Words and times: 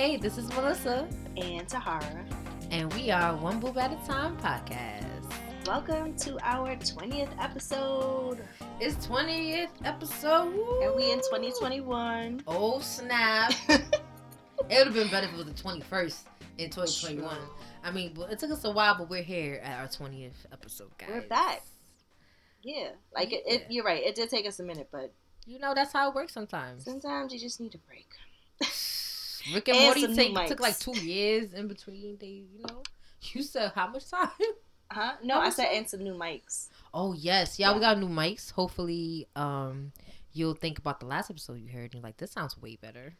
Hey, 0.00 0.16
this 0.16 0.38
is 0.38 0.48
Melissa. 0.54 1.06
And 1.36 1.68
Tahara. 1.68 2.24
And 2.70 2.90
we 2.94 3.10
are 3.10 3.36
One 3.36 3.60
Boob 3.60 3.76
at 3.76 3.92
a 3.92 4.06
Time 4.06 4.34
podcast. 4.38 5.30
Welcome 5.66 6.16
to 6.16 6.38
our 6.42 6.74
20th 6.76 7.28
episode. 7.38 8.42
It's 8.80 9.06
20th 9.06 9.68
episode. 9.84 10.54
Woo. 10.54 10.80
And 10.80 10.96
we 10.96 11.12
in 11.12 11.18
2021. 11.18 12.44
Oh, 12.46 12.78
snap. 12.78 13.52
it 13.68 13.82
would 14.70 14.86
have 14.86 14.94
been 14.94 15.10
better 15.10 15.26
if 15.26 15.34
it 15.34 15.36
was 15.36 15.44
the 15.44 15.52
21st 15.52 16.22
in 16.56 16.70
2021. 16.70 17.36
True. 17.36 17.46
I 17.84 17.90
mean, 17.90 18.16
it 18.30 18.38
took 18.38 18.52
us 18.52 18.64
a 18.64 18.70
while, 18.70 18.96
but 18.96 19.10
we're 19.10 19.22
here 19.22 19.60
at 19.62 19.80
our 19.80 19.86
20th 19.86 20.46
episode, 20.50 20.96
guys. 20.96 21.10
We're 21.10 21.28
back. 21.28 21.62
Yeah. 22.62 22.92
Like, 23.14 23.32
yeah. 23.32 23.38
It, 23.44 23.44
it, 23.46 23.66
you're 23.68 23.84
right. 23.84 24.02
It 24.02 24.14
did 24.14 24.30
take 24.30 24.46
us 24.46 24.60
a 24.60 24.64
minute, 24.64 24.88
but. 24.90 25.12
You 25.44 25.58
know, 25.58 25.74
that's 25.74 25.92
how 25.92 26.08
it 26.08 26.14
works 26.14 26.32
sometimes. 26.32 26.86
Sometimes 26.86 27.34
you 27.34 27.38
just 27.38 27.60
need 27.60 27.74
a 27.74 27.78
break. 27.86 28.08
Rick 29.54 29.68
and, 29.68 29.76
and 29.76 29.84
Morty 29.86 30.14
take, 30.14 30.48
took 30.48 30.60
like 30.60 30.78
two 30.78 30.98
years 30.98 31.52
in 31.52 31.68
between. 31.68 32.16
They, 32.18 32.44
you 32.52 32.62
know, 32.66 32.82
you 33.22 33.42
said 33.42 33.72
how 33.74 33.88
much 33.88 34.10
time? 34.10 34.28
Huh? 34.90 35.12
No, 35.22 35.38
I 35.38 35.50
said 35.50 35.68
and 35.72 35.88
some 35.88 36.02
new 36.02 36.14
mics. 36.14 36.68
Oh 36.92 37.12
yes, 37.12 37.58
yeah, 37.58 37.68
yeah, 37.68 37.74
we 37.74 37.80
got 37.80 37.98
new 37.98 38.08
mics. 38.08 38.50
Hopefully, 38.50 39.28
um, 39.36 39.92
you'll 40.32 40.54
think 40.54 40.78
about 40.78 41.00
the 41.00 41.06
last 41.06 41.30
episode 41.30 41.60
you 41.60 41.68
heard 41.68 41.84
and 41.84 41.94
you're 41.94 42.02
like, 42.02 42.16
this 42.16 42.32
sounds 42.32 42.60
way 42.60 42.76
better. 42.80 43.14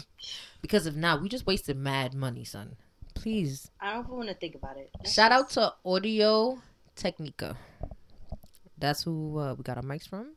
because 0.62 0.86
if 0.86 0.94
not, 0.94 1.22
we 1.22 1.28
just 1.28 1.46
wasted 1.46 1.76
mad 1.76 2.14
money, 2.14 2.44
son. 2.44 2.76
Please. 3.14 3.70
I 3.80 3.94
don't 3.94 4.08
want 4.10 4.28
to 4.28 4.34
think 4.34 4.54
about 4.54 4.76
it. 4.76 4.90
That's 4.98 5.12
Shout 5.12 5.30
just... 5.30 5.58
out 5.58 5.74
to 5.84 5.90
Audio 5.90 6.58
Technica. 6.94 7.56
That's 8.78 9.02
who 9.02 9.38
uh, 9.38 9.54
we 9.54 9.62
got 9.62 9.78
our 9.78 9.82
mics 9.82 10.08
from. 10.08 10.34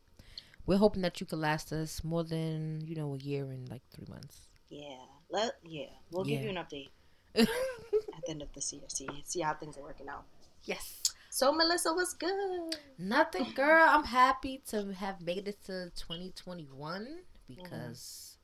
We're 0.66 0.78
hoping 0.78 1.02
that 1.02 1.20
you 1.20 1.26
could 1.26 1.40
last 1.40 1.74
us 1.74 2.04
more 2.04 2.24
than 2.24 2.82
you 2.86 2.96
know 2.96 3.16
a 3.16 3.18
year 3.18 3.46
and 3.46 3.68
like 3.70 3.82
three 3.92 4.06
months. 4.08 4.42
Yeah, 4.70 5.04
let 5.30 5.54
yeah, 5.64 5.86
we'll 6.12 6.28
yeah. 6.28 6.36
give 6.36 6.44
you 6.46 6.50
an 6.50 6.56
update 6.56 6.90
at 7.36 7.48
the 8.26 8.30
end 8.30 8.42
of 8.42 8.52
this 8.54 8.74
year. 8.74 8.84
See 8.88 9.08
see 9.26 9.42
how 9.42 9.54
things 9.54 9.78
are 9.78 9.84
working 9.84 10.10
out. 10.10 10.24
Yes. 10.64 11.02
So 11.30 11.52
Melissa, 11.52 11.94
was 11.94 12.14
good? 12.14 12.76
Nothing, 12.98 13.52
girl. 13.56 13.86
I'm 13.88 14.04
happy 14.04 14.62
to 14.70 14.94
have 14.94 15.22
made 15.22 15.48
it 15.48 15.64
to 15.66 15.92
2021 15.96 17.08
because 17.48 18.38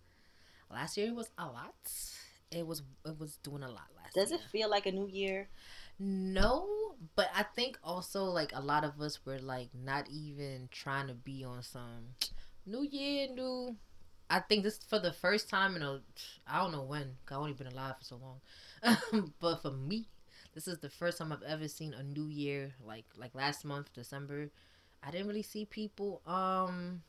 mm-hmm. 0.69 0.75
last 0.75 0.95
year 0.95 1.13
was 1.13 1.29
a 1.37 1.45
lot. 1.45 1.73
It 2.51 2.65
was 2.65 2.83
it 3.05 3.19
was 3.19 3.37
doing 3.37 3.63
a 3.63 3.69
lot 3.69 3.89
last. 3.97 4.13
Does 4.13 4.31
year. 4.31 4.39
it 4.39 4.51
feel 4.51 4.69
like 4.69 4.85
a 4.85 4.91
new 4.91 5.07
year? 5.07 5.49
No, 5.97 6.67
but 7.15 7.29
I 7.35 7.43
think 7.43 7.79
also 7.83 8.25
like 8.25 8.51
a 8.53 8.61
lot 8.61 8.83
of 8.83 9.01
us 9.01 9.25
were 9.25 9.39
like 9.39 9.69
not 9.73 10.07
even 10.09 10.69
trying 10.71 11.07
to 11.07 11.13
be 11.13 11.43
on 11.43 11.63
some 11.63 12.15
new 12.65 12.83
year, 12.83 13.27
new. 13.33 13.75
I 14.29 14.39
think 14.39 14.63
this 14.63 14.79
for 14.89 14.99
the 14.99 15.13
first 15.13 15.49
time 15.49 15.75
in 15.75 15.81
a 15.81 16.01
I 16.47 16.59
don't 16.59 16.71
know 16.71 16.83
when. 16.83 17.15
I've 17.29 17.37
only 17.37 17.53
been 17.53 17.67
alive 17.67 17.95
for 17.99 18.03
so 18.03 18.17
long, 18.17 19.31
but 19.39 19.61
for 19.61 19.71
me, 19.71 20.07
this 20.53 20.67
is 20.67 20.79
the 20.79 20.89
first 20.89 21.17
time 21.17 21.31
I've 21.31 21.43
ever 21.43 21.67
seen 21.67 21.93
a 21.93 22.03
new 22.03 22.27
year 22.27 22.73
like 22.85 23.05
like 23.15 23.35
last 23.35 23.65
month 23.65 23.93
December. 23.93 24.49
I 25.03 25.11
didn't 25.11 25.27
really 25.27 25.43
see 25.43 25.65
people 25.65 26.21
um 26.25 27.03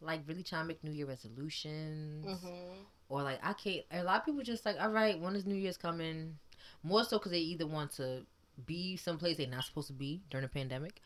like 0.00 0.20
really 0.26 0.42
trying 0.42 0.62
to 0.62 0.68
make 0.68 0.82
New 0.84 0.90
Year 0.90 1.06
resolutions 1.06 2.26
mm-hmm. 2.26 2.82
or 3.08 3.22
like 3.22 3.38
I 3.42 3.52
can't. 3.52 3.84
A 3.90 4.02
lot 4.02 4.20
of 4.20 4.24
people 4.26 4.42
just 4.42 4.64
like, 4.66 4.76
all 4.80 4.90
right, 4.90 5.18
when 5.18 5.34
is 5.34 5.46
New 5.46 5.54
Year's 5.54 5.76
coming? 5.76 6.38
More 6.82 7.04
so 7.04 7.18
because 7.18 7.32
they 7.32 7.38
either 7.38 7.66
want 7.66 7.92
to 7.92 8.24
be 8.66 8.96
someplace 8.96 9.36
they're 9.36 9.46
not 9.46 9.64
supposed 9.64 9.88
to 9.88 9.92
be 9.92 10.22
during 10.30 10.44
a 10.44 10.48
pandemic, 10.48 11.00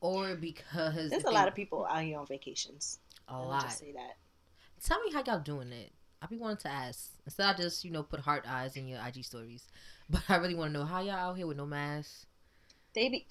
or 0.00 0.34
because 0.34 1.10
there's 1.10 1.24
a 1.24 1.30
lot 1.30 1.48
of 1.48 1.54
people 1.54 1.86
out 1.86 2.02
here 2.02 2.18
on 2.18 2.26
vacations. 2.26 2.98
A 3.28 3.38
lot. 3.38 3.62
Just 3.62 3.78
say 3.78 3.92
that. 3.92 4.16
Tell 4.82 5.02
me 5.02 5.12
how 5.12 5.22
y'all 5.24 5.40
doing 5.40 5.72
it. 5.72 5.92
I 6.22 6.26
be 6.26 6.38
wanting 6.38 6.58
to 6.58 6.70
ask 6.70 7.10
instead. 7.26 7.46
I 7.46 7.54
just 7.54 7.84
you 7.84 7.90
know 7.90 8.02
put 8.02 8.20
heart 8.20 8.44
eyes 8.48 8.76
in 8.76 8.88
your 8.88 9.00
IG 9.06 9.24
stories. 9.24 9.64
But 10.10 10.22
I 10.28 10.36
really 10.36 10.54
want 10.54 10.74
to 10.74 10.78
know 10.78 10.84
how 10.84 11.00
y'all 11.00 11.12
out 11.12 11.36
here 11.38 11.46
with 11.46 11.56
no 11.56 11.64
mask. 11.64 12.26
They 12.94 13.08
be 13.08 13.26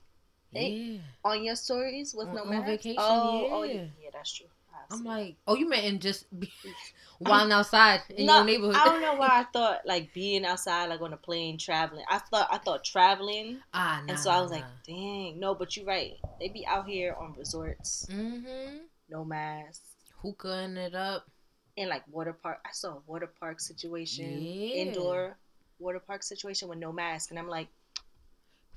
they 0.51 0.69
yeah. 0.69 0.99
on 1.23 1.43
your 1.43 1.55
stories 1.55 2.15
with 2.15 2.29
on, 2.29 2.35
no 2.35 2.45
mask. 2.45 2.65
Vacation, 2.65 2.95
oh, 2.97 3.41
yeah. 3.41 3.53
oh, 3.53 3.63
yeah, 3.63 3.73
yeah, 4.01 4.09
that's 4.11 4.33
true. 4.33 4.47
I'm 4.91 5.03
like, 5.03 5.35
oh, 5.47 5.55
you 5.55 5.67
meant 5.67 5.85
in 5.85 5.99
just 5.99 6.25
while 7.19 7.51
outside 7.51 8.01
in 8.09 8.25
no, 8.25 8.37
your 8.37 8.45
neighborhood. 8.45 8.75
I 8.75 8.85
don't 8.85 9.01
know 9.01 9.15
why 9.15 9.29
I 9.31 9.43
thought 9.53 9.81
like 9.85 10.13
being 10.13 10.45
outside, 10.45 10.89
like 10.89 11.01
on 11.01 11.13
a 11.13 11.17
plane, 11.17 11.57
traveling. 11.57 12.05
I 12.09 12.19
thought 12.19 12.47
I 12.51 12.57
thought 12.57 12.83
traveling. 12.83 13.59
Ah, 13.73 14.01
nah, 14.05 14.11
and 14.13 14.19
so 14.19 14.29
I 14.29 14.41
was 14.41 14.51
nah. 14.51 14.57
like, 14.57 14.65
dang, 14.85 15.39
no, 15.39 15.55
but 15.55 15.75
you're 15.75 15.85
right. 15.85 16.13
They 16.39 16.49
be 16.49 16.65
out 16.65 16.87
here 16.87 17.15
on 17.19 17.33
resorts, 17.37 18.07
mm-hmm. 18.11 18.77
no 19.09 19.25
mask, 19.25 19.81
hookahing 20.23 20.77
it 20.77 20.95
up, 20.95 21.27
in 21.75 21.89
like 21.89 22.03
water 22.11 22.33
park. 22.33 22.59
I 22.65 22.69
saw 22.71 22.89
a 22.89 23.01
water 23.07 23.31
park 23.39 23.59
situation, 23.59 24.41
yeah. 24.41 24.75
indoor 24.75 25.37
water 25.79 25.99
park 25.99 26.23
situation 26.23 26.67
with 26.69 26.79
no 26.79 26.91
mask, 26.91 27.29
and 27.29 27.39
I'm 27.39 27.47
like, 27.47 27.67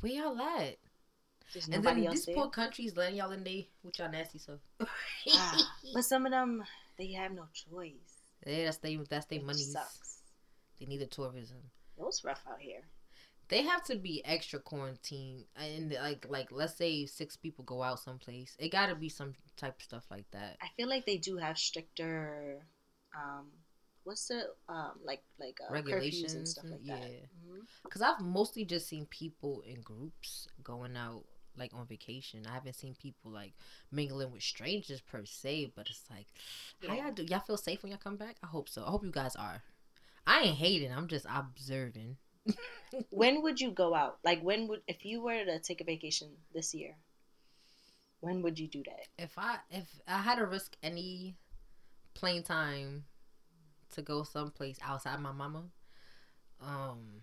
where 0.01 0.12
y'all 0.12 0.41
at? 0.41 0.77
There's 1.53 1.69
and 1.69 1.85
then 1.85 2.01
these 2.01 2.25
there. 2.25 2.35
poor 2.35 2.51
countries 2.51 2.97
letting 2.97 3.17
y'all 3.17 3.31
in 3.31 3.45
they 3.45 3.69
with 3.85 3.99
y'all 3.99 4.11
nasty 4.11 4.39
stuff. 4.39 4.59
ah, 5.33 5.73
but 5.95 6.05
some 6.05 6.27
of 6.27 6.33
them 6.33 6.65
they 6.99 7.12
have 7.12 7.33
no 7.33 7.45
choice. 7.53 7.93
Yeah, 8.45 8.65
that's 8.65 8.79
they 8.79 8.97
that's 9.09 9.27
their 9.27 9.43
money. 9.43 9.59
Sucks. 9.59 10.19
They 10.79 10.87
need 10.87 11.01
the 11.01 11.06
tourism. 11.06 11.59
It 11.99 12.05
was 12.05 12.25
rough 12.25 12.43
out 12.51 12.61
here. 12.61 12.83
They 13.49 13.62
have 13.62 13.85
to 13.85 13.97
be 13.97 14.25
extra 14.25 14.59
quarantine, 14.59 15.45
and 15.55 15.93
like 16.03 16.27
like 16.29 16.49
let's 16.51 16.77
say 16.77 17.06
six 17.06 17.37
people 17.37 17.65
go 17.65 17.83
out 17.83 18.01
someplace. 18.01 18.56
It 18.59 18.73
got 18.73 18.87
to 18.87 18.97
be 18.97 19.09
some 19.09 19.35
type 19.56 19.77
of 19.79 19.83
stuff 19.83 20.05
like 20.11 20.29
that. 20.33 20.56
I 20.61 20.67
feel 20.77 20.89
like 20.89 21.06
they 21.06 21.17
do 21.17 21.37
have 21.37 21.56
stricter 21.56 22.59
um, 23.16 23.47
what's 24.04 24.28
the 24.28 24.44
um 24.69 24.93
like 25.04 25.22
like 25.41 25.59
uh, 25.69 25.72
regulations 25.72 26.34
and 26.34 26.47
stuff 26.47 26.65
like 26.71 26.81
yeah. 26.82 26.99
that. 27.00 27.28
Because 27.82 28.00
mm-hmm. 28.03 28.22
I've 28.22 28.27
mostly 28.27 28.65
just 28.65 28.88
seen 28.88 29.06
people 29.06 29.62
in 29.66 29.81
groups 29.81 30.47
going 30.62 30.97
out 30.97 31.25
like 31.59 31.72
on 31.75 31.87
vacation. 31.87 32.47
I 32.49 32.55
haven't 32.55 32.75
seen 32.75 32.94
people 32.94 33.31
like 33.31 33.53
mingling 33.91 34.31
with 34.31 34.43
strangers 34.43 35.00
per 35.00 35.25
se, 35.25 35.72
but 35.75 35.88
it's 35.88 36.05
like, 36.10 36.26
yeah. 36.82 36.91
how 36.91 36.97
y'all 36.97 37.12
do? 37.12 37.25
Y'all 37.25 37.41
feel 37.41 37.56
safe 37.56 37.82
when 37.82 37.91
y'all 37.91 38.00
come 38.03 38.16
back? 38.16 38.37
I 38.43 38.47
hope 38.47 38.69
so. 38.69 38.84
I 38.84 38.91
hope 38.91 39.05
you 39.05 39.10
guys 39.10 39.37
are. 39.37 39.62
I 40.26 40.43
ain't 40.43 40.56
hating. 40.56 40.93
I'm 40.93 41.09
just 41.09 41.26
observing. 41.28 42.16
when 43.10 43.43
would 43.43 43.60
you 43.60 43.71
go 43.71 43.94
out? 43.94 44.19
Like 44.25 44.41
when 44.43 44.69
would 44.69 44.82
if 44.87 45.05
you 45.05 45.22
were 45.22 45.44
to 45.44 45.59
take 45.59 45.81
a 45.81 45.84
vacation 45.84 46.28
this 46.55 46.75
year? 46.75 46.97
When 48.21 48.43
would 48.43 48.59
you 48.59 48.69
do 48.69 48.82
that? 48.84 49.09
If 49.19 49.37
I 49.37 49.59
if 49.71 49.88
I 50.06 50.19
had 50.19 50.37
to 50.37 50.47
risk 50.47 50.76
any 50.82 51.37
plane 52.16 52.43
time 52.43 53.04
to 53.94 54.03
go 54.03 54.22
someplace 54.22 54.78
outside 54.82 55.21
my 55.21 55.32
mama, 55.32 55.65
um, 56.62 57.21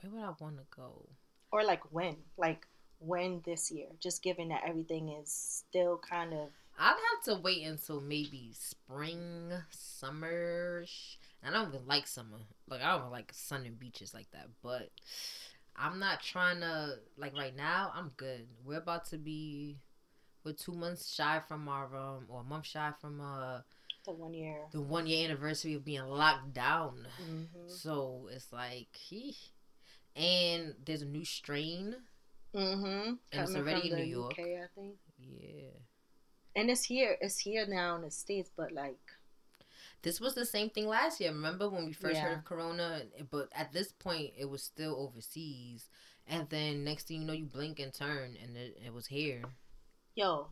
where 0.00 0.12
would 0.12 0.22
I 0.22 0.32
want 0.40 0.56
to 0.58 0.64
go? 0.74 1.08
Or 1.52 1.64
like 1.64 1.82
when? 1.92 2.16
Like 2.36 2.66
when 2.98 3.42
this 3.44 3.70
year? 3.70 3.86
Just 4.00 4.22
given 4.22 4.48
that 4.48 4.62
everything 4.66 5.08
is 5.08 5.32
still 5.32 5.98
kind 5.98 6.32
of. 6.32 6.48
I'd 6.78 6.88
have 6.88 7.36
to 7.36 7.42
wait 7.42 7.64
until 7.64 8.00
maybe 8.00 8.52
spring, 8.54 9.52
summer. 9.70 10.84
I 11.44 11.50
don't 11.50 11.68
even 11.68 11.86
like 11.86 12.06
summer. 12.06 12.38
Like 12.68 12.82
I 12.82 12.98
don't 12.98 13.10
like 13.10 13.32
sun 13.34 13.66
and 13.66 13.78
beaches 13.78 14.12
like 14.12 14.30
that. 14.32 14.48
But 14.62 14.90
I'm 15.76 15.98
not 15.98 16.22
trying 16.22 16.60
to 16.60 16.96
like 17.16 17.36
right 17.36 17.56
now. 17.56 17.92
I'm 17.94 18.10
good. 18.16 18.48
We're 18.64 18.78
about 18.78 19.06
to 19.06 19.18
be. 19.18 19.78
We're 20.44 20.52
two 20.52 20.72
months 20.72 21.12
shy 21.14 21.40
from 21.46 21.68
our 21.68 21.94
um 21.94 22.24
or 22.28 22.40
a 22.40 22.44
month 22.44 22.66
shy 22.66 22.92
from 23.00 23.20
uh 23.20 23.60
the 24.04 24.12
one 24.12 24.32
year 24.32 24.56
the 24.72 24.80
one 24.80 25.06
year 25.06 25.26
anniversary 25.26 25.74
of 25.74 25.84
being 25.84 26.06
locked 26.06 26.54
down. 26.54 27.06
Mm-hmm. 27.22 27.68
So 27.68 28.28
it's 28.32 28.52
like 28.52 28.88
he 28.92 29.36
and 30.16 30.74
there's 30.84 31.02
a 31.02 31.06
new 31.06 31.24
strain. 31.24 31.96
Mm-hmm. 32.54 33.10
And 33.10 33.18
it's 33.32 33.54
already 33.54 33.90
in 33.90 33.96
New 33.96 34.04
York. 34.04 34.32
UK, 34.32 34.38
I 34.40 34.66
think. 34.74 34.94
Yeah. 35.18 35.70
And 36.56 36.70
it's 36.70 36.84
here. 36.84 37.16
It's 37.20 37.38
here 37.38 37.66
now 37.66 37.96
in 37.96 38.02
the 38.02 38.10
states, 38.10 38.50
but 38.56 38.72
like. 38.72 38.98
This 40.02 40.20
was 40.20 40.34
the 40.34 40.46
same 40.46 40.70
thing 40.70 40.88
last 40.88 41.20
year. 41.20 41.30
Remember 41.30 41.68
when 41.68 41.84
we 41.84 41.92
first 41.92 42.14
yeah. 42.14 42.22
heard 42.22 42.38
of 42.38 42.44
Corona? 42.44 43.02
But 43.30 43.50
at 43.54 43.72
this 43.72 43.92
point, 43.92 44.32
it 44.36 44.48
was 44.48 44.62
still 44.62 44.96
overseas. 44.96 45.88
And 46.26 46.48
then 46.48 46.84
next 46.84 47.08
thing 47.08 47.20
you 47.20 47.26
know, 47.26 47.32
you 47.34 47.44
blink 47.44 47.80
and 47.80 47.92
turn, 47.92 48.36
and 48.42 48.56
it, 48.56 48.78
it 48.84 48.94
was 48.94 49.06
here. 49.06 49.42
Yo, 50.14 50.48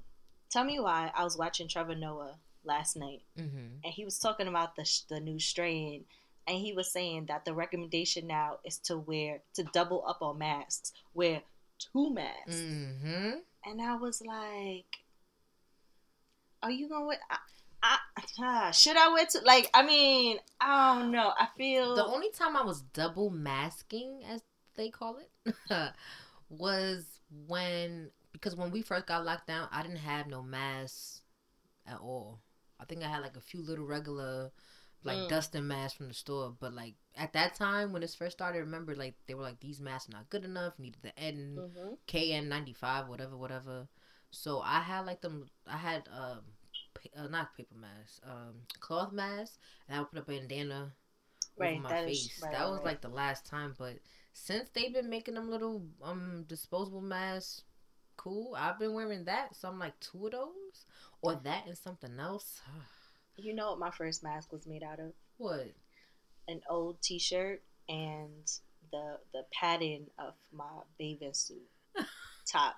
tell 0.50 0.64
me 0.64 0.78
why 0.78 1.10
I 1.14 1.24
was 1.24 1.36
watching 1.36 1.68
Trevor 1.68 1.94
Noah 1.94 2.36
last 2.64 2.96
night, 2.96 3.22
mm-hmm. 3.38 3.82
and 3.84 3.92
he 3.92 4.04
was 4.04 4.18
talking 4.18 4.48
about 4.48 4.76
the 4.76 4.88
the 5.08 5.20
new 5.20 5.38
strain, 5.38 6.04
and 6.46 6.58
he 6.58 6.72
was 6.72 6.92
saying 6.92 7.26
that 7.26 7.44
the 7.44 7.54
recommendation 7.54 8.26
now 8.26 8.58
is 8.64 8.78
to 8.78 8.98
wear 8.98 9.40
to 9.54 9.64
double 9.64 10.04
up 10.06 10.22
on 10.22 10.38
masks, 10.38 10.92
wear 11.14 11.42
two 11.78 12.12
masks, 12.12 12.54
mm-hmm. 12.54 13.30
and 13.64 13.82
I 13.82 13.96
was 13.96 14.22
like, 14.22 14.98
"Are 16.62 16.70
you 16.70 16.88
gonna 16.88 17.06
wear?" 17.06 17.18
I, 17.30 17.38
I, 17.82 18.68
uh, 18.68 18.70
should 18.72 18.96
I 18.96 19.12
wear 19.12 19.26
two? 19.26 19.40
Like, 19.44 19.70
I 19.74 19.84
mean, 19.84 20.38
I 20.60 20.98
don't 20.98 21.10
know. 21.10 21.32
I 21.38 21.48
feel 21.56 21.94
the 21.96 22.04
only 22.04 22.30
time 22.30 22.56
I 22.56 22.64
was 22.64 22.82
double 22.92 23.30
masking, 23.30 24.22
as 24.28 24.42
they 24.76 24.90
call 24.90 25.18
it, 25.18 25.92
was 26.48 27.04
when 27.46 28.10
because 28.40 28.56
when 28.56 28.70
we 28.70 28.82
first 28.82 29.06
got 29.06 29.24
locked 29.24 29.46
down, 29.48 29.68
I 29.72 29.82
didn't 29.82 29.98
have 29.98 30.26
no 30.26 30.42
masks 30.42 31.22
at 31.86 31.98
all. 31.98 32.40
I 32.80 32.84
think 32.84 33.02
I 33.02 33.08
had 33.08 33.22
like 33.22 33.36
a 33.36 33.40
few 33.40 33.60
little 33.62 33.84
regular 33.86 34.50
like 35.04 35.16
Mm. 35.18 35.28
dusting 35.28 35.66
masks 35.66 35.96
from 35.96 36.08
the 36.08 36.14
store. 36.14 36.54
But 36.58 36.72
like 36.74 36.94
at 37.16 37.32
that 37.32 37.54
time 37.54 37.92
when 37.92 38.02
this 38.02 38.14
first 38.14 38.36
started, 38.36 38.58
I 38.58 38.60
remember 38.62 38.94
like 38.94 39.14
they 39.26 39.34
were 39.34 39.42
like 39.42 39.60
these 39.60 39.80
masks 39.80 40.08
are 40.08 40.12
not 40.12 40.28
good 40.30 40.44
enough. 40.44 40.78
Needed 40.78 41.02
the 41.02 41.18
N 41.18 41.56
Mm-hmm. 41.58 41.94
KN 42.06 42.48
ninety 42.48 42.72
five, 42.72 43.08
whatever, 43.08 43.36
whatever. 43.36 43.88
So 44.30 44.60
I 44.60 44.80
had 44.80 45.06
like 45.06 45.20
them. 45.20 45.48
I 45.66 45.76
had 45.78 46.08
um, 46.12 46.40
pa- 46.94 47.22
uh, 47.22 47.28
not 47.28 47.56
paper 47.56 47.74
masks, 47.76 48.20
um, 48.24 48.54
cloth 48.80 49.12
masks, 49.12 49.58
and 49.88 49.96
I 49.96 50.00
would 50.00 50.10
put 50.10 50.18
a 50.18 50.22
bandana 50.22 50.92
Right, 51.56 51.74
over 51.74 51.82
my 51.82 51.88
that 51.90 52.08
is- 52.08 52.26
face. 52.26 52.42
right, 52.42 52.52
that 52.52 52.68
was 52.68 52.78
right. 52.78 52.86
like 52.86 53.00
the 53.00 53.08
last 53.08 53.46
time, 53.46 53.74
but 53.78 53.96
since 54.32 54.68
they've 54.70 54.92
been 54.92 55.08
making 55.10 55.34
them 55.34 55.48
little 55.50 55.86
um 56.02 56.44
disposable 56.46 57.00
masks, 57.00 57.64
cool. 58.18 58.54
I've 58.54 58.78
been 58.78 58.92
wearing 58.92 59.24
that, 59.24 59.56
so 59.56 59.68
I'm 59.68 59.78
like 59.78 59.98
two 60.00 60.26
of 60.26 60.32
those, 60.32 60.84
or 61.22 61.34
that 61.44 61.66
and 61.66 61.78
something 61.78 62.18
else. 62.20 62.60
You 63.40 63.54
know 63.54 63.70
what 63.70 63.78
my 63.78 63.92
first 63.92 64.24
mask 64.24 64.50
was 64.52 64.66
made 64.66 64.82
out 64.82 64.98
of? 64.98 65.12
what? 65.36 65.68
An 66.48 66.60
old 66.68 67.00
T-shirt 67.00 67.62
and 67.88 68.50
the 68.90 69.18
the 69.32 69.44
padding 69.52 70.06
of 70.18 70.34
my 70.52 70.64
bathing 70.98 71.34
suit 71.34 71.62
top. 72.50 72.74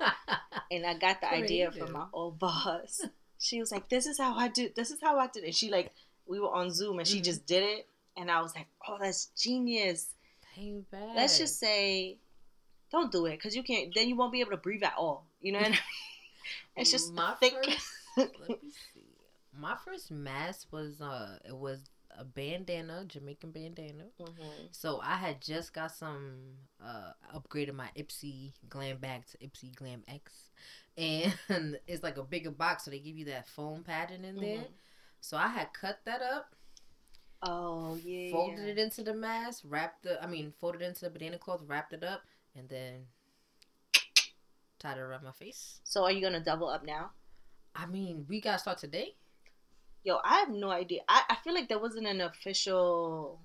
and 0.71 0.85
I 0.85 0.99
got 0.99 1.23
the 1.23 1.33
idea 1.33 1.73
from 1.73 1.93
my 1.93 2.05
old 2.13 2.39
boss. 2.39 3.01
She 3.39 3.59
was 3.59 3.73
like, 3.73 3.89
"This 3.89 4.05
is 4.07 4.19
how 4.19 4.35
I 4.37 4.49
do. 4.49 4.69
This 4.77 4.91
is 4.91 4.99
how 5.01 5.19
I 5.19 5.29
did 5.29 5.45
it." 5.45 5.55
She 5.55 5.71
like, 5.71 5.93
we 6.27 6.39
were 6.39 6.53
on 6.53 6.71
Zoom 6.71 6.99
and 6.99 7.09
she 7.09 7.21
Mhm. 7.21 7.25
just 7.25 7.47
did 7.47 7.63
it, 7.63 7.89
and 8.19 8.31
I 8.31 8.43
was 8.43 8.55
like, 8.55 8.67
"Oh, 8.87 8.99
that's 9.01 9.27
genius." 9.29 10.13
Bad. 10.91 11.17
Let's 11.17 11.39
just 11.39 11.59
say, 11.59 12.19
don't 12.93 13.11
do 13.11 13.25
it 13.25 13.37
because 13.39 13.57
you 13.57 13.63
can't. 13.63 13.95
Then 13.95 14.09
you 14.11 14.17
won't 14.17 14.33
be 14.33 14.41
able 14.43 14.51
to 14.51 14.57
breathe 14.59 14.83
at 14.83 14.95
all. 14.99 15.25
You 15.41 15.53
know 15.53 15.59
what 15.59 15.69
I 15.69 15.71
mean? 15.71 15.79
It's 16.77 16.91
just 16.91 17.13
my 17.13 17.33
thick. 17.41 17.53
first. 17.53 17.87
let 18.17 18.49
me 18.63 18.71
see. 18.95 19.05
My 19.59 19.77
first 19.85 20.11
mask 20.11 20.69
was 20.73 21.01
uh, 21.01 21.39
it 21.45 21.55
was 21.57 21.81
a 22.17 22.25
bandana, 22.25 23.05
Jamaican 23.07 23.51
bandana. 23.51 24.05
Mhm. 24.21 24.69
So 24.71 25.01
I 25.03 25.17
had 25.17 25.41
just 25.43 25.73
got 25.75 25.93
some 25.93 26.39
uh 26.83 27.13
upgraded 27.35 27.75
my 27.75 27.89
Ipsy 27.97 28.53
Glam 28.69 28.99
bag 28.99 29.25
to 29.27 29.39
Ipsy 29.39 29.75
Glam 29.75 30.03
X, 30.09 30.51
and 30.97 31.33
it's 31.87 32.03
like 32.03 32.17
a 32.17 32.23
bigger 32.25 32.51
box, 32.51 32.85
so 32.85 32.91
they 32.91 32.99
give 33.01 33.17
you 33.19 33.27
that 33.27 33.49
foam 33.49 33.83
padding 33.85 34.25
in 34.25 34.37
there. 34.37 34.59
Mhm. 34.59 34.73
So 35.21 35.37
I 35.37 35.49
had 35.49 35.73
cut 35.75 36.01
that 36.07 36.23
up, 36.23 36.55
Oh 37.43 37.97
yeah. 38.03 38.31
folded 38.31 38.59
yeah. 38.65 38.73
it 38.73 38.79
into 38.79 39.03
the 39.03 39.15
mask, 39.15 39.63
wrapped 39.65 40.03
the 40.05 40.23
I 40.23 40.27
mean 40.27 40.53
folded 40.61 40.83
it 40.83 40.87
into 40.87 41.01
the 41.05 41.11
banana 41.11 41.39
cloth, 41.39 41.63
wrapped 41.67 41.93
it 41.93 42.05
up, 42.05 42.23
and 42.57 42.69
then 42.69 43.07
tied 44.81 44.99
around 44.99 45.23
my 45.23 45.33
face. 45.33 45.81
So 45.85 46.03
are 46.05 46.13
you 46.13 46.21
gonna 46.21 46.41
double 46.41 46.69
up 46.69 46.85
now? 46.85 47.11
I 47.77 47.87
mean, 47.87 48.27
we 48.29 48.41
gotta 48.41 48.59
start 48.59 48.79
today. 48.79 49.15
Yo, 50.03 50.19
I 50.25 50.39
have 50.41 50.49
no 50.51 50.71
idea. 50.71 51.03
I, 51.09 51.23
I 51.31 51.37
feel 51.45 51.55
like 51.55 51.69
there 51.69 51.79
wasn't 51.79 52.07
an 52.07 52.21
official 52.23 53.39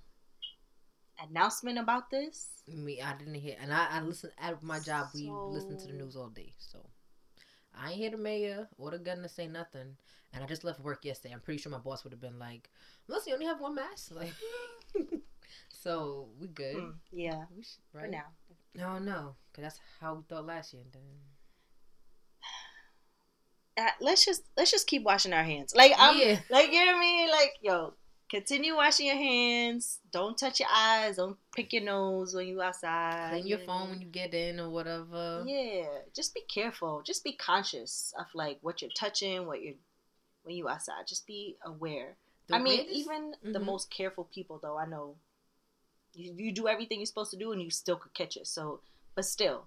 announcement 1.21 1.77
about 1.77 2.09
this. 2.09 2.47
Me, 2.67 3.01
I 3.01 3.13
didn't 3.17 3.35
hear, 3.35 3.55
and 3.61 3.71
I, 3.73 3.87
I 3.91 4.01
listen 4.01 4.31
at 4.39 4.63
my 4.63 4.79
job. 4.79 5.07
We 5.13 5.29
listen 5.29 5.77
to 5.77 5.87
the 5.87 5.93
news 5.93 6.15
all 6.15 6.29
day, 6.29 6.53
so 6.57 6.79
I 7.77 7.89
ain't 7.89 7.97
hear 7.99 8.09
the 8.11 8.17
mayor 8.17 8.67
or 8.77 8.91
the 8.91 8.97
governor 8.97 9.27
say 9.27 9.47
nothing. 9.47 9.97
And 10.33 10.43
I 10.43 10.47
just 10.47 10.63
left 10.65 10.81
work 10.81 11.05
yesterday. 11.05 11.33
I'm 11.33 11.39
pretty 11.39 11.61
sure 11.61 11.71
my 11.71 11.77
boss 11.77 12.03
would 12.03 12.11
have 12.11 12.19
been 12.19 12.39
like, 12.39 12.69
"Listen, 13.07 13.29
you 13.29 13.33
only 13.35 13.45
have 13.45 13.61
one 13.61 13.75
mask." 13.75 14.11
Like, 14.15 14.33
so 15.69 16.29
we 16.39 16.47
good. 16.47 16.75
Mm, 16.77 16.93
yeah, 17.11 17.43
We 17.55 17.63
should, 17.63 17.83
for 17.91 17.99
right? 17.99 18.09
now. 18.09 18.25
No, 18.75 18.99
no, 18.99 19.35
because 19.51 19.63
that's 19.63 19.79
how 19.99 20.15
we 20.15 20.23
thought 20.23 20.45
last 20.45 20.73
year. 20.73 20.83
Uh, 23.77 23.89
let's 23.99 24.23
just 24.23 24.43
let's 24.55 24.71
just 24.71 24.87
keep 24.87 25.03
washing 25.03 25.33
our 25.33 25.43
hands. 25.43 25.73
Like 25.75 25.91
I'm 25.99 26.17
yeah, 26.17 26.39
like 26.49 26.71
you 26.71 26.79
know 26.85 26.93
what 26.93 26.95
I 26.95 26.99
mean? 27.01 27.29
Like 27.29 27.53
yo, 27.61 27.93
continue 28.29 28.73
washing 28.73 29.07
your 29.07 29.17
hands. 29.17 29.99
Don't 30.13 30.37
touch 30.37 30.61
your 30.61 30.69
eyes. 30.73 31.17
Don't 31.17 31.35
pick 31.53 31.73
your 31.73 31.83
nose 31.83 32.33
when 32.33 32.47
you 32.47 32.61
outside. 32.61 33.31
clean 33.31 33.47
your 33.47 33.59
phone 33.59 33.89
when 33.89 34.01
you 34.01 34.07
get 34.07 34.33
in 34.33 34.61
or 34.61 34.69
whatever. 34.69 35.43
Yeah, 35.45 35.87
just 36.15 36.33
be 36.33 36.41
careful. 36.47 37.01
Just 37.05 37.21
be 37.25 37.33
conscious 37.33 38.13
of 38.17 38.27
like 38.33 38.59
what 38.61 38.81
you're 38.81 38.91
touching, 38.95 39.45
what 39.45 39.61
you're 39.61 39.73
when 40.43 40.55
you 40.55 40.69
outside. 40.69 41.05
Just 41.05 41.27
be 41.27 41.57
aware. 41.65 42.15
The 42.47 42.55
I 42.55 42.59
mean, 42.59 42.85
even 42.93 43.33
the 43.43 43.59
Mhm. 43.59 43.65
most 43.65 43.89
careful 43.89 44.23
people, 44.23 44.59
though, 44.61 44.77
I 44.77 44.85
know 44.85 45.17
you, 46.15 46.33
you 46.37 46.51
do 46.51 46.67
everything 46.67 46.99
you're 46.99 47.05
supposed 47.05 47.31
to 47.31 47.37
do 47.37 47.51
and 47.51 47.61
you 47.61 47.69
still 47.69 47.97
could 47.97 48.13
catch 48.13 48.37
it. 48.37 48.47
So, 48.47 48.81
but 49.15 49.25
still, 49.25 49.65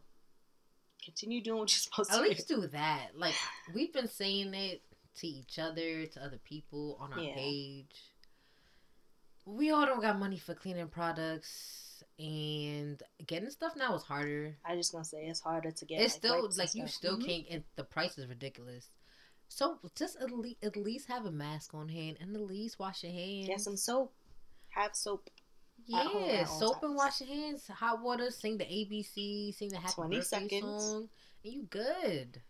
continue 1.05 1.43
doing 1.43 1.59
what 1.61 1.71
you're 1.73 1.79
supposed 1.81 2.11
At 2.11 2.15
to 2.17 2.19
do. 2.19 2.25
At 2.25 2.29
least 2.31 2.49
do. 2.49 2.67
that. 2.69 3.09
Like 3.15 3.35
we've 3.75 3.93
been 3.93 4.09
saying 4.09 4.55
it 4.55 4.83
to 5.17 5.27
each 5.27 5.59
other, 5.59 6.06
to 6.06 6.25
other 6.25 6.39
people 6.45 6.97
on 7.00 7.12
our 7.12 7.21
Yeah. 7.21 7.35
page. 7.35 7.95
We 9.45 9.71
all 9.71 9.87
don't 9.87 10.00
got 10.03 10.19
money 10.19 10.39
for 10.39 10.55
cleaning 10.55 10.89
products, 10.89 12.03
and 12.19 13.03
getting 13.27 13.49
stuff 13.51 13.75
now 13.77 13.94
is 13.94 14.03
harder. 14.03 14.56
I 14.65 14.77
just 14.77 14.93
gonna 14.93 15.05
say 15.05 15.27
it's 15.27 15.41
harder 15.41 15.71
to 15.71 15.85
get. 15.87 16.01
it's 16.03 16.15
like, 16.15 16.19
still 16.19 16.51
like 16.59 16.75
you 16.75 16.87
still 16.87 17.17
Mhm. 17.19 17.25
can't, 17.27 17.47
and 17.49 17.65
the 17.77 17.85
price 17.85 18.19
is 18.19 18.27
ridiculous. 18.27 18.91
So 19.49 19.79
just 19.94 20.17
at 20.17 20.31
least, 20.31 20.62
at 20.62 20.77
least 20.77 21.09
have 21.09 21.25
a 21.25 21.31
mask 21.31 21.73
on 21.73 21.89
hand, 21.89 22.19
and 22.21 22.37
at 22.37 22.43
least 22.43 22.79
wash 22.79 23.03
your 23.03 23.12
hands. 23.12 23.47
get 23.47 23.61
some 23.62 23.77
soap. 23.79 24.12
Have 24.71 24.94
soap. 24.94 25.31
Yeah, 25.88 26.44
soap 26.44 26.82
and 26.82 26.94
wash 26.94 27.20
your 27.20 27.31
hands. 27.31 27.67
Hot 27.69 28.02
water. 28.02 28.31
Sing 28.31 28.58
the 28.58 28.64
ABC. 28.64 29.55
Sing 29.55 29.70
the 29.70 29.79
Happy 29.79 29.94
20 29.94 30.17
Birthday 30.17 30.29
seconds. 30.29 30.85
song, 30.85 31.08
and 31.44 31.52
you 31.55 31.62
good. 31.62 32.43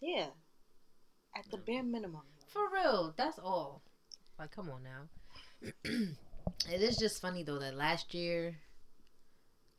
Yeah, 0.00 0.26
at 1.36 1.50
the 1.50 1.58
mm. 1.58 1.66
bare 1.66 1.82
minimum. 1.82 2.22
For 2.46 2.62
real, 2.72 3.14
that's 3.16 3.38
all. 3.38 3.82
Like, 4.38 4.50
come 4.50 4.70
on 4.70 4.82
now. 4.82 5.70
it 5.84 6.82
is 6.82 6.96
just 6.96 7.20
funny 7.20 7.42
though 7.42 7.58
that 7.58 7.76
last 7.76 8.14
year, 8.14 8.56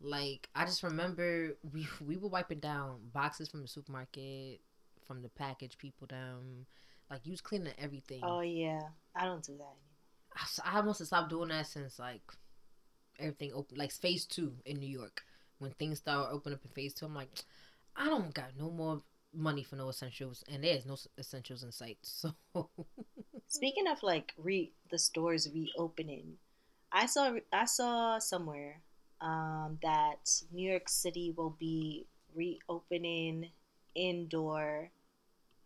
like, 0.02 0.50
I 0.56 0.66
just 0.66 0.84
remember 0.84 1.56
we 1.72 1.88
we 2.06 2.18
were 2.18 2.30
wiping 2.30 2.60
down 2.60 2.98
boxes 3.14 3.50
from 3.50 3.62
the 3.62 3.68
supermarket, 3.68 4.62
from 5.08 5.22
the 5.22 5.30
package 5.30 5.78
people 5.78 6.08
down. 6.08 6.66
Like, 7.10 7.22
you 7.26 7.32
was 7.32 7.42
cleaning 7.42 7.74
everything. 7.78 8.22
Oh 8.24 8.42
yeah, 8.42 8.82
I 9.16 9.26
don't 9.26 9.44
do 9.44 9.54
that 9.54 9.64
anymore. 9.64 9.93
I, 10.64 10.82
must 10.82 11.00
have 11.00 11.08
stopped 11.08 11.30
doing 11.30 11.50
that 11.50 11.68
since 11.68 12.00
like 12.00 12.22
everything 13.20 13.52
open, 13.54 13.78
like 13.78 13.92
phase 13.92 14.26
two 14.26 14.54
in 14.66 14.80
New 14.80 14.90
York. 14.90 15.24
When 15.60 15.72
things 15.72 16.00
start 16.00 16.30
opening 16.32 16.58
up 16.58 16.66
in 16.66 16.72
phase 16.72 16.94
two, 16.94 17.06
I'm 17.06 17.16
like, 17.16 17.30
I 17.96 18.06
don't 18.06 18.34
got 18.34 18.58
no 18.58 18.70
more 18.70 19.02
money 19.34 19.64
for 19.64 19.76
no 19.76 19.90
essentials, 19.90 20.44
and 20.52 20.64
there's 20.64 20.86
no 20.86 20.98
essentials 21.18 21.64
in 21.64 21.72
sight. 21.72 21.98
So 22.56 22.70
Speaking 23.48 23.88
of 23.88 24.02
like 24.02 24.34
re 24.38 24.72
the 24.90 24.98
stores 24.98 25.48
reopening, 25.54 26.38
I 26.92 27.06
saw 27.06 27.36
I 27.52 27.66
saw 27.66 28.20
somewhere 28.20 28.82
um, 29.22 29.78
that 29.84 30.30
New 30.52 30.70
York 30.70 30.90
City 30.90 31.34
will 31.36 31.56
be 31.60 32.08
reopening 32.36 33.52
indoor 33.96 34.90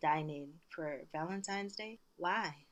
dining 0.01 0.49
for 0.69 1.01
Valentine's 1.13 1.75
Day. 1.75 1.99
Why? 2.17 2.66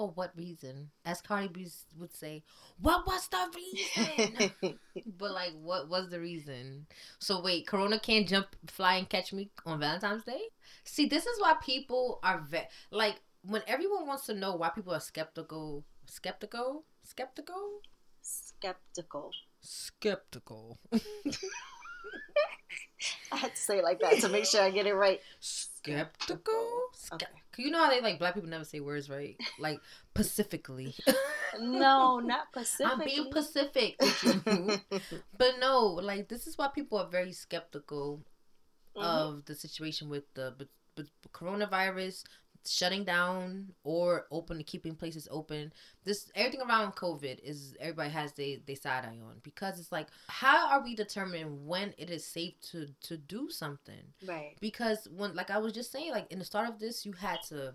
For 0.00 0.08
what 0.08 0.32
reason? 0.34 0.90
As 1.04 1.20
Cardi 1.20 1.48
B 1.48 1.68
would 1.98 2.14
say, 2.16 2.42
what 2.80 3.06
was 3.06 3.28
the 3.28 3.50
reason? 3.54 4.78
but 5.18 5.32
like, 5.32 5.52
what 5.60 5.90
was 5.90 6.08
the 6.08 6.18
reason? 6.20 6.86
So 7.18 7.42
wait, 7.42 7.66
Corona 7.66 7.98
can't 8.00 8.26
jump, 8.26 8.56
fly, 8.66 8.94
and 8.96 9.08
catch 9.10 9.34
me 9.34 9.50
on 9.66 9.78
Valentine's 9.80 10.24
Day? 10.24 10.40
See, 10.84 11.06
this 11.06 11.26
is 11.26 11.38
why 11.38 11.54
people 11.62 12.18
are 12.22 12.40
ve- 12.40 12.68
like 12.90 13.20
when 13.42 13.62
everyone 13.66 14.06
wants 14.06 14.24
to 14.26 14.34
know 14.34 14.54
why 14.56 14.70
people 14.70 14.94
are 14.94 15.00
skeptical, 15.00 15.84
skeptical, 16.06 16.84
skeptical, 17.02 17.80
Skeptical. 18.22 19.32
skeptical, 19.60 20.78
I 23.32 23.36
had 23.36 23.54
to 23.54 23.60
say 23.60 23.78
it 23.78 23.84
like 23.84 24.00
that 24.00 24.20
to 24.20 24.28
make 24.28 24.46
sure 24.46 24.62
I 24.62 24.70
get 24.70 24.86
it 24.86 24.94
right. 24.94 25.20
skeptical. 25.40 26.79
Okay. 27.12 27.26
You 27.58 27.70
know 27.70 27.78
how 27.84 27.90
they 27.90 28.00
like 28.00 28.18
black 28.18 28.34
people 28.34 28.48
never 28.48 28.64
say 28.64 28.80
words 28.80 29.10
right, 29.10 29.36
like 29.58 29.80
pacifically. 30.14 30.94
No, 31.58 32.20
not 32.20 32.52
Pacific. 32.52 32.86
I'm 32.92 33.04
being 33.04 33.28
Pacific. 33.30 33.98
But 35.36 35.58
no, 35.58 35.98
like 36.00 36.28
this 36.28 36.46
is 36.46 36.56
why 36.56 36.68
people 36.68 36.96
are 36.98 37.08
very 37.08 37.32
skeptical 37.32 38.22
Mhm. 38.96 39.02
of 39.02 39.44
the 39.46 39.54
situation 39.54 40.08
with 40.08 40.24
the 40.34 40.54
coronavirus 41.32 42.24
shutting 42.66 43.04
down 43.04 43.72
or 43.84 44.26
open 44.30 44.58
to 44.58 44.62
keeping 44.64 44.94
places 44.94 45.26
open. 45.30 45.72
This 46.04 46.30
everything 46.34 46.60
around 46.60 46.92
COVID 46.96 47.38
is 47.42 47.74
everybody 47.80 48.10
has 48.10 48.32
they 48.32 48.62
they 48.66 48.74
side 48.74 49.04
eye 49.04 49.18
on 49.24 49.40
because 49.42 49.78
it's 49.80 49.90
like 49.92 50.08
how 50.28 50.68
are 50.70 50.82
we 50.82 50.94
determining 50.94 51.66
when 51.66 51.94
it 51.98 52.10
is 52.10 52.24
safe 52.24 52.54
to 52.70 52.88
to 53.02 53.16
do 53.16 53.48
something? 53.50 54.02
right. 54.26 54.56
Because 54.60 55.08
when 55.16 55.34
like 55.34 55.50
I 55.50 55.58
was 55.58 55.72
just 55.72 55.90
saying, 55.90 56.10
like 56.10 56.30
in 56.30 56.38
the 56.38 56.44
start 56.44 56.68
of 56.68 56.78
this, 56.78 57.06
you 57.06 57.12
had 57.12 57.42
to 57.48 57.74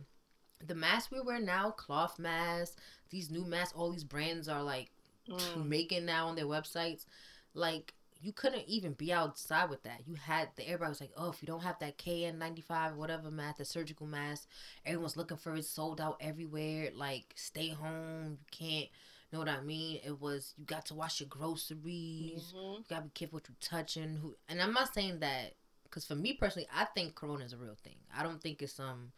the 0.66 0.76
masks 0.76 1.12
we 1.12 1.20
wear 1.22 1.40
now, 1.40 1.72
cloth 1.72 2.18
masks, 2.20 2.76
these 3.10 3.30
new 3.32 3.46
masks, 3.46 3.74
all 3.76 3.92
these 3.92 4.04
brands 4.04 4.48
are 4.48 4.64
like 4.64 4.90
Mm. 5.28 5.66
making 5.66 6.06
now 6.06 6.28
on 6.28 6.36
their 6.36 6.46
websites. 6.46 7.08
Like 7.56 7.95
you 8.22 8.32
couldn't 8.32 8.64
even 8.68 8.94
be 8.94 9.12
outside 9.14 9.70
with 9.70 9.84
that. 9.84 10.02
You 10.06 10.16
had 10.16 10.50
the 10.56 10.64
everybody 10.66 10.90
was 10.90 11.02
like, 11.02 11.12
oh, 11.18 11.30
if 11.30 11.42
you 11.42 11.48
don't 11.48 11.64
have 11.64 11.80
that 11.80 11.98
KN 11.98 12.38
ninety 12.38 12.62
five 12.62 12.96
whatever 12.96 13.30
mask, 13.32 13.58
the 13.58 13.66
surgical 13.66 14.08
mask, 14.08 14.48
everyone's 14.86 15.18
looking 15.18 15.38
for 15.38 15.56
it, 15.56 15.66
sold 15.66 16.00
out 16.02 16.18
everywhere. 16.22 16.90
Like, 16.96 17.34
stay 17.36 17.70
home. 17.70 18.38
You 18.40 18.46
can't. 18.52 18.90
Know 19.32 19.40
what 19.40 19.50
I 19.50 19.62
mean? 19.62 20.00
It 20.06 20.20
was 20.22 20.54
you 20.58 20.66
got 20.66 20.86
to 20.88 20.94
wash 20.96 21.20
your 21.20 21.30
groceries. 21.30 22.54
Mhm. 22.54 22.78
You 22.80 22.86
gotta 22.90 23.04
be 23.04 23.10
careful 23.14 23.38
what 23.38 23.50
you're 23.50 23.56
touching. 23.60 24.18
Who 24.18 24.36
and 24.48 24.62
I'm 24.62 24.74
not 24.74 24.94
saying 24.94 25.20
that 25.20 25.54
because 25.84 26.06
for 26.06 26.16
me 26.16 26.34
personally, 26.34 26.68
I 26.74 26.86
think 26.86 27.16
Corona 27.16 27.44
is 27.46 27.54
a 27.54 27.58
real 27.58 27.76
thing. 27.84 27.96
I 28.16 28.24
don't 28.24 28.42
think 28.42 28.62
it's 28.62 28.74
some, 28.74 29.12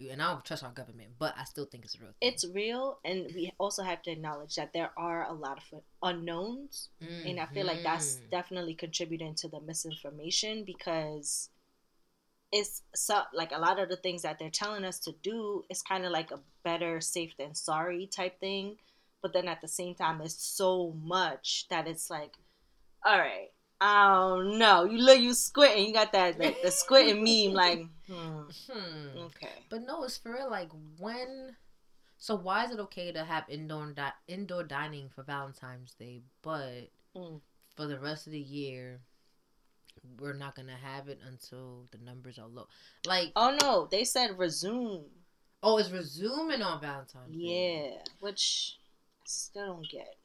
and 0.00 0.22
I 0.22 0.32
don't 0.32 0.44
trust 0.44 0.64
our 0.64 0.72
government, 0.72 1.12
but 1.18 1.34
I 1.36 1.44
still 1.44 1.66
think 1.66 1.84
it's 1.84 2.00
real 2.00 2.12
thing. 2.20 2.32
It's 2.32 2.44
real, 2.44 2.98
and 3.04 3.26
we 3.34 3.52
also 3.58 3.82
have 3.84 4.02
to 4.02 4.10
acknowledge 4.10 4.56
that 4.56 4.72
there 4.72 4.90
are 4.96 5.24
a 5.24 5.32
lot 5.32 5.62
of 5.72 5.82
unknowns, 6.02 6.90
and 7.24 7.38
I 7.38 7.46
feel 7.46 7.66
like 7.66 7.82
that's 7.84 8.22
Mhm. 8.22 8.30
definitely 8.30 8.74
contributing 8.74 9.34
to 9.36 9.48
the 9.48 9.60
misinformation 9.60 10.64
because 10.64 11.50
it's 12.52 12.82
so 12.94 13.22
like 13.32 13.52
a 13.52 13.58
lot 13.58 13.78
of 13.80 13.88
the 13.88 13.96
things 13.96 14.22
that 14.22 14.38
they're 14.38 14.50
telling 14.50 14.84
us 14.84 14.98
to 15.00 15.12
do 15.22 15.64
is 15.68 15.82
kind 15.82 16.04
of 16.04 16.12
like 16.12 16.30
a 16.30 16.40
better 16.62 17.00
safe 17.00 17.36
than 17.36 17.54
sorry 17.54 18.06
type 18.06 18.38
thing, 18.40 18.76
but 19.22 19.32
then 19.32 19.48
at 19.48 19.60
the 19.60 19.68
same 19.68 19.94
time, 19.94 20.20
it's 20.20 20.42
so 20.42 20.92
much 21.02 21.66
that 21.70 21.88
it's 21.88 22.10
like, 22.10 22.34
all 23.06 23.18
right. 23.18 23.50
I 23.86 24.08
don't 24.08 24.58
know. 24.58 24.84
You 24.84 24.98
look, 24.98 25.20
you 25.20 25.34
squinting. 25.34 25.86
You 25.88 25.92
got 25.92 26.12
that, 26.12 26.38
that 26.38 26.62
the 26.62 26.70
squinting 26.70 27.22
meme. 27.22 27.54
Like, 27.62 27.86
hmm, 28.08 28.42
Hmm. 28.70 29.18
okay. 29.26 29.48
But 29.68 29.82
no, 29.82 30.04
it's 30.04 30.16
for 30.16 30.32
real. 30.32 30.50
Like 30.50 30.70
when. 30.98 31.54
So 32.16 32.34
why 32.36 32.64
is 32.64 32.70
it 32.70 32.80
okay 32.80 33.12
to 33.12 33.24
have 33.24 33.44
indoor 33.48 33.92
di- 33.92 34.12
indoor 34.28 34.62
dining 34.64 35.10
for 35.14 35.22
Valentine's 35.22 35.92
Day, 35.94 36.22
but 36.42 36.88
Mm. 37.16 37.40
for 37.76 37.86
the 37.86 37.98
rest 37.98 38.26
of 38.26 38.32
the 38.32 38.40
year, 38.40 39.00
we're 40.18 40.32
not 40.32 40.54
gonna 40.54 40.76
have 40.76 41.08
it 41.08 41.20
until 41.28 41.86
the 41.92 41.98
numbers 41.98 42.38
are 42.38 42.48
low? 42.48 42.66
Like, 43.06 43.32
Oh 43.36 43.56
no, 43.60 43.86
they 43.90 44.04
said 44.04 44.38
resume. 44.38 45.04
oh, 45.62 45.76
it's 45.78 45.90
resuming 45.90 46.62
on 46.62 46.80
Valentine's 46.80 47.30
Day. 47.36 47.90
Yeah, 47.92 48.02
which 48.20 48.78
I 49.20 49.24
still 49.26 49.66
don't 49.66 49.88
get. 49.90 50.16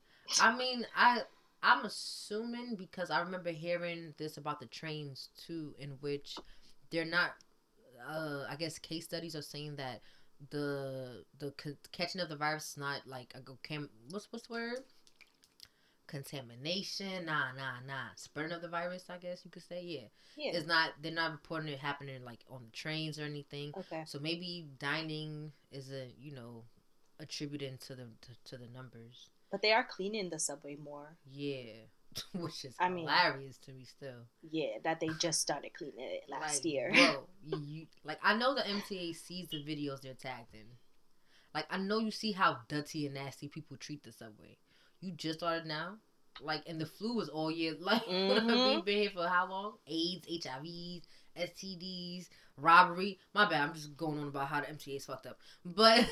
I 0.42 0.56
mean, 0.56 0.86
I 0.96 1.22
I'm 1.62 1.86
assuming 1.86 2.76
because 2.78 3.10
I 3.12 3.20
remember 3.22 3.52
hearing 3.52 4.14
this 4.18 4.38
about 4.38 4.60
the 4.60 4.66
trains 4.68 5.30
too, 5.38 5.74
in 5.80 5.92
which 6.02 6.38
they're 6.92 7.06
not. 7.06 7.32
Uh, 8.10 8.46
I 8.50 8.56
guess 8.56 8.80
case 8.80 9.04
studies 9.06 9.36
are 9.36 9.42
saying 9.42 9.76
that 9.76 10.02
the 10.52 11.26
the 11.38 11.54
c- 11.62 11.76
catching 11.92 12.22
of 12.22 12.30
the 12.30 12.38
virus 12.38 12.72
is 12.72 12.78
not 12.78 13.02
like 13.06 13.34
a 13.36 13.42
go 13.42 13.58
cam. 13.64 13.90
What's 14.10 14.28
what's 14.32 14.48
the 14.48 14.54
word? 14.54 14.80
Contamination? 16.08 17.26
Nah, 17.26 17.52
nah, 17.52 17.80
nah. 17.86 18.08
Spreading 18.16 18.52
of 18.54 18.62
the 18.64 18.68
virus, 18.68 19.06
I 19.10 19.18
guess 19.18 19.42
you 19.46 19.52
could 19.52 19.62
say. 19.64 19.84
Yeah, 19.84 20.08
Yeah. 20.38 20.58
it's 20.58 20.66
not. 20.68 20.94
They're 21.02 21.12
not 21.12 21.32
reporting 21.32 21.70
it 21.70 21.80
happening 21.80 22.24
like 22.24 22.40
on 22.50 22.64
the 22.66 22.72
trains 22.72 23.20
or 23.20 23.24
anything. 23.24 23.74
Okay. 23.78 24.04
So 24.08 24.18
maybe 24.20 24.66
dining 24.80 25.52
isn't 25.72 26.14
you 26.18 26.34
know 26.34 26.64
attributing 27.20 27.78
to 27.86 27.96
the 27.96 28.04
to, 28.22 28.32
to 28.46 28.58
the 28.58 28.68
numbers. 28.70 29.30
But 29.52 29.62
they 29.62 29.72
are 29.72 29.84
cleaning 29.84 30.30
the 30.30 30.40
subway 30.40 30.76
more. 30.76 31.16
Yeah, 31.32 31.74
which 32.36 32.66
is 32.66 32.76
I 32.80 32.90
mean- 32.90 33.08
hilarious 33.08 33.58
to 33.60 33.72
me 33.74 33.84
still. 33.86 34.26
Yeah, 34.50 34.78
that 34.84 35.00
they 35.00 35.10
just 35.20 35.42
started 35.42 35.74
cleaning 35.74 35.96
it 36.00 36.24
last 36.30 36.64
Like, 36.64 36.66
year. 36.74 36.92
bro. 36.94 37.28
You, 37.46 37.58
you 37.66 37.88
like 38.04 38.20
I 38.22 38.36
know 38.36 38.54
the 38.54 38.62
MTA 38.62 39.16
sees 39.16 39.48
the 39.50 39.58
videos 39.64 40.02
they're 40.02 40.14
tagged 40.14 40.54
in. 40.54 40.66
Like 41.56 41.66
I 41.72 41.78
know 41.78 41.98
you 42.00 42.12
see 42.12 42.32
how 42.32 42.58
dirty 42.68 43.06
and 43.06 43.16
nasty 43.16 43.48
people 43.48 43.78
treat 43.78 44.04
the 44.04 44.12
subway. 44.12 44.58
You 45.02 45.14
just 45.14 45.40
started 45.40 45.66
now. 45.66 45.96
Like 46.42 46.64
and 46.68 46.80
the 46.80 46.86
flu 46.86 47.16
was 47.16 47.30
all 47.30 47.50
year. 47.50 47.76
Like 47.82 48.04
Mhm. 48.06 48.76
we've 48.76 48.86
been 48.86 48.98
here 49.00 49.10
for 49.14 49.28
how 49.28 49.50
long? 49.50 49.74
AIDS, 49.88 50.28
HIVs, 50.28 51.04
STDs, 51.38 52.28
robbery. 52.58 53.20
My 53.34 53.50
bad. 53.50 53.70
I'm 53.70 53.74
just 53.74 53.96
going 53.98 54.20
on 54.20 54.28
about 54.28 54.48
how 54.48 54.60
the 54.62 54.68
MTA 54.68 54.98
is 54.98 55.06
fucked 55.06 55.26
up. 55.26 55.38
But 55.66 56.06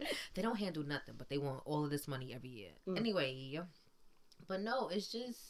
they 0.34 0.42
don't 0.42 0.58
handle 0.58 0.84
nothing. 0.84 1.14
But 1.16 1.28
they 1.28 1.38
want 1.38 1.62
all 1.64 1.84
of 1.84 1.90
this 1.90 2.08
money 2.08 2.32
every 2.34 2.50
year. 2.50 2.70
Mm. 2.86 2.98
Anyway, 2.98 3.60
but 4.46 4.60
no, 4.60 4.88
it's 4.88 5.10
just 5.10 5.40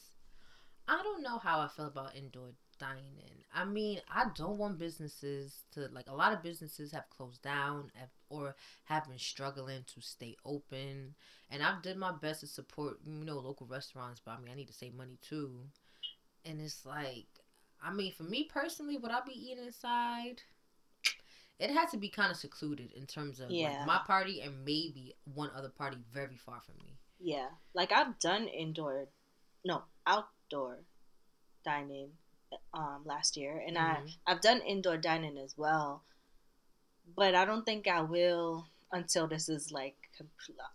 I 0.89 1.03
don't 1.03 1.23
know 1.23 1.39
how 1.39 1.61
I 1.61 1.69
feel 1.69 1.87
about 1.87 2.17
indoor 2.17 2.51
dining. 2.79 3.45
I 3.53 3.65
mean, 3.65 4.01
I 4.09 4.27
don't 4.35 4.59
want 4.59 4.79
businesses 4.79 5.65
to 5.73 5.89
like 5.93 6.09
a 6.09 6.15
lot 6.15 6.33
of 6.33 6.43
businesses 6.43 6.93
have 6.93 7.11
closed 7.11 7.43
down 7.43 7.91
or 8.31 8.55
have 8.85 9.09
been 9.09 9.19
struggling 9.19 9.85
to 9.95 10.01
stay 10.01 10.37
open. 10.45 11.15
And 11.51 11.63
I've 11.63 11.83
done 11.83 11.99
my 11.99 12.13
best 12.13 12.41
to 12.41 12.47
support 12.47 12.99
you 13.07 13.25
know 13.25 13.39
local 13.39 13.67
restaurants, 13.67 14.21
but 14.25 14.33
I 14.33 14.41
mean 14.41 14.51
I 14.53 14.55
need 14.55 14.69
to 14.69 14.73
save 14.73 14.95
money 14.95 15.19
too. 15.21 15.61
And 16.45 16.61
it's 16.61 16.87
like, 16.87 17.27
I 17.83 17.93
mean, 17.93 18.13
for 18.13 18.23
me 18.23 18.45
personally, 18.45 18.97
would 18.97 19.11
I 19.11 19.21
be 19.27 19.33
eating 19.33 19.65
inside? 19.67 20.43
It 21.59 21.71
had 21.71 21.89
to 21.91 21.97
be 21.97 22.09
kind 22.09 22.31
of 22.31 22.37
secluded 22.37 22.93
in 22.93 23.07
terms 23.07 23.41
of 23.41 23.51
Yeah. 23.51 23.79
like 23.79 23.87
my 23.87 23.99
party 24.07 24.41
and 24.41 24.65
maybe 24.65 25.17
one 25.25 25.51
other 25.51 25.69
party 25.71 25.97
very 26.13 26.37
far 26.37 26.61
from 26.61 26.77
me. 26.85 26.97
Yeah, 27.19 27.51
like 27.75 27.91
I've 27.91 28.19
done 28.21 28.47
indoor, 28.49 29.09
no 29.65 29.85
outdoor 30.07 30.85
dining 31.65 32.17
um 32.73 33.03
last 33.05 33.37
year, 33.37 33.59
and 33.67 33.77
I 33.77 33.97
Mhm. 33.97 34.19
I've 34.27 34.41
done 34.41 34.61
indoor 34.63 34.97
dining 34.97 35.37
as 35.37 35.59
well, 35.59 36.05
but 37.17 37.35
I 37.35 37.45
don't 37.45 37.65
think 37.67 37.87
I 37.89 38.01
will 38.03 38.67
until 38.93 39.27
this 39.27 39.49
is 39.49 39.71
like 39.73 39.97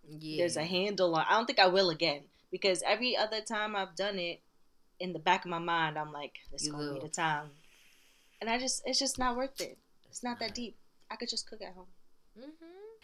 Yeah. 0.06 0.38
there's 0.38 0.58
a 0.58 0.66
handle 0.66 1.16
on. 1.16 1.26
I 1.26 1.32
don't 1.32 1.48
think 1.48 1.60
I 1.60 1.68
will 1.68 1.90
again 1.90 2.30
because 2.52 2.84
every 2.84 3.16
other 3.18 3.42
time 3.42 3.76
I've 3.76 3.96
done 3.96 4.20
it, 4.20 4.44
in 5.00 5.14
the 5.14 5.20
back 5.20 5.46
of 5.46 5.50
my 5.50 5.60
mind, 5.60 5.98
I'm 5.98 6.12
like, 6.12 6.38
this 6.52 6.66
You 6.66 6.72
gonna 6.74 6.94
be 6.94 7.00
the 7.00 7.10
time, 7.10 7.58
and 8.40 8.50
I 8.50 8.60
just 8.60 8.84
it's 8.86 9.00
just 9.00 9.18
not 9.18 9.36
worth 9.36 9.60
it. 9.62 9.80
It's 10.14 10.22
not 10.24 10.40
that 10.42 10.54
deep. 10.54 10.78
I 11.10 11.16
could 11.16 11.28
just 11.28 11.48
cook 11.50 11.60
at 11.64 11.74
home. 11.74 11.88
hmm 12.38 12.50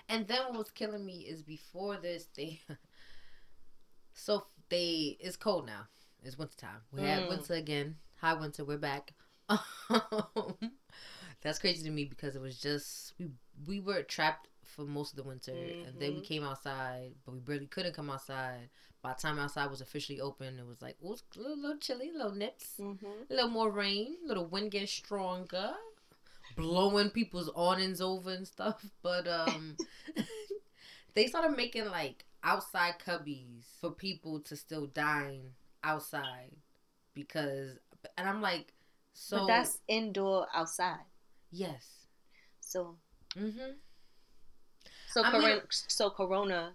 And 0.07 0.27
then 0.27 0.41
what 0.49 0.57
was 0.59 0.69
killing 0.69 1.03
me 1.03 1.25
is 1.27 1.41
before 1.41 1.97
this 1.97 2.27
they 2.37 2.61
so 4.13 4.45
they 4.69 5.17
it's 5.19 5.35
cold 5.35 5.65
now. 5.65 5.87
It's 6.23 6.37
winter 6.37 6.55
time. 6.57 6.81
We 6.91 7.01
had 7.01 7.23
Mm. 7.23 7.29
winter 7.29 7.53
again. 7.55 7.97
High 8.21 8.33
winter, 8.35 8.63
we're 8.63 8.77
back. 8.77 9.13
That's 11.41 11.57
crazy 11.59 11.83
to 11.83 11.89
me 11.89 12.05
because 12.05 12.35
it 12.35 12.41
was 12.41 12.59
just 12.59 13.13
we 13.17 13.29
we 13.65 13.79
were 13.79 14.03
trapped 14.03 14.47
for 14.63 14.83
most 14.85 15.13
of 15.13 15.17
the 15.17 15.23
winter 15.23 15.73
and 15.83 15.97
then 15.99 16.13
we 16.13 16.19
Mhm. 16.19 16.23
came 16.23 16.43
outside, 16.43 17.15
but 17.25 17.33
we 17.33 17.39
barely 17.39 17.65
couldn't 17.67 17.95
come 17.95 18.09
outside. 18.11 18.69
By 19.01 19.13
the 19.13 19.21
time 19.21 19.39
outside 19.39 19.71
was 19.71 19.81
officially 19.81 20.21
open, 20.21 20.59
it 20.59 20.67
was 20.67 20.81
like 20.81 20.97
oh, 21.03 21.17
a 21.35 21.39
little, 21.39 21.57
little 21.57 21.77
chilly, 21.77 22.11
little 22.11 22.35
nips, 22.35 22.77
Mm-hmm. 22.79 23.23
a 23.29 23.33
little 23.33 23.49
more 23.49 23.71
rain, 23.71 24.17
a 24.23 24.27
little 24.27 24.45
wind 24.45 24.71
getting 24.71 24.87
stronger, 24.87 25.73
blowing 26.59 27.09
people's 27.09 27.49
awnings 27.55 28.01
over 28.01 28.31
and 28.31 28.47
stuff. 28.47 28.83
But 29.01 29.27
um, 29.27 29.77
they 31.13 31.27
started 31.27 31.55
making 31.57 31.85
like 31.85 32.25
outside 32.43 32.95
cubbies 33.05 33.63
for 33.81 33.91
people 33.91 34.39
to 34.41 34.55
still 34.55 34.87
dine 34.87 35.51
outside 35.83 36.51
because, 37.13 37.77
and 38.17 38.27
I'm 38.27 38.41
like, 38.41 38.73
so 39.13 39.39
but 39.39 39.47
that's 39.47 39.79
indoor 39.87 40.47
outside. 40.53 41.05
yes, 41.51 41.85
So 42.61 42.95
mm-hmm. 43.37 43.71
so 45.07 45.23
I 45.23 45.31
corona, 45.31 45.47
mean- 45.47 45.61
so 45.69 46.09
corona 46.09 46.73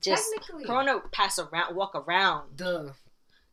just 0.00 0.32
technically, 0.38 0.64
corona 0.64 1.00
pass 1.12 1.38
around 1.38 1.74
walk 1.74 1.94
around. 1.94 2.56
duh, 2.56 2.90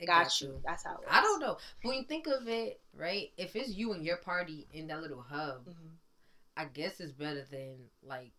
Got 0.07 0.41
you. 0.41 0.62
That's 0.65 0.83
how 0.83 0.93
it 0.95 1.00
works. 1.00 1.10
I 1.12 1.22
don't 1.22 1.39
know, 1.39 1.57
but 1.81 1.89
when 1.89 1.98
you 1.98 2.03
think 2.03 2.27
of 2.27 2.48
it, 2.48 2.81
right? 2.95 3.31
If 3.38 3.55
it's 3.55 3.69
you 3.69 3.93
and 3.93 4.05
your 4.05 4.17
party 4.17 4.67
in 4.74 4.88
that 4.88 5.01
little 5.01 5.22
hub, 5.22 5.67
Mhm. 5.67 5.98
I 6.55 6.65
guess 6.65 7.00
it's 7.00 7.12
better 7.12 7.43
than 7.50 7.89
like 8.03 8.33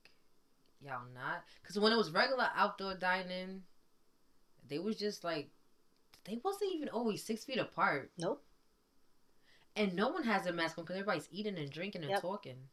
y'all 0.81 1.07
not. 1.15 1.45
Cause 1.65 1.79
when 1.79 1.93
it 1.93 1.97
was 1.97 2.11
regular 2.11 2.49
outdoor 2.55 2.95
dining, 2.95 3.65
they 4.69 4.79
was 4.79 4.97
just 4.97 5.25
like 5.25 5.51
they 6.25 6.41
wasn't 6.45 6.73
even 6.73 6.89
always 6.89 7.23
six 7.25 7.45
feet 7.45 7.59
apart, 7.59 8.13
Nope. 8.19 8.45
and 9.77 9.95
no 9.95 10.09
one 10.09 10.23
has 10.25 10.47
a 10.47 10.53
mask 10.53 10.79
on 10.79 10.85
because 10.85 10.97
everybody's 10.97 11.29
eating 11.31 11.59
and 11.59 11.71
drinking 11.71 12.03
and 12.03 12.11
Yep. 12.13 12.23
talking. 12.23 12.69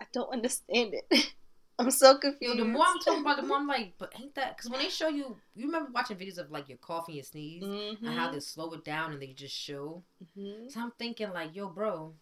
I 0.00 0.06
don't 0.12 0.32
understand 0.32 0.94
it. 0.94 1.34
I'm 1.80 1.90
so 1.92 2.12
Yo, 2.12 2.18
confused. 2.18 2.58
the 2.58 2.64
more 2.64 2.84
I'm 2.86 2.98
talking 2.98 3.20
about, 3.20 3.36
the 3.36 3.42
more 3.44 3.58
I'm 3.58 3.66
like, 3.76 3.92
but 3.98 4.12
ain't 4.18 4.34
that? 4.34 4.56
Because 4.56 4.70
when 4.70 4.80
they 4.80 4.88
show 4.88 5.08
you, 5.08 5.36
you 5.54 5.66
remember 5.66 5.90
watching 5.92 6.16
videos 6.16 6.38
of 6.38 6.50
like 6.50 6.68
your 6.68 6.78
cough 6.78 7.06
and 7.06 7.14
your 7.16 7.24
sneeze, 7.24 7.62
Mhm. 7.62 7.98
and 8.02 8.08
how 8.18 8.32
they 8.32 8.40
slow 8.40 8.72
it 8.72 8.84
down 8.84 9.12
and 9.12 9.22
they 9.22 9.32
just 9.32 9.54
show. 9.54 10.02
Mhm. 10.36 10.70
So 10.72 10.80
I'm 10.80 10.90
thinking 10.92 11.30
like, 11.32 11.54
yo, 11.54 11.68
bro, 11.68 12.14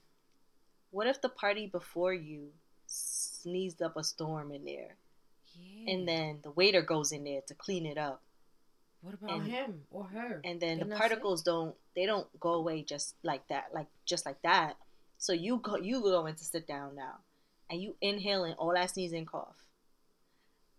What 0.91 1.07
if 1.09 1.21
the 1.21 1.29
party 1.29 1.67
before 1.67 2.15
you 2.15 2.53
sneezed 2.87 3.83
up 3.83 3.97
a 3.97 4.05
storm 4.05 4.53
in 4.53 4.65
there, 4.65 4.97
yeah. 5.55 5.93
and 5.93 6.09
then 6.09 6.41
the 6.43 6.51
waiter 6.51 6.81
goes 6.83 7.13
in 7.13 7.25
there 7.25 7.41
to 7.43 7.55
clean 7.55 7.85
it 7.87 7.99
up, 7.99 8.23
what 9.03 9.15
about 9.15 9.31
and- 9.41 9.47
him 9.47 9.87
or 9.91 10.05
her? 10.05 10.41
and 10.45 10.61
then 10.61 10.79
the 10.79 10.97
particles 10.97 11.43
don't 11.43 11.75
they 11.95 12.07
don't 12.07 12.29
go 12.41 12.55
away 12.55 12.83
just 12.83 13.15
like 13.23 13.47
that, 13.49 13.73
like 13.75 13.89
just 14.05 14.25
like 14.27 14.41
that. 14.43 14.77
So 15.19 15.33
you 15.33 15.59
go 15.59 15.77
you 15.77 16.01
going 16.03 16.35
to 16.37 16.45
sit 16.45 16.67
down 16.67 16.95
now, 16.95 17.21
and 17.71 17.81
you 17.81 17.97
inhaling 18.01 18.55
all 18.55 18.73
that 18.75 18.91
sneeze 18.91 19.13
and 19.13 19.27
cough. 19.27 19.57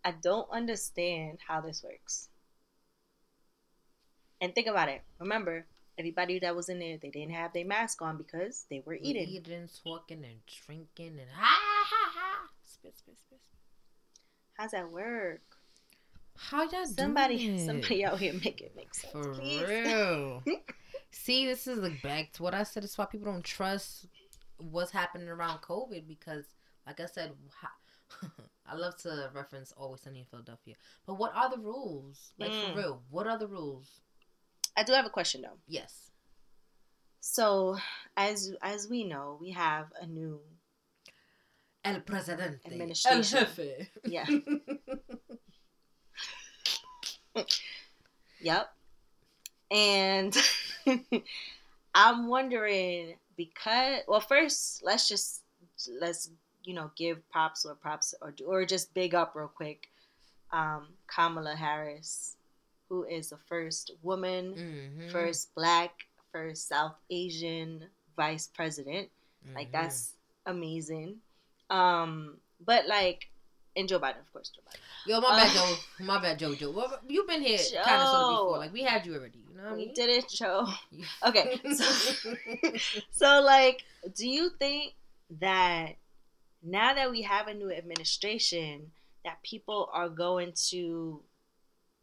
I 0.03 0.13
don't 0.21 0.49
understand 0.51 1.39
how 1.47 1.61
this 1.61 1.83
works. 1.83 2.29
And 4.39 4.53
think 4.53 4.67
about 4.67 4.89
it. 4.89 5.01
Remember, 5.19 5.65
everybody 5.97 6.39
that 6.39 6.55
was 6.55 6.69
in 6.69 6.79
there, 6.79 6.97
they 7.01 7.09
didn't 7.09 7.33
have 7.33 7.53
their 7.53 7.65
mask 7.65 8.01
on 8.01 8.17
because 8.17 8.65
they 8.69 8.81
were 8.85 8.97
eating. 9.01 9.27
eating, 9.27 9.67
talking, 9.83 10.23
and 10.23 10.39
drinking, 10.65 11.19
and 11.19 11.29
ha 11.33 11.57
ha 11.85 12.11
ha. 12.13 12.47
Spit, 12.63 12.97
spit, 12.97 13.15
spit. 13.19 13.39
How's 14.53 14.71
that 14.71 14.91
work? 14.91 15.41
How 16.37 16.69
y'all 16.69 16.85
Somebody, 16.85 17.65
somebody 17.65 18.05
out 18.05 18.19
here 18.19 18.33
make 18.33 18.61
it 18.61 18.73
make 18.75 18.93
sense, 18.93 19.11
For 19.11 19.33
please. 19.33 19.63
real. 19.67 20.43
See, 21.11 21.47
this 21.47 21.65
is 21.65 21.79
like 21.79 22.01
back 22.03 22.31
to 22.33 22.43
what 22.43 22.53
I 22.53 22.61
said. 22.63 22.83
It's 22.83 22.97
why 22.97 23.05
people 23.05 23.31
don't 23.31 23.43
trust 23.43 24.05
what's 24.57 24.91
happening 24.91 25.27
around 25.29 25.61
COVID 25.61 26.07
because, 26.07 26.45
like 26.87 26.99
I 26.99 27.05
said, 27.05 27.33
I 28.65 28.75
love 28.75 28.97
to 29.03 29.29
reference 29.33 29.71
Always 29.77 30.01
Sunny 30.01 30.19
in 30.19 30.25
Philadelphia. 30.25 30.75
But 31.05 31.15
what 31.15 31.35
are 31.35 31.49
the 31.49 31.59
rules? 31.59 32.31
Like 32.39 32.51
Mm. 32.51 32.71
for 32.71 32.77
real, 32.77 33.01
what 33.09 33.27
are 33.27 33.37
the 33.37 33.47
rules? 33.47 34.01
I 34.75 34.83
do 34.83 34.93
have 34.93 35.05
a 35.05 35.09
question 35.09 35.41
though. 35.41 35.57
Yes. 35.67 36.11
So, 37.19 37.77
as 38.15 38.53
as 38.61 38.87
we 38.89 39.03
know, 39.03 39.37
we 39.39 39.51
have 39.51 39.87
a 40.01 40.05
new 40.07 40.39
El 41.83 42.01
Presidente. 42.01 42.59
Administration. 42.65 43.17
El 43.17 43.23
Jefe. 43.23 43.89
Yeah. 44.05 44.25
Yep. 48.41 48.69
And 49.71 50.37
I'm 51.95 52.27
wondering 52.27 53.15
because 53.35 54.01
well 54.07 54.19
first 54.21 54.81
let's 54.83 55.07
just 55.09 55.41
let's 55.99 56.29
you 56.67 56.73
know 56.75 56.91
give 56.95 57.17
props 57.31 57.65
or 57.65 57.73
props 57.75 58.13
or 58.21 58.31
do 58.31 58.43
or 58.45 58.65
just 58.65 58.93
big 58.93 59.15
up 59.15 59.31
real 59.35 59.47
quick 59.61 59.87
um 60.51 60.87
Kamala 61.07 61.55
Harris 61.55 62.35
who 62.89 63.03
is 63.03 63.29
the 63.31 63.37
first 63.51 63.91
woman, 64.01 64.43
Mhm. 64.55 65.11
first 65.11 65.53
black, 65.55 65.91
first 66.31 66.67
South 66.69 66.95
Asian 67.09 67.83
vice 68.15 68.47
president. 68.47 69.09
Like 69.55 69.69
Mhm. 69.69 69.71
that's 69.77 70.13
amazing. 70.45 71.09
Um 71.69 72.37
but 72.65 72.87
like 72.87 73.29
and 73.75 73.87
Joe 73.89 73.99
Biden 73.99 74.19
of 74.25 74.31
course 74.33 74.49
Joe 74.55 74.61
Biden. 74.67 74.79
Yo, 75.09 75.21
my 75.21 75.31
bad, 75.39 75.49
Uh, 75.51 75.53
Joe. 75.53 75.75
My 76.03 76.17
bad, 76.21 76.39
JoJo. 76.39 76.73
Well, 76.73 76.99
you've 77.07 77.27
been 77.27 77.41
here 77.41 77.59
kind 77.85 78.01
of 78.01 78.07
sort 78.09 78.21
of 78.23 78.31
before. 78.33 78.57
Like 78.57 78.73
we 78.73 78.83
had 78.83 79.05
you 79.05 79.15
already. 79.15 79.39
You 79.49 79.55
know 79.55 79.63
what 79.63 79.69
I 79.71 79.75
We 79.75 79.85
mean? 79.85 79.93
did 79.93 80.09
it, 80.09 80.27
Joe. 80.29 80.67
Okay, 81.27 81.59
so- 81.79 82.35
So, 83.11 83.41
like, 83.41 83.83
do 84.15 84.27
you 84.27 84.49
think 84.59 84.95
that 85.39 85.95
now 86.63 86.93
that 86.93 87.11
we 87.11 87.21
have 87.23 87.47
a 87.47 87.53
new 87.53 87.71
administration, 87.71 88.91
that 89.23 89.41
people 89.43 89.89
are 89.93 90.09
going 90.09 90.53
to 90.69 91.21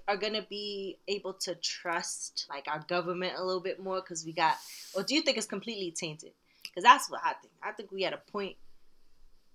are 0.07 0.17
going 0.19 0.35
to 0.35 0.47
be 0.51 0.99
able 1.09 1.33
to 1.33 1.55
trust 1.55 2.47
like 2.51 2.67
our 2.69 2.85
government 2.89 3.33
a 3.39 3.43
little 3.45 3.63
bit 3.63 3.83
more 3.83 4.03
because 4.03 4.25
we 4.25 4.33
got, 4.33 4.55
or 4.95 5.03
do 5.03 5.15
you 5.15 5.23
think 5.23 5.39
it's 5.39 5.47
completely 5.47 5.91
tainted? 5.91 6.33
Because 6.63 6.83
that's 6.83 7.11
what 7.11 7.21
I 7.25 7.33
think. 7.41 7.55
I 7.63 7.73
think 7.73 7.91
we 7.91 8.05
at 8.05 8.13
a 8.13 8.19
point 8.31 8.57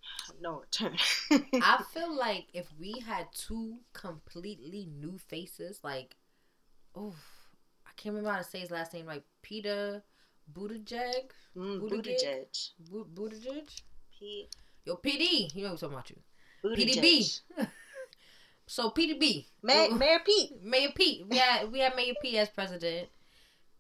no 0.41 0.61
return. 0.81 0.97
I 1.31 1.83
feel 1.93 2.15
like 2.15 2.47
if 2.53 2.67
we 2.79 2.99
had 3.05 3.27
two 3.33 3.77
completely 3.93 4.87
new 4.99 5.17
faces, 5.17 5.79
like, 5.83 6.15
oh, 6.95 7.13
I 7.85 7.91
can't 7.95 8.15
remember 8.15 8.31
how 8.31 8.39
to 8.39 8.43
say 8.43 8.59
his 8.59 8.71
last 8.71 8.93
name 8.93 9.05
right. 9.05 9.23
Peter 9.41 10.01
Buttigieg? 10.53 11.31
mm, 11.55 11.79
Buttigieg? 11.79 12.17
Buttigieg. 12.17 12.69
Bu- 12.89 13.05
Buttigieg? 13.13 13.81
P- 14.17 14.49
Yo, 14.89 14.96
PD. 14.96 15.53
You 15.53 15.62
know 15.63 15.74
what 15.74 15.84
I'm 15.84 15.89
talking 15.91 15.93
about 15.93 16.10
you. 16.10 16.17
Buttigieg. 16.63 17.41
PDB. 17.58 17.67
So 18.65 18.91
PDB. 18.91 19.46
Ma- 19.63 19.88
Mayor 19.89 20.19
Pete. 20.24 20.51
Mayor 20.63 20.89
Pete. 20.93 21.25
We 21.27 21.38
had 21.38 21.72
we 21.72 21.79
had 21.79 21.96
Mayor 21.96 22.13
Pete 22.22 22.36
as 22.36 22.50
president 22.50 23.10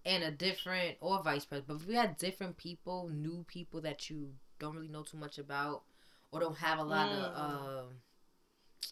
and 0.05 0.23
a 0.23 0.31
different 0.31 0.97
or 0.99 1.21
vice 1.21 1.45
president. 1.45 1.79
But 1.79 1.87
we 1.87 1.93
had 1.93 2.17
different 2.17 2.57
people, 2.57 3.07
new 3.13 3.43
people 3.47 3.81
that 3.81 4.09
you 4.09 4.29
don't 4.59 4.73
really 4.75 4.87
know 4.87 5.03
too 5.03 5.17
much 5.17 5.37
about 5.37 5.83
or 6.31 6.39
don't 6.39 6.57
have 6.57 6.79
a 6.79 6.83
lot 6.83 7.09
of 7.11 7.33
Mm. 7.33 7.39
um 7.39 7.85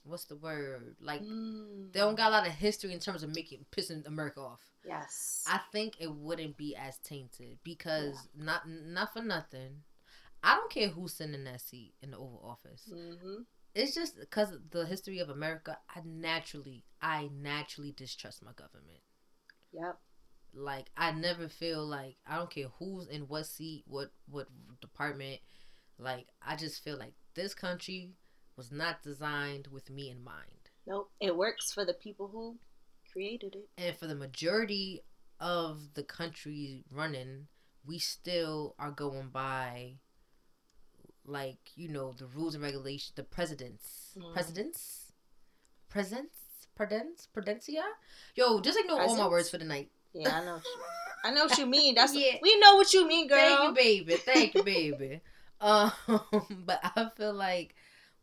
what's 0.04 0.26
the 0.26 0.36
word? 0.36 0.96
Like 1.02 1.24
Mm. 1.24 1.92
they 1.94 2.00
don't 2.00 2.16
got 2.16 2.28
a 2.30 2.36
lot 2.38 2.48
of 2.48 2.54
history 2.54 2.94
in 2.94 3.00
terms 3.00 3.24
of 3.24 3.34
making 3.36 3.66
pissing 3.72 4.06
America 4.06 4.40
off. 4.42 4.62
Yes. 4.86 5.44
I 5.48 5.60
think 5.72 5.96
it 6.00 6.12
wouldn't 6.14 6.58
be 6.58 6.76
as 6.76 7.00
tainted 7.00 7.58
because 7.64 8.28
not 8.36 8.70
not 8.70 9.14
for 9.14 9.24
nothing. 9.24 9.82
I 10.48 10.56
don't 10.56 10.72
care 10.72 10.88
who's 10.88 11.14
sitting 11.14 11.34
in 11.34 11.44
that 11.44 11.60
seat 11.60 11.94
in 12.02 12.12
the 12.12 12.18
Oval 12.18 12.42
Office. 12.42 12.90
hmm 12.90 13.42
It's 13.76 13.94
just 13.94 14.18
because 14.18 14.54
of 14.54 14.70
the 14.72 14.86
history 14.86 15.20
of 15.20 15.30
America. 15.30 15.78
I 15.94 16.00
naturally, 16.06 16.86
I 17.02 17.30
naturally 17.34 17.92
distrust 17.92 18.42
my 18.42 18.54
government. 18.54 19.02
Yep. 19.74 19.98
Like 20.54 20.86
I 20.96 21.12
never 21.12 21.50
feel 21.50 21.86
like 21.86 22.16
I 22.26 22.38
don't 22.38 22.50
care 22.50 22.70
who's 22.80 23.08
in 23.08 23.24
what 23.24 23.46
seat, 23.46 23.84
what 23.88 24.12
what 24.30 24.48
department. 24.80 25.42
Like 26.00 26.28
I 26.42 26.56
just 26.56 26.82
feel 26.82 26.98
like 26.98 27.14
this 27.36 27.54
country 27.54 28.14
was 28.56 28.72
not 28.72 29.04
designed 29.04 29.68
with 29.68 29.90
me 29.90 30.10
in 30.10 30.24
mind. 30.24 30.70
Nope. 30.88 31.12
It 31.20 31.36
works 31.36 31.74
for 31.74 31.84
the 31.84 31.94
people 31.94 32.30
who 32.30 32.58
created 33.12 33.56
it. 33.56 33.68
And 33.78 33.98
for 33.98 34.08
the 34.08 34.16
majority 34.16 35.04
of 35.42 35.94
the 35.94 36.04
country 36.04 36.86
running, 36.90 37.48
we 37.86 38.00
still 38.00 38.76
are 38.80 38.92
going 38.92 39.28
by 39.28 39.96
like, 41.28 41.72
you 41.76 41.88
know, 41.90 42.14
the 42.14 42.26
rules 42.28 42.56
and 42.56 42.64
regulations, 42.64 43.14
the 43.16 43.24
presidents. 43.24 44.14
Mhm. 44.18 44.34
Presidents? 44.34 45.12
Presents? 45.90 46.38
Prudence? 46.76 47.28
Prudencia? 47.36 47.84
Yo, 48.36 48.60
just 48.62 48.78
ignore 48.80 49.02
all 49.02 49.16
my 49.18 49.28
words 49.28 49.50
for 49.50 49.58
the 49.58 49.66
night. 49.66 49.90
Yeah, 50.14 50.40
I 50.42 50.46
know. 50.46 50.62
I 51.24 51.32
know 51.32 51.46
what 51.46 51.58
you 51.58 51.66
mean. 51.66 51.96
That's 51.96 52.14
Yeah. 52.16 52.38
we 52.42 52.60
know 52.60 52.76
what 52.76 52.94
you 52.94 53.08
mean, 53.08 53.28
girl. 53.28 53.38
Thank 53.40 53.62
you, 53.64 53.74
baby. 53.74 54.16
Thank 54.16 54.54
you, 54.56 54.64
baby. 54.64 55.22
Um, 55.60 55.92
but 56.68 56.80
I 56.84 57.10
feel 57.18 57.34
like 57.34 57.74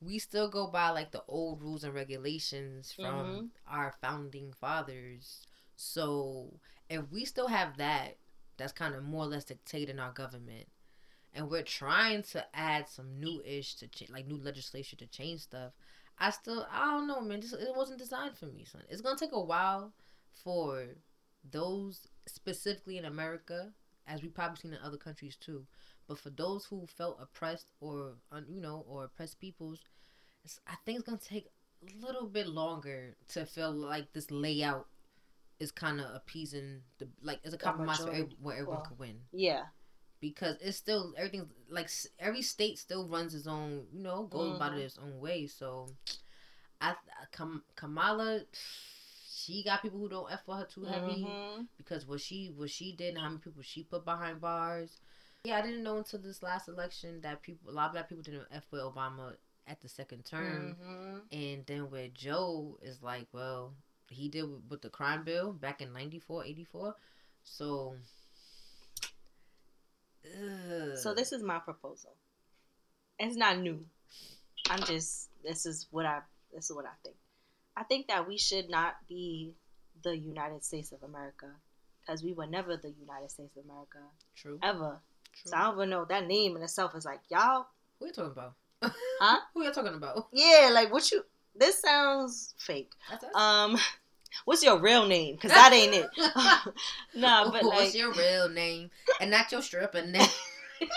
we 0.00 0.20
still 0.20 0.48
go 0.48 0.68
by 0.68 0.90
like 0.90 1.10
the 1.10 1.24
old 1.26 1.60
rules 1.62 1.82
and 1.82 1.92
regulations 1.92 2.92
from 2.92 3.04
Mhm. 3.04 3.48
our 3.66 3.92
founding 4.00 4.52
fathers. 4.52 5.44
So 5.74 6.60
if 6.88 7.10
we 7.10 7.24
still 7.24 7.48
have 7.48 7.76
that, 7.78 8.18
that's 8.56 8.72
kind 8.72 8.94
of 8.94 9.02
more 9.02 9.24
or 9.24 9.26
less 9.26 9.42
dictating 9.46 9.98
our 9.98 10.12
government, 10.12 10.68
and 11.34 11.50
we're 11.50 11.62
trying 11.62 12.22
to 12.22 12.44
add 12.54 12.88
some 12.88 13.18
new 13.20 13.42
ish 13.44 13.74
to 13.76 13.88
ch- 13.88 14.10
like 14.10 14.26
new 14.26 14.38
legislation 14.38 14.98
to 14.98 15.06
change 15.06 15.40
stuff. 15.40 15.72
I 16.18 16.30
still 16.30 16.66
I 16.70 16.92
don't 16.92 17.06
know, 17.08 17.20
man. 17.20 17.40
This, 17.40 17.52
it 17.52 17.74
wasn't 17.76 17.98
designed 17.98 18.36
for 18.36 18.46
me, 18.46 18.64
son. 18.64 18.82
It's 18.88 19.00
gonna 19.02 19.18
take 19.18 19.32
a 19.32 19.40
while 19.40 19.92
for 20.32 20.86
those 21.50 22.06
specifically 22.26 22.98
in 22.98 23.04
America, 23.04 23.72
as 24.06 24.22
we 24.22 24.28
probably 24.28 24.56
seen 24.58 24.72
in 24.72 24.78
other 24.82 24.96
countries 24.96 25.36
too. 25.36 25.66
But 26.06 26.18
for 26.18 26.30
those 26.30 26.66
who 26.66 26.86
felt 26.86 27.18
oppressed 27.20 27.66
or 27.80 28.14
you 28.48 28.60
know 28.60 28.84
or 28.88 29.04
oppressed 29.04 29.40
peoples, 29.40 29.80
it's, 30.44 30.60
I 30.66 30.74
think 30.84 30.98
it's 30.98 31.06
gonna 31.06 31.18
take 31.18 31.48
a 31.82 32.04
little 32.06 32.26
bit 32.26 32.46
longer 32.48 33.16
to 33.28 33.44
feel 33.44 33.72
like 33.72 34.12
this 34.12 34.30
layout 34.30 34.86
is 35.60 35.70
kind 35.70 36.00
of 36.00 36.14
appeasing 36.14 36.80
the 36.98 37.08
like 37.22 37.40
it's 37.44 37.54
a 37.54 37.58
compromise 37.58 37.98
for 37.98 38.04
every, 38.08 38.12
majority. 38.22 38.36
where 38.42 38.54
everyone 38.56 38.76
Well. 38.78 38.86
could 38.86 38.98
win 38.98 39.20
Yeah. 39.32 39.62
Because 40.28 40.56
it's 40.62 40.78
still 40.78 41.12
everything's 41.18 41.50
like 41.68 41.90
every 42.18 42.40
state 42.42 42.78
still 42.78 43.06
runs 43.06 43.34
its 43.34 43.46
own 43.46 43.72
you 43.92 44.02
know 44.02 44.22
goes 44.24 44.56
about 44.56 44.72
it 44.76 44.80
its 44.80 44.98
own 45.04 45.20
way 45.20 45.46
so 45.46 45.87
I 46.80 46.94
Kam- 47.30 47.62
Kamala 47.76 48.40
she 49.37 49.62
got 49.62 49.82
people 49.82 49.98
who 49.98 50.08
don't 50.08 50.32
f 50.32 50.44
for 50.46 50.56
her 50.56 50.64
too 50.64 50.84
heavy 50.84 51.24
Mhm. 51.28 51.66
because 51.76 52.06
what 52.06 52.20
she 52.20 52.38
what 52.56 52.70
she 52.70 52.92
did 52.92 53.10
and 53.14 53.18
how 53.18 53.28
many 53.28 53.40
people 53.40 53.62
she 53.62 53.82
put 53.82 54.04
behind 54.04 54.40
bars 54.40 54.90
yeah 55.44 55.58
I 55.58 55.62
didn't 55.62 55.82
know 55.82 55.98
until 55.98 56.20
this 56.20 56.42
last 56.42 56.68
election 56.68 57.20
that 57.20 57.42
people 57.42 57.70
a 57.70 57.72
lot 57.72 57.87
of 57.88 57.92
black 57.92 58.08
people 58.08 58.22
didn't 58.22 58.46
f 58.50 58.64
with 58.70 58.80
Obama 58.80 59.37
at 59.66 59.80
the 59.82 59.88
second 59.88 60.24
term 60.24 60.76
Mhm. 60.82 61.20
and 61.32 61.66
then 61.66 61.90
where 61.90 62.08
Joe 62.08 62.78
is 62.82 63.02
like, 63.02 63.28
well, 63.32 63.74
he 64.10 64.28
did 64.28 64.42
with, 64.44 64.62
with 64.70 64.82
the 64.82 64.90
crime 64.90 65.24
bill 65.24 65.52
back 65.52 65.80
in 65.80 65.92
94, 65.92 66.44
84. 66.44 66.94
So, 67.42 67.96
ugh. 70.26 70.96
So 70.96 71.14
this 71.14 71.32
is 71.32 71.42
my 71.42 71.58
proposal. 71.58 72.12
It's 73.18 73.37
not 73.37 73.58
new. 73.58 73.84
I'm 74.70 74.82
just. 74.84 75.30
This 75.44 75.66
is 75.66 75.87
what 75.90 76.06
I. 76.06 76.20
This 76.52 76.70
is 76.70 76.76
what 76.76 76.87
I 76.87 76.94
think. 77.02 77.16
I 77.76 77.82
think 77.84 78.08
that 78.08 78.28
we 78.28 78.38
should 78.38 78.70
not 78.70 78.94
be 79.08 79.54
the 80.02 80.16
United 80.16 80.64
States 80.64 80.92
of 80.92 81.02
America 81.02 81.48
because 82.00 82.22
we 82.22 82.32
were 82.32 82.46
never 82.46 82.76
the 82.76 82.92
United 83.00 83.30
States 83.30 83.56
of 83.56 83.64
America 83.64 83.98
true. 84.37 84.58
ever. 84.62 85.00
true. 85.32 85.50
So 85.50 85.56
I 85.56 85.64
don't 85.64 85.76
even 85.76 85.90
know 85.90 86.04
that 86.04 86.26
name 86.26 86.56
in 86.56 86.62
itself 86.62 86.94
is 86.94 87.04
like 87.04 87.20
y'all. 87.30 87.66
Who 87.98 88.04
are 88.04 88.08
you 88.08 88.14
talking 88.14 88.32
about? 88.32 88.54
Huh? 88.82 89.38
Who 89.54 89.62
are 89.62 89.64
you 89.64 89.72
talking 89.72 89.94
about? 89.94 90.28
Yeah, 90.32 90.70
like 90.72 90.92
what 90.92 91.10
you. 91.10 91.24
This 91.56 91.80
sounds 91.80 92.54
fake. 92.58 92.90
That's 93.10 93.24
us. 93.24 93.30
Um, 93.34 93.76
what's 94.44 94.62
your 94.62 94.78
real 94.78 95.06
name? 95.06 95.34
Because 95.34 95.52
that 95.52 95.72
ain't 95.72 95.94
it. 95.94 96.08
nah, 97.14 97.50
but 97.50 97.64
What's 97.64 97.78
like, 97.78 97.94
your 97.94 98.12
real 98.12 98.48
name 98.48 98.90
and 99.20 99.30
not 99.30 99.50
your 99.52 99.62
stripper 99.62 100.04
name? 100.04 100.28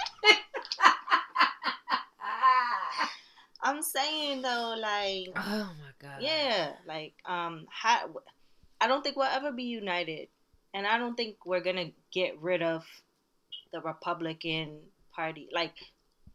I'm 3.61 3.81
saying 3.81 4.41
though, 4.43 4.75
like, 4.79 5.29
oh 5.35 5.71
my 5.79 5.91
god. 5.99 6.21
yeah, 6.21 6.73
like, 6.87 7.13
um, 7.25 7.65
how, 7.69 8.09
I 8.79 8.87
don't 8.87 9.03
think 9.03 9.17
we'll 9.17 9.25
ever 9.25 9.51
be 9.51 9.63
united 9.63 10.29
and 10.73 10.85
I 10.85 10.97
don't 10.97 11.15
think 11.15 11.45
we're 11.45 11.61
gonna 11.61 11.91
get 12.11 12.39
rid 12.39 12.61
of 12.61 12.85
the 13.73 13.81
Republican 13.81 14.79
Party, 15.13 15.49
like 15.51 15.73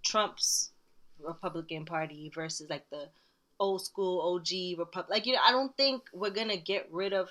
Trump's 0.04 0.72
Republican 1.20 1.84
Party 1.84 2.30
versus 2.34 2.68
like 2.68 2.88
the 2.90 3.08
old 3.62 3.85
school 3.85 4.35
OG 4.35 4.77
Republic. 4.77 5.09
Like 5.09 5.27
you 5.27 5.35
know, 5.35 5.38
I 5.46 5.53
don't 5.53 5.75
think 5.77 6.03
we're 6.12 6.31
gonna 6.31 6.57
get 6.57 6.88
rid 6.90 7.12
of. 7.12 7.29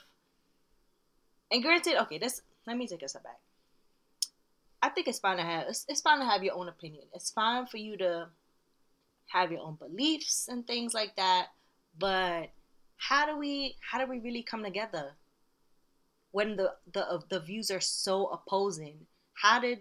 And 1.52 1.62
granted, 1.62 2.02
okay, 2.04 2.18
this 2.18 2.42
let 2.66 2.78
me 2.78 2.88
take 2.88 3.04
a 3.04 3.10
step 3.10 3.24
back. 3.24 3.40
I 4.82 4.90
think 4.90 5.08
it's 5.08 5.20
fine 5.20 5.38
to 5.38 5.44
have 5.44 5.68
it's, 5.68 5.86
it's 5.90 6.02
fine 6.02 6.20
to 6.20 6.26
have 6.26 6.44
your 6.44 6.56
own 6.56 6.70
opinion. 6.70 7.04
It's 7.14 7.32
fine 7.32 7.68
for 7.68 7.78
you 7.78 7.98
to 7.98 8.30
have 9.28 9.52
your 9.52 9.62
own 9.62 9.76
beliefs 9.76 10.48
and 10.48 10.66
things 10.66 10.94
like 10.94 11.16
that. 11.18 11.48
But 12.00 12.52
how 12.96 13.26
do 13.26 13.38
we 13.38 13.76
how 13.92 14.00
do 14.00 14.10
we 14.10 14.20
really 14.20 14.44
come 14.44 14.64
together 14.64 15.12
when 16.32 16.56
the 16.56 16.72
the 16.94 17.06
uh, 17.06 17.20
the 17.30 17.42
views 17.42 17.70
are 17.70 17.82
so 17.82 18.28
opposing? 18.28 19.06
How 19.34 19.60
did 19.60 19.80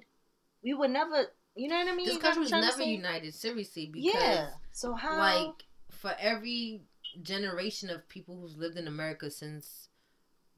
we 0.65 0.75
would 0.75 0.91
never 0.91 1.27
you 1.55 1.69
know 1.69 1.77
what 1.77 1.89
I 1.89 1.95
mean? 1.95 2.07
This 2.07 2.19
country 2.19 2.43
was 2.43 2.51
never 2.51 2.83
united 2.83 3.35
seriously 3.35 3.87
because 3.93 4.13
yeah. 4.15 4.49
So 4.73 4.95
how 4.95 5.19
like 5.19 5.65
for 6.01 6.15
every 6.19 6.83
generation 7.23 7.91
of 7.91 8.09
people 8.09 8.37
who's 8.41 8.57
lived 8.57 8.79
in 8.79 8.89
America 8.89 9.31
since 9.31 9.89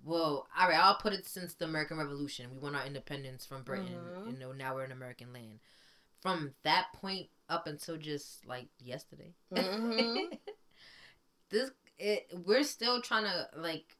well, 0.04 0.48
all 0.58 0.68
right, 0.68 0.78
I'll 0.78 0.96
put 0.96 1.12
it 1.12 1.26
since 1.26 1.54
the 1.54 1.64
American 1.64 1.96
Revolution. 1.96 2.50
We 2.52 2.58
won 2.58 2.74
our 2.74 2.84
independence 2.84 3.46
from 3.46 3.62
Britain. 3.62 3.94
Mm-hmm. 3.94 4.30
You 4.30 4.38
know, 4.38 4.52
now 4.52 4.74
we're 4.74 4.84
in 4.84 4.90
American 4.90 5.32
land. 5.32 5.60
From 6.20 6.54
that 6.64 6.86
point 6.94 7.28
up 7.48 7.66
until 7.66 7.96
just 7.96 8.44
like 8.46 8.66
yesterday, 8.80 9.32
mm-hmm. 9.54 10.34
this 11.50 11.70
it 11.98 12.26
we're 12.44 12.64
still 12.64 13.00
trying 13.00 13.24
to 13.24 13.48
like. 13.56 13.96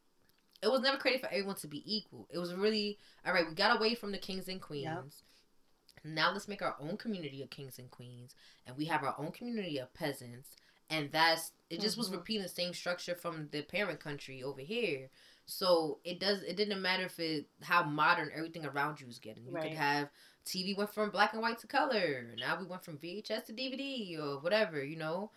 It 0.63 0.71
was 0.71 0.81
never 0.81 0.97
created 0.97 1.23
for 1.23 1.29
everyone 1.29 1.57
to 1.57 1.67
be 1.67 1.83
equal. 1.85 2.29
It 2.31 2.39
was 2.39 2.55
really 2.55 2.99
all 3.27 3.33
right. 3.33 3.47
We 3.49 3.55
got 3.55 3.77
away 3.77 3.95
from 3.95 4.13
the 4.13 4.19
kings 4.19 4.49
and 4.49 4.61
queens. 4.61 4.85
Yep. 4.85 6.15
Now 6.15 6.33
let's 6.33 6.49
make 6.49 6.63
our 6.63 6.77
own 6.81 6.97
community 6.97 7.43
of 7.43 7.51
kings 7.51 7.79
and 7.79 7.91
queens, 7.91 8.35
and 8.67 8.77
we 8.77 8.87
have 8.87 9.05
our 9.05 9.15
own 9.19 9.31
community 9.31 9.79
of 9.79 9.93
peasants, 9.95 10.57
and 10.93 11.11
that's 11.11 11.53
it. 11.71 11.81
Just 11.81 11.95
mm-hmm. 11.95 12.01
was 12.01 12.11
repeating 12.11 12.43
the 12.43 12.49
same 12.49 12.75
structure 12.75 13.15
from 13.15 13.49
the 13.51 13.63
parent 13.63 13.99
country 13.99 14.43
over 14.43 14.61
here. 14.61 15.09
So 15.47 15.99
it 16.05 16.21
does. 16.21 16.43
It 16.43 16.57
didn't 16.57 16.81
matter 16.81 17.05
if 17.05 17.19
it 17.19 17.47
how 17.63 17.83
modern 17.83 18.31
everything 18.35 18.65
around 18.65 19.01
you 19.01 19.09
is 19.09 19.19
getting. 19.19 19.47
You 19.47 19.53
right. 19.53 19.65
could 19.65 19.79
have 19.79 20.11
TV 20.47 20.77
went 20.77 20.93
from 20.93 21.11
black 21.11 21.33
and 21.33 21.43
white 21.43 21.59
to 21.61 21.67
color. 21.67 22.27
Now 22.39 22.59
we 22.61 22.67
went 22.67 22.85
from 22.85 22.99
VHS 22.99 23.47
to 23.47 23.53
DVD 23.53 24.19
or 24.21 24.41
whatever. 24.41 24.85
You 24.85 24.97
know, 24.97 25.31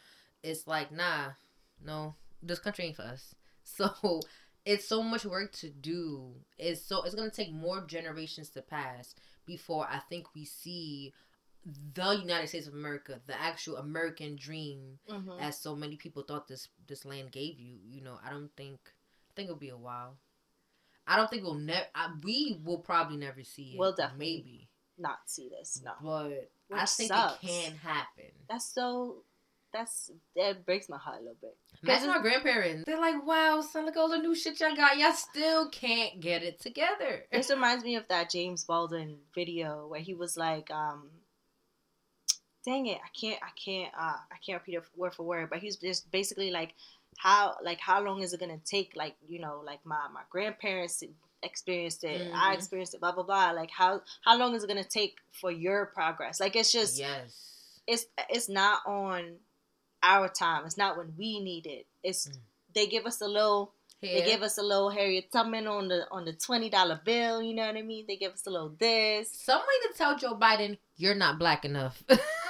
it's 0.44 0.68
like 0.68 0.92
nah, 0.92 1.30
no, 1.84 2.16
this 2.44 2.60
country 2.60 2.86
ain't 2.86 2.98
for 2.98 3.04
us. 3.04 3.34
So 3.68 4.22
it's 4.64 4.88
so 4.88 5.02
much 5.02 5.26
work 5.26 5.52
to 5.54 5.72
do. 5.72 6.34
It's 6.60 6.82
so 6.82 7.02
it's 7.02 7.16
gonna 7.16 7.32
take 7.32 7.52
more 7.52 7.82
generations 7.82 8.50
to 8.50 8.62
pass 8.62 9.16
before 9.48 9.88
I 9.90 10.02
think 10.08 10.36
we 10.36 10.46
see 10.46 11.14
the 11.94 12.12
United 12.12 12.48
States 12.48 12.68
of 12.68 12.74
America, 12.74 13.20
the 13.26 13.40
actual 13.40 13.78
American 13.78 14.36
dream, 14.36 15.00
mm-hmm. 15.10 15.40
as 15.40 15.58
so 15.60 15.76
many 15.76 15.96
people 15.96 16.24
thought 16.24 16.48
this 16.48 16.68
this 16.88 17.06
land 17.06 17.32
gave 17.32 17.60
you. 17.60 17.78
You 17.88 18.02
know, 18.02 18.20
I 18.26 18.30
don't 18.30 18.52
think 18.56 18.80
I 18.84 19.32
think 19.36 19.48
it'll 19.48 19.60
be 19.60 19.70
a 19.70 19.78
while. 19.78 20.18
I 21.08 21.16
don't 21.18 21.30
think 21.30 21.44
we'll 21.44 21.56
never. 21.56 21.86
We 22.24 22.60
will 22.64 22.80
probably 22.80 23.18
never 23.18 23.44
see 23.44 23.74
it. 23.74 23.80
We'll 23.80 23.96
definitely 23.96 24.26
maybe 24.26 24.70
not 24.98 25.20
see 25.26 25.50
this. 25.50 25.82
No, 25.84 25.92
but 26.02 26.50
Which 26.68 26.80
I 26.80 26.86
think 26.86 27.08
sucks. 27.10 27.44
it 27.44 27.48
can 27.48 27.76
happen. 27.78 28.32
That's 28.50 28.66
so. 28.66 29.18
That's 29.74 30.10
that 30.38 30.66
breaks 30.66 30.88
my 30.88 30.98
heart 30.98 31.18
a 31.18 31.22
little 31.22 31.38
bit. 31.42 31.58
Imagine 31.84 32.10
our 32.10 32.22
grandparents. 32.22 32.86
They're 32.86 33.00
like, 33.00 33.26
"Wow, 33.26 33.60
son, 33.60 33.86
look 33.86 33.98
all 33.98 34.08
the 34.08 34.18
new 34.18 34.34
shit 34.34 34.60
y'all 34.62 34.74
got. 34.74 34.98
Y'all 34.98 35.12
still 35.12 35.68
can't 35.70 36.22
get 36.22 36.44
it 36.44 36.62
together." 36.62 37.26
This 37.30 37.50
reminds 37.50 37.84
me 37.84 37.98
of 37.98 38.08
that 38.08 38.30
James 38.30 38.64
Baldwin 38.64 39.18
video 39.34 39.88
where 39.88 40.00
he 40.00 40.14
was 40.14 40.38
like, 40.38 40.72
um, 40.72 41.10
"Dang 42.66 42.88
it, 42.88 43.00
I 43.04 43.10
can't, 43.20 43.40
I 43.42 43.50
can't, 43.64 43.94
uh, 43.98 44.18
I 44.32 44.38
can't 44.46 44.62
repeat 44.62 44.76
it 44.76 44.84
word 44.96 45.14
for 45.14 45.24
word." 45.24 45.50
But 45.50 45.60
he's 45.60 45.78
just 45.78 46.10
basically 46.12 46.52
like, 46.52 46.74
"How, 47.18 47.56
like, 47.64 47.80
how 47.80 48.02
long 48.04 48.22
is 48.22 48.34
it 48.34 48.40
gonna 48.40 48.60
take? 48.66 48.94
Like, 48.96 49.16
you 49.28 49.40
know, 49.40 49.62
like 49.66 49.86
my 49.86 50.08
my 50.14 50.22
grandparents 50.30 51.04
experienced 51.44 52.04
it, 52.04 52.22
mm-hmm. 52.22 52.36
I 52.36 52.54
experienced 52.54 52.94
it, 52.94 53.02
blah 53.02 53.12
blah 53.12 53.24
blah. 53.24 53.52
Like, 53.52 53.72
how 53.72 54.02
how 54.24 54.38
long 54.38 54.56
is 54.56 54.64
it 54.64 54.68
gonna 54.68 54.84
take 54.84 55.18
for 55.32 55.52
your 55.52 55.88
progress? 55.88 56.40
Like, 56.40 56.56
it's 56.56 56.72
just 56.72 56.98
yes." 56.98 57.52
It's 57.88 58.08
it's 58.30 58.50
not 58.50 58.80
on 58.88 59.36
our 60.02 60.28
time. 60.28 60.66
It's 60.66 60.78
not 60.78 60.98
when 60.98 61.14
we 61.18 61.40
need 61.40 61.68
it. 61.68 61.86
It's 62.04 62.28
mm. 62.28 62.38
they 62.74 62.88
give 62.88 63.06
us 63.06 63.22
a 63.22 63.28
little 63.28 63.74
they 64.02 64.24
give 64.24 64.44
us 64.44 64.58
a 64.58 64.62
little 64.62 64.90
Harriet 64.90 65.32
Tubman 65.32 65.68
on 65.68 65.88
the 65.88 66.06
on 66.12 66.26
the 66.26 66.34
twenty 66.34 66.70
dollar 66.70 67.00
bill. 67.04 67.42
You 67.42 67.56
know 67.56 67.66
what 67.66 67.76
I 67.76 67.82
mean? 67.82 68.06
They 68.08 68.18
give 68.18 68.34
us 68.34 68.46
a 68.46 68.50
little 68.50 68.74
this. 68.78 69.32
Some 69.32 69.60
way 69.60 69.92
to 69.92 69.98
tell 69.98 70.18
Joe 70.18 70.36
Biden 70.36 70.78
you're 70.98 71.16
not 71.16 71.40
black 71.40 71.66
enough. 71.66 72.04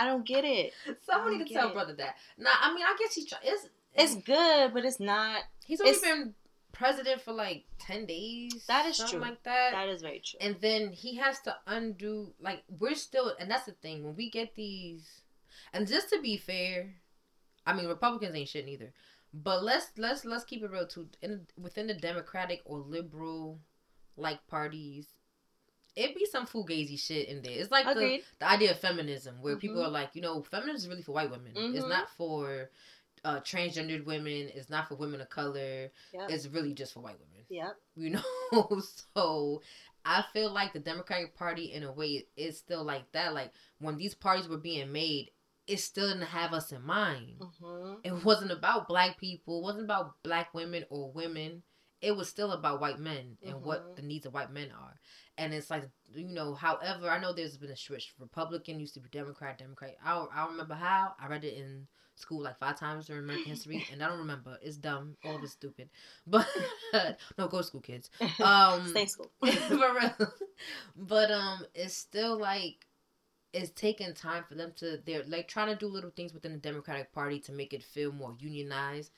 I 0.00 0.06
don't 0.06 0.26
get 0.26 0.44
it. 0.44 0.72
Someone 1.02 1.38
need 1.38 1.46
to 1.46 1.52
tell 1.52 1.68
it. 1.68 1.74
brother 1.74 1.94
that. 1.94 2.16
Nah, 2.38 2.50
I 2.60 2.74
mean, 2.74 2.84
I 2.84 2.96
guess 2.98 3.14
he's 3.14 3.32
it's 3.42 3.68
it's 3.94 4.14
good, 4.24 4.72
but 4.72 4.84
it's 4.84 5.00
not. 5.00 5.42
He's 5.66 5.80
only 5.80 5.98
been 6.02 6.34
president 6.72 7.20
for 7.20 7.32
like 7.32 7.64
ten 7.78 8.06
days. 8.06 8.64
That 8.66 8.86
is 8.86 8.98
true. 9.10 9.20
Like 9.20 9.42
that. 9.42 9.72
That 9.72 9.88
is 9.88 10.00
very 10.02 10.22
true. 10.24 10.38
And 10.40 10.56
then 10.60 10.90
he 10.90 11.16
has 11.16 11.40
to 11.40 11.54
undo. 11.66 12.32
Like 12.40 12.62
we're 12.78 12.94
still, 12.94 13.34
and 13.38 13.50
that's 13.50 13.66
the 13.66 13.72
thing. 13.72 14.04
When 14.04 14.16
we 14.16 14.30
get 14.30 14.54
these 14.54 15.20
and 15.72 15.86
just 15.86 16.08
to 16.10 16.20
be 16.20 16.36
fair, 16.36 16.94
I 17.66 17.74
mean 17.74 17.86
Republicans 17.86 18.34
ain't 18.34 18.48
shit 18.48 18.64
neither. 18.64 18.92
But 19.32 19.62
let's 19.62 19.90
let's 19.96 20.24
let's 20.24 20.44
keep 20.44 20.62
it 20.62 20.70
real 20.70 20.86
too. 20.86 21.08
In 21.22 21.46
within 21.60 21.86
the 21.86 21.94
Democratic 21.94 22.62
or 22.64 22.78
liberal 22.78 23.58
like 24.16 24.46
parties, 24.48 25.06
it 25.96 26.16
be 26.16 26.26
some 26.26 26.46
fugazi 26.46 26.98
shit 26.98 27.28
in 27.28 27.42
there. 27.42 27.52
It's 27.52 27.70
like 27.70 27.86
the, 27.86 28.22
the 28.38 28.50
idea 28.50 28.70
of 28.72 28.78
feminism, 28.78 29.36
where 29.40 29.54
mm-hmm. 29.54 29.60
people 29.60 29.82
are 29.84 29.90
like, 29.90 30.10
you 30.14 30.22
know, 30.22 30.42
feminism 30.42 30.76
is 30.76 30.88
really 30.88 31.02
for 31.02 31.12
white 31.12 31.30
women. 31.30 31.52
Mm-hmm. 31.54 31.76
It's 31.76 31.86
not 31.86 32.08
for 32.16 32.70
uh, 33.24 33.40
transgendered 33.40 34.04
women. 34.04 34.50
It's 34.54 34.70
not 34.70 34.88
for 34.88 34.94
women 34.94 35.20
of 35.20 35.28
color. 35.28 35.90
Yep. 36.12 36.30
It's 36.30 36.46
really 36.46 36.72
just 36.72 36.94
for 36.94 37.00
white 37.00 37.18
women. 37.18 37.44
Yep. 37.48 37.76
You 37.96 38.10
know, 38.10 38.80
so 39.14 39.60
I 40.04 40.24
feel 40.32 40.50
like 40.50 40.72
the 40.72 40.78
Democratic 40.78 41.36
Party, 41.36 41.72
in 41.72 41.82
a 41.82 41.92
way, 41.92 42.26
is 42.36 42.56
still 42.56 42.82
like 42.82 43.10
that. 43.12 43.34
Like 43.34 43.52
when 43.78 43.98
these 43.98 44.14
parties 44.14 44.48
were 44.48 44.56
being 44.56 44.90
made, 44.92 45.32
it 45.66 45.78
still 45.78 46.08
didn't 46.08 46.28
have 46.28 46.52
us 46.52 46.72
in 46.72 46.82
mind. 46.82 47.40
Mm-hmm. 47.40 47.94
It 48.04 48.24
wasn't 48.24 48.52
about 48.52 48.88
black 48.88 49.18
people. 49.18 49.60
It 49.60 49.64
wasn't 49.64 49.84
about 49.84 50.14
black 50.22 50.54
women 50.54 50.84
or 50.88 51.12
women. 51.12 51.62
It 52.00 52.16
was 52.16 52.28
still 52.28 52.52
about 52.52 52.80
white 52.80 52.98
men 52.98 53.36
and 53.44 53.56
mm-hmm. 53.56 53.66
what 53.66 53.96
the 53.96 54.02
needs 54.02 54.24
of 54.24 54.32
white 54.32 54.50
men 54.50 54.68
are. 54.70 54.94
And 55.40 55.54
it's 55.54 55.70
like, 55.70 55.88
you 56.14 56.28
know, 56.28 56.52
however, 56.52 57.08
I 57.08 57.18
know 57.18 57.32
there's 57.32 57.56
been 57.56 57.70
a 57.70 57.76
switch. 57.76 58.12
Republican 58.18 58.78
used 58.78 58.92
to 58.92 59.00
be 59.00 59.08
Democrat, 59.08 59.56
Democrat. 59.56 59.96
I 60.04 60.14
don't, 60.14 60.30
I 60.34 60.42
don't 60.42 60.50
remember 60.50 60.74
how. 60.74 61.14
I 61.18 61.28
read 61.28 61.44
it 61.44 61.56
in 61.56 61.86
school 62.14 62.42
like 62.42 62.58
five 62.58 62.78
times 62.78 63.06
during 63.06 63.24
American 63.24 63.50
history, 63.54 63.86
and 63.90 64.02
I 64.02 64.08
don't 64.08 64.18
remember. 64.18 64.58
It's 64.60 64.76
dumb. 64.76 65.16
All 65.24 65.36
of 65.36 65.42
it's 65.42 65.52
stupid. 65.52 65.88
But 66.26 66.46
no, 67.38 67.48
go 67.48 67.58
to 67.58 67.64
school, 67.64 67.80
kids. 67.80 68.10
Um, 68.38 68.86
Stay 68.88 69.06
school. 69.06 69.30
but 70.94 71.30
um, 71.30 71.64
it's 71.74 71.96
still 71.96 72.38
like 72.38 72.86
it's 73.54 73.70
taking 73.70 74.12
time 74.12 74.44
for 74.46 74.56
them 74.56 74.72
to 74.76 75.00
they're 75.06 75.24
like 75.26 75.48
trying 75.48 75.68
to 75.68 75.74
do 75.74 75.86
little 75.86 76.10
things 76.10 76.34
within 76.34 76.52
the 76.52 76.58
Democratic 76.58 77.14
Party 77.14 77.40
to 77.40 77.52
make 77.52 77.72
it 77.72 77.82
feel 77.82 78.12
more 78.12 78.34
unionized. 78.38 79.10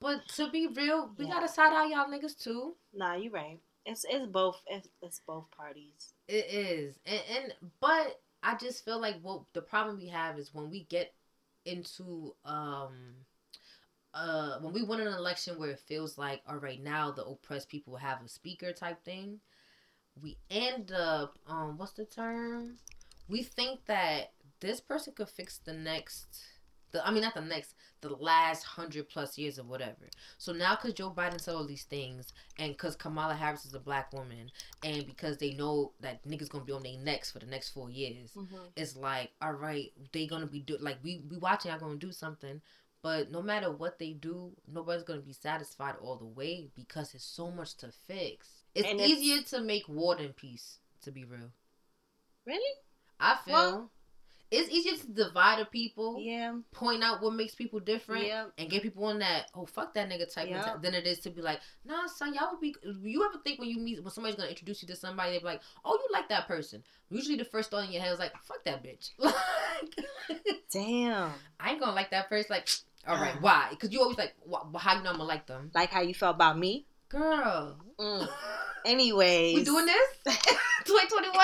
But 0.00 0.26
to 0.34 0.50
be 0.50 0.66
real, 0.66 1.12
we 1.16 1.26
yeah. 1.26 1.34
gotta 1.34 1.48
side 1.48 1.72
out 1.72 1.88
y'all 1.88 2.10
niggas 2.10 2.36
too. 2.36 2.74
Nah, 2.92 3.14
you 3.14 3.30
right. 3.30 3.60
It's 3.86 4.04
it's 4.08 4.26
both 4.26 4.60
it's, 4.66 4.88
it's 5.02 5.20
both 5.26 5.50
parties. 5.50 6.12
It 6.28 6.46
is, 6.50 6.98
and, 7.06 7.20
and 7.36 7.52
but 7.80 8.20
I 8.42 8.54
just 8.56 8.84
feel 8.84 9.00
like 9.00 9.16
what 9.22 9.42
the 9.52 9.62
problem 9.62 9.98
we 9.98 10.08
have 10.08 10.38
is 10.38 10.54
when 10.54 10.70
we 10.70 10.84
get 10.84 11.12
into 11.64 12.34
um 12.44 13.14
uh 14.14 14.58
when 14.60 14.72
we 14.72 14.82
win 14.82 15.00
an 15.00 15.12
election 15.12 15.58
where 15.58 15.70
it 15.70 15.80
feels 15.86 16.16
like 16.16 16.42
all 16.48 16.56
right 16.56 16.82
now 16.82 17.10
the 17.10 17.24
oppressed 17.24 17.68
people 17.68 17.96
have 17.96 18.22
a 18.24 18.28
speaker 18.28 18.72
type 18.72 19.02
thing, 19.04 19.40
we 20.22 20.36
end 20.50 20.92
up 20.92 21.38
um 21.46 21.76
what's 21.76 21.92
the 21.92 22.04
term 22.04 22.76
we 23.28 23.42
think 23.42 23.86
that 23.86 24.32
this 24.60 24.80
person 24.80 25.12
could 25.16 25.28
fix 25.28 25.58
the 25.58 25.72
next 25.72 26.42
the 26.92 27.06
I 27.06 27.10
mean 27.10 27.22
not 27.22 27.34
the 27.34 27.40
next 27.40 27.74
the 28.00 28.10
last 28.10 28.64
hundred 28.64 29.08
plus 29.08 29.36
years 29.38 29.58
of 29.58 29.68
whatever. 29.68 30.08
So 30.38 30.52
now 30.52 30.76
because 30.76 30.94
Joe 30.94 31.10
Biden 31.10 31.40
said 31.40 31.54
all 31.54 31.66
these 31.66 31.84
things 31.84 32.32
and 32.58 32.72
because 32.72 32.96
Kamala 32.96 33.34
Harris 33.34 33.64
is 33.64 33.74
a 33.74 33.78
black 33.78 34.12
woman 34.12 34.50
and 34.84 35.06
because 35.06 35.36
they 35.38 35.52
know 35.52 35.92
that 36.00 36.26
niggas 36.26 36.48
gonna 36.48 36.64
be 36.64 36.72
on 36.72 36.82
their 36.82 36.98
necks 36.98 37.30
for 37.30 37.38
the 37.38 37.46
next 37.46 37.70
four 37.70 37.90
years, 37.90 38.30
mm-hmm. 38.36 38.56
it's 38.76 38.96
like 38.96 39.30
all 39.40 39.52
right 39.52 39.92
they 40.12 40.26
gonna 40.26 40.46
be 40.46 40.60
do 40.60 40.76
like 40.80 40.98
we 41.02 41.22
we 41.30 41.36
watching 41.36 41.70
are 41.70 41.78
gonna 41.78 41.96
do 41.96 42.12
something. 42.12 42.60
But 43.02 43.30
no 43.30 43.40
matter 43.40 43.72
what 43.72 43.98
they 43.98 44.12
do, 44.12 44.52
nobody's 44.70 45.04
gonna 45.04 45.20
be 45.20 45.32
satisfied 45.32 45.94
all 46.02 46.16
the 46.16 46.26
way 46.26 46.68
because 46.74 47.14
it's 47.14 47.24
so 47.24 47.50
much 47.50 47.76
to 47.78 47.90
fix. 48.06 48.48
It's 48.74 48.86
and 48.86 49.00
easier 49.00 49.38
it's... 49.38 49.50
to 49.50 49.60
make 49.62 49.88
war 49.88 50.16
than 50.16 50.34
peace, 50.34 50.78
to 51.02 51.10
be 51.10 51.24
real. 51.24 51.50
Really? 52.46 52.74
I 53.18 53.36
feel 53.44 53.54
well, 53.54 53.90
it's 54.50 54.68
easier 54.70 54.96
to 54.96 55.06
divide 55.12 55.60
a 55.60 55.64
people. 55.64 56.18
Yeah. 56.20 56.54
Point 56.72 57.04
out 57.04 57.22
what 57.22 57.34
makes 57.34 57.54
people 57.54 57.78
different. 57.80 58.26
Yeah. 58.26 58.46
And 58.58 58.68
get 58.68 58.82
people 58.82 59.04
on 59.04 59.20
that 59.20 59.46
oh 59.54 59.64
fuck 59.66 59.94
that 59.94 60.08
nigga 60.08 60.32
type 60.32 60.48
Yeah. 60.48 60.76
than 60.82 60.94
it 60.94 61.06
is 61.06 61.20
to 61.20 61.30
be 61.30 61.40
like 61.42 61.60
nah 61.84 62.06
son 62.06 62.34
y'all 62.34 62.50
would 62.52 62.60
be 62.60 62.74
you 63.02 63.24
ever 63.24 63.38
think 63.44 63.58
when 63.60 63.68
you 63.68 63.78
meet 63.78 64.02
when 64.02 64.10
somebody's 64.10 64.36
gonna 64.36 64.48
introduce 64.48 64.82
you 64.82 64.88
to 64.88 64.96
somebody 64.96 65.32
they 65.32 65.38
be 65.38 65.44
like 65.44 65.60
oh 65.84 65.92
you 65.94 66.08
like 66.12 66.28
that 66.28 66.46
person 66.48 66.82
usually 67.10 67.36
the 67.36 67.44
first 67.44 67.70
thought 67.70 67.84
in 67.84 67.92
your 67.92 68.02
head 68.02 68.12
is 68.12 68.18
like 68.18 68.32
fuck 68.42 68.62
that 68.64 68.82
bitch 68.82 69.10
like 69.18 69.34
Damn. 70.72 71.30
I 71.60 71.70
ain't 71.70 71.80
gonna 71.80 71.92
like 71.94 72.10
that 72.10 72.28
first 72.28 72.50
like 72.50 72.68
all 73.06 73.16
right 73.16 73.34
Uh. 73.34 73.40
why 73.40 73.66
because 73.70 73.92
you 73.92 74.00
always 74.00 74.18
like 74.18 74.34
wh- 74.50 74.76
how 74.78 74.96
you 74.96 75.02
know 75.02 75.10
I'm 75.10 75.16
gonna 75.16 75.24
like 75.28 75.46
them 75.46 75.70
Like 75.74 75.90
how 75.90 76.00
you 76.02 76.14
felt 76.14 76.36
about 76.36 76.58
me. 76.58 76.86
Girl 77.10 77.76
Mm. 77.98 78.26
Anyways. 78.86 79.54
we 79.56 79.62
doing 79.64 79.84
this 79.84 80.08
2021 80.86 81.36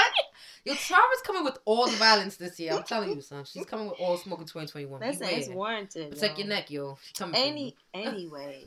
Yo, 0.65 0.75
Tara's 0.75 1.21
coming 1.25 1.45
with 1.45 1.59
all 1.65 1.87
the 1.87 1.97
violence 1.97 2.37
this 2.37 2.59
year. 2.59 2.73
I'm 2.73 2.83
telling 2.83 3.11
you, 3.15 3.21
son. 3.21 3.45
She's 3.45 3.65
coming 3.67 3.87
with 3.89 4.01
all 4.01 4.17
smoking 4.17 4.47
2021. 4.47 5.01
Listen, 5.01 5.21
Beware. 5.27 5.39
it's 5.39 5.49
warranted. 5.49 6.11
Protect 6.13 6.39
yo. 6.39 6.45
your 6.45 6.49
neck, 6.49 6.71
yo. 6.73 6.99
She's 7.05 7.13
coming. 7.17 7.37
Any 7.41 7.77
anyway, 7.95 8.65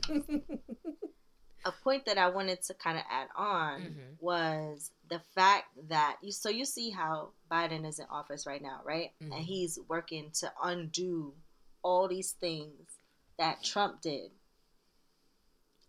a 1.66 1.72
point 1.84 2.06
that 2.06 2.16
I 2.16 2.28
wanted 2.30 2.62
to 2.62 2.74
kind 2.74 2.96
of 2.96 3.04
add 3.10 3.28
on 3.36 3.80
Mhm. 3.82 4.16
was 4.18 4.92
the 5.10 5.20
fact 5.34 5.64
that 5.88 6.16
you. 6.22 6.32
So 6.32 6.48
you 6.48 6.64
see 6.64 6.88
how 6.88 7.30
Biden 7.52 7.86
is 7.86 7.98
in 7.98 8.06
office 8.10 8.46
right 8.46 8.62
now, 8.62 8.80
right? 8.82 9.10
Mhm. 9.22 9.34
And 9.36 9.44
he's 9.44 9.78
working 9.86 10.30
to 10.40 10.50
undo 10.62 11.34
all 11.82 12.08
these 12.08 12.32
things 12.32 12.88
that 13.36 13.62
Trump 13.62 14.00
did. 14.00 14.30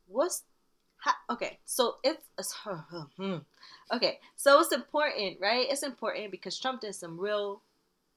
What's 0.08 0.44
okay? 1.30 1.60
So 1.66 1.96
it's, 2.04 2.24
it's 2.38 2.54
hmm. 3.18 3.38
okay. 3.94 4.20
So 4.36 4.60
it's 4.60 4.72
important, 4.72 5.38
right? 5.40 5.68
It's 5.70 5.84
important 5.84 6.32
because 6.32 6.60
Trump 6.60 6.82
did 6.82 6.96
some 6.96 7.20
real 7.20 7.62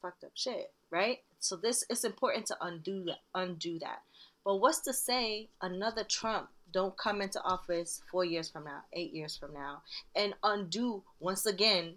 fucked 0.02 0.24
up 0.24 0.32
shit, 0.34 0.72
right? 0.90 1.18
So 1.40 1.56
this 1.56 1.84
it's 1.90 2.04
important 2.04 2.46
to 2.46 2.56
undo 2.60 3.04
that. 3.04 3.20
Undo 3.34 3.78
that. 3.80 4.02
But 4.44 4.56
what's 4.56 4.80
to 4.82 4.92
say 4.92 5.48
another 5.62 6.04
Trump 6.04 6.48
don't 6.72 6.96
come 6.96 7.22
into 7.22 7.42
office 7.42 8.02
four 8.10 8.24
years 8.24 8.50
from 8.50 8.64
now, 8.64 8.82
eight 8.92 9.12
years 9.12 9.36
from 9.36 9.54
now, 9.54 9.82
and 10.14 10.34
undo 10.42 11.02
once 11.20 11.46
again 11.46 11.94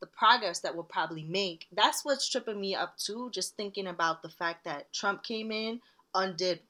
the 0.00 0.06
progress 0.06 0.60
that 0.60 0.74
we'll 0.74 0.84
probably 0.84 1.24
make? 1.24 1.66
That's 1.72 2.04
what's 2.04 2.28
tripping 2.28 2.60
me 2.60 2.74
up 2.74 2.96
too. 2.98 3.30
Just 3.32 3.56
thinking 3.56 3.88
about 3.88 4.22
the 4.22 4.28
fact 4.28 4.64
that 4.64 4.92
Trump 4.92 5.24
came 5.24 5.50
in, 5.50 5.80
undid 6.14 6.60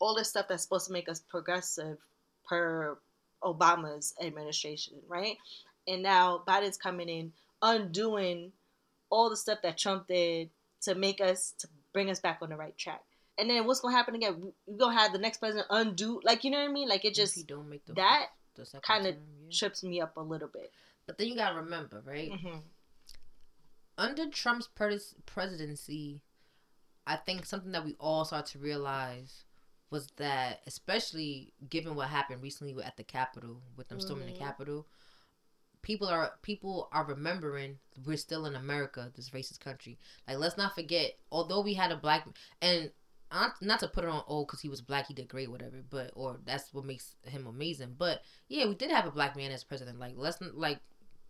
all 0.00 0.14
this 0.14 0.30
stuff 0.30 0.48
that's 0.48 0.62
supposed 0.62 0.86
to 0.86 0.92
make 0.92 1.08
us 1.08 1.20
progressive 1.20 1.98
per 2.50 2.98
Obama's 3.42 4.12
administration, 4.20 4.94
right? 5.08 5.38
And 5.86 6.02
now 6.02 6.42
Biden's 6.46 6.76
coming 6.76 7.08
in, 7.08 7.32
undoing 7.62 8.52
all 9.08 9.30
the 9.30 9.36
stuff 9.36 9.60
that 9.62 9.78
Trump 9.78 10.08
did 10.08 10.50
to 10.82 10.94
make 10.94 11.20
us 11.20 11.54
to 11.58 11.68
bring 11.92 12.10
us 12.10 12.20
back 12.20 12.38
on 12.42 12.50
the 12.50 12.56
right 12.56 12.76
track. 12.76 13.02
And 13.38 13.48
then 13.48 13.66
what's 13.66 13.80
gonna 13.80 13.96
happen 13.96 14.16
again? 14.16 14.52
We're 14.66 14.76
gonna 14.76 14.98
have 14.98 15.12
the 15.12 15.18
next 15.18 15.38
president 15.38 15.68
undo, 15.70 16.20
like 16.24 16.44
you 16.44 16.50
know 16.50 16.58
what 16.58 16.68
I 16.68 16.72
mean? 16.72 16.88
Like 16.88 17.04
it 17.04 17.14
just 17.14 17.46
don't 17.46 17.70
make 17.70 17.86
the 17.86 17.94
that 17.94 18.26
the 18.56 18.66
kinda 18.80 19.10
yeah. 19.10 19.16
trips 19.50 19.82
me 19.82 20.00
up 20.00 20.16
a 20.16 20.20
little 20.20 20.48
bit. 20.48 20.72
But 21.06 21.16
then 21.16 21.28
you 21.28 21.36
gotta 21.36 21.56
remember, 21.56 22.02
right? 22.04 22.30
Mm-hmm. 22.30 22.58
Under 23.96 24.28
Trump's 24.28 24.66
pres- 24.66 25.14
presidency, 25.24 26.22
I 27.06 27.16
think 27.16 27.46
something 27.46 27.72
that 27.72 27.84
we 27.84 27.96
all 27.98 28.24
start 28.24 28.46
to 28.46 28.58
realize 28.58 29.44
was 29.90 30.08
that, 30.16 30.60
especially 30.66 31.52
given 31.68 31.94
what 31.94 32.08
happened 32.08 32.42
recently 32.42 32.80
at 32.82 32.96
the 32.96 33.04
Capitol 33.04 33.60
with 33.76 33.88
them 33.88 34.00
storming 34.00 34.28
Mhm. 34.28 34.32
the 34.32 34.38
Capitol, 34.38 34.86
people 35.82 36.06
are 36.08 36.34
people 36.42 36.88
are 36.92 37.04
remembering 37.04 37.78
we're 38.04 38.16
still 38.16 38.46
in 38.46 38.54
America, 38.54 39.10
this 39.14 39.30
racist 39.30 39.60
country. 39.60 39.98
Like, 40.28 40.38
let's 40.38 40.56
not 40.56 40.74
forget, 40.74 41.18
although 41.32 41.60
we 41.60 41.74
had 41.74 41.90
a 41.92 41.96
black 41.96 42.26
and 42.60 42.92
not, 43.32 43.62
not 43.62 43.78
to 43.80 43.88
put 43.88 44.04
it 44.04 44.10
on 44.10 44.24
old 44.26 44.48
because 44.48 44.60
he 44.60 44.68
was 44.68 44.80
black 44.80 45.06
he 45.06 45.14
did 45.14 45.28
great 45.28 45.48
whatever 45.48 45.84
but 45.88 46.10
or 46.16 46.38
that's 46.44 46.74
what 46.74 46.84
makes 46.84 47.14
him 47.22 47.46
amazing 47.46 47.94
but 47.96 48.22
yeah 48.48 48.66
we 48.66 48.74
did 48.74 48.90
have 48.90 49.06
a 49.06 49.10
black 49.12 49.36
man 49.36 49.52
as 49.52 49.62
president 49.62 50.00
like 50.00 50.14
let's 50.16 50.38
like 50.52 50.80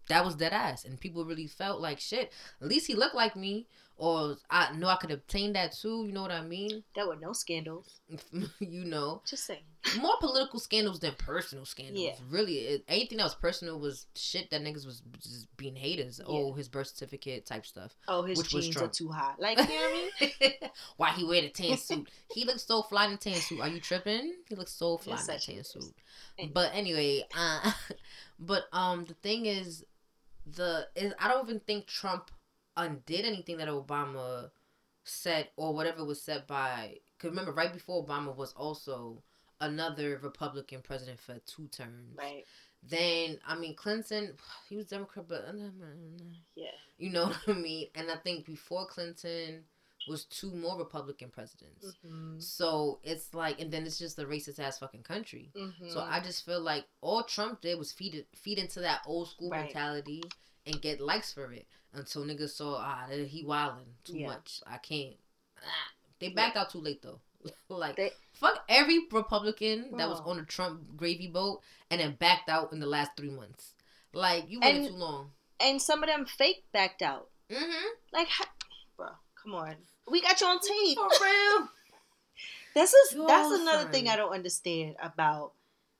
that 0.08 0.24
was 0.24 0.34
dead 0.34 0.52
ass 0.52 0.84
and 0.84 0.98
people 1.00 1.24
really 1.24 1.46
felt 1.46 1.80
like 1.80 2.00
shit 2.00 2.32
at 2.60 2.68
least 2.68 2.86
he 2.86 2.94
looked 2.94 3.14
like 3.14 3.36
me 3.36 3.66
or 3.96 4.36
i 4.50 4.72
know 4.76 4.88
i 4.88 4.96
could 4.96 5.10
obtain 5.10 5.52
that 5.52 5.72
too 5.72 6.04
you 6.06 6.12
know 6.12 6.22
what 6.22 6.30
i 6.30 6.42
mean 6.42 6.82
There 6.94 7.06
were 7.06 7.16
no 7.16 7.32
scandals. 7.32 8.00
you 8.60 8.84
know 8.84 9.22
Just 9.26 9.44
saying. 9.46 9.62
More 9.98 10.14
political 10.20 10.60
scandals 10.60 11.00
than 11.00 11.14
personal 11.14 11.64
scandals 11.64 12.04
Yeah. 12.04 12.14
really 12.28 12.58
it, 12.58 12.84
anything 12.86 13.18
that 13.18 13.24
was 13.24 13.34
personal 13.34 13.78
was 13.78 14.06
shit 14.14 14.50
that 14.50 14.60
niggas 14.62 14.84
was 14.84 15.02
just 15.22 15.54
being 15.56 15.74
haters 15.74 16.20
oh 16.26 16.52
his 16.52 16.68
birth 16.68 16.88
certificate 16.88 17.46
type 17.46 17.64
stuff 17.64 17.96
Oh, 18.06 18.22
his 18.22 18.38
Which 18.38 18.52
was 18.52 18.64
jeans 18.66 18.76
are 18.76 18.88
too 18.88 19.08
hot. 19.08 19.36
Like 19.40 19.56
you 19.58 19.64
know 19.64 19.70
what 19.70 20.12
I 20.20 20.32
mean? 20.40 20.52
Why 20.96 21.10
he 21.12 21.24
wear 21.24 21.42
the 21.42 21.48
tan 21.48 21.76
suit? 21.78 22.08
He 22.34 22.44
looks 22.44 22.64
so 22.64 22.82
fly 22.82 23.06
in 23.06 23.12
the 23.12 23.16
tan 23.16 23.34
suit. 23.40 23.60
Are 23.60 23.68
you 23.68 23.80
tripping? 23.80 24.34
He 24.48 24.54
looks 24.54 24.72
so 24.72 24.98
fly 24.98 25.14
Yes, 25.14 25.22
in 25.22 25.26
that 25.28 25.42
such 25.42 25.54
tan 25.54 25.64
suit. 25.64 25.94
Anyway. 26.38 26.52
But 26.52 26.70
anyway, 26.74 27.24
uh, 27.36 27.72
but 28.38 28.64
um, 28.72 29.04
the 29.06 29.14
thing 29.14 29.46
is, 29.46 29.84
the 30.46 30.88
is 30.94 31.14
I 31.18 31.28
don't 31.28 31.48
even 31.48 31.60
think 31.60 31.86
Trump 31.86 32.30
undid 32.76 33.24
anything 33.24 33.56
that 33.58 33.68
Obama 33.68 34.50
said 35.04 35.48
or 35.56 35.74
whatever 35.74 36.04
was 36.04 36.20
said 36.22 36.46
by. 36.46 36.96
Cause 37.18 37.30
remember, 37.30 37.52
right 37.52 37.72
before 37.72 38.04
Obama 38.06 38.34
was 38.34 38.52
also 38.52 39.22
another 39.60 40.18
Republican 40.22 40.80
president 40.82 41.20
for 41.20 41.38
two 41.46 41.68
terms. 41.68 42.16
Right. 42.16 42.44
Then 42.88 43.38
I 43.46 43.56
mean 43.56 43.74
Clinton, 43.76 44.32
he 44.68 44.76
was 44.76 44.86
Democrat, 44.86 45.26
but 45.28 45.44
Yeah. 46.56 46.66
you 46.98 47.10
know 47.10 47.26
what 47.28 47.38
I 47.48 47.52
mean. 47.52 47.88
And 47.94 48.10
I 48.10 48.16
think 48.16 48.46
before 48.46 48.86
Clinton 48.86 49.64
was 50.08 50.24
two 50.24 50.50
more 50.54 50.78
Republican 50.78 51.28
presidents. 51.28 51.84
Mm-hmm. 52.06 52.40
So 52.40 53.00
it's 53.04 53.34
like, 53.34 53.60
and 53.60 53.70
then 53.70 53.84
it's 53.84 53.98
just 53.98 54.18
a 54.18 54.24
racist 54.24 54.58
ass 54.58 54.78
fucking 54.78 55.02
country. 55.02 55.50
Mm-hmm. 55.54 55.90
So 55.90 56.00
I 56.00 56.20
just 56.20 56.44
feel 56.46 56.60
like 56.60 56.84
all 57.02 57.22
Trump 57.22 57.60
did 57.60 57.78
was 57.78 57.92
feed 57.92 58.14
it, 58.14 58.26
feed 58.34 58.58
into 58.58 58.80
that 58.80 59.02
old 59.06 59.28
school 59.28 59.50
Right. 59.50 59.64
mentality 59.66 60.22
and 60.66 60.80
get 60.80 61.00
likes 61.00 61.32
for 61.34 61.52
it 61.52 61.66
until 61.92 62.24
niggas 62.24 62.50
saw 62.50 62.76
ah 62.78 63.06
he 63.10 63.44
wilding 63.44 63.86
too 64.04 64.18
Yeah. 64.18 64.28
much. 64.28 64.62
I 64.66 64.78
can't. 64.78 65.16
Ah. 65.58 65.92
They 66.18 66.30
backed 66.30 66.56
out 66.56 66.70
too 66.70 66.80
late 66.80 67.02
though. 67.02 67.20
like 67.68 67.96
They- 67.96 68.12
fuck 68.34 68.64
every 68.68 69.00
Republican 69.10 69.96
that 69.96 70.08
was 70.08 70.20
on 70.20 70.36
the 70.38 70.44
Trump 70.44 70.96
gravy 70.96 71.28
boat 71.28 71.60
and 71.90 72.00
then 72.00 72.16
backed 72.18 72.48
out 72.48 72.72
in 72.72 72.80
the 72.80 72.86
last 72.86 73.10
three 73.16 73.30
months. 73.30 73.72
Like 74.12 74.44
you 74.48 74.60
waited 74.60 74.82
And- 74.82 74.88
too 74.88 74.94
long. 74.94 75.30
and 75.60 75.80
some 75.80 76.02
of 76.02 76.08
them 76.08 76.26
fake 76.26 76.64
backed 76.72 77.02
out. 77.02 77.28
Mm-hmm. 77.50 77.86
Like, 78.12 78.28
ha- 78.28 78.50
bro, 78.96 79.08
come 79.42 79.54
on. 79.54 79.76
We 80.10 80.20
got 80.22 80.40
you 80.40 80.46
on 80.46 80.58
tape. 80.60 80.96
For 80.96 81.24
real. 81.24 81.68
This 82.74 82.92
is 82.94 83.14
Yo, 83.14 83.26
that's 83.26 83.50
another 83.60 83.90
thing. 83.90 84.08
I 84.08 84.14
don't 84.14 84.32
understand 84.32 84.94
about 85.02 85.52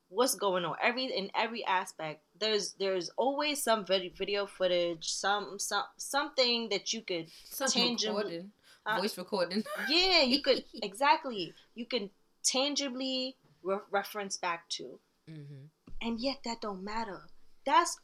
what's 0.08 0.36
going 0.36 0.64
on. 0.64 0.76
Every 0.80 1.06
in 1.06 1.28
every 1.34 1.64
aspect, 1.66 2.22
there's 2.38 2.74
there's 2.78 3.10
always 3.16 3.60
some 3.60 3.84
video 3.84 4.46
footage, 4.46 5.08
some 5.12 5.58
some 5.58 5.82
something 5.96 6.68
that 6.68 6.92
you 6.92 7.02
could 7.02 7.26
Something 7.50 7.96
Tangible- 7.96 8.18
recording. 8.18 8.52
Uh, 8.86 8.98
Voice 9.00 9.16
recording. 9.18 9.62
yeah 9.88 10.22
you 10.22 10.40
could 10.42 10.64
exactly 10.82 11.52
you 11.74 11.84
can 11.86 12.10
tangibly 12.42 13.36
re- 13.62 13.78
reference 13.90 14.36
back 14.38 14.68
to, 14.70 14.98
Mm-hmm. 15.30 15.66
and 16.00 16.18
yet 16.20 16.38
that 16.44 16.60
don't 16.62 16.82
matter. 16.82 17.28
That's 17.66 17.98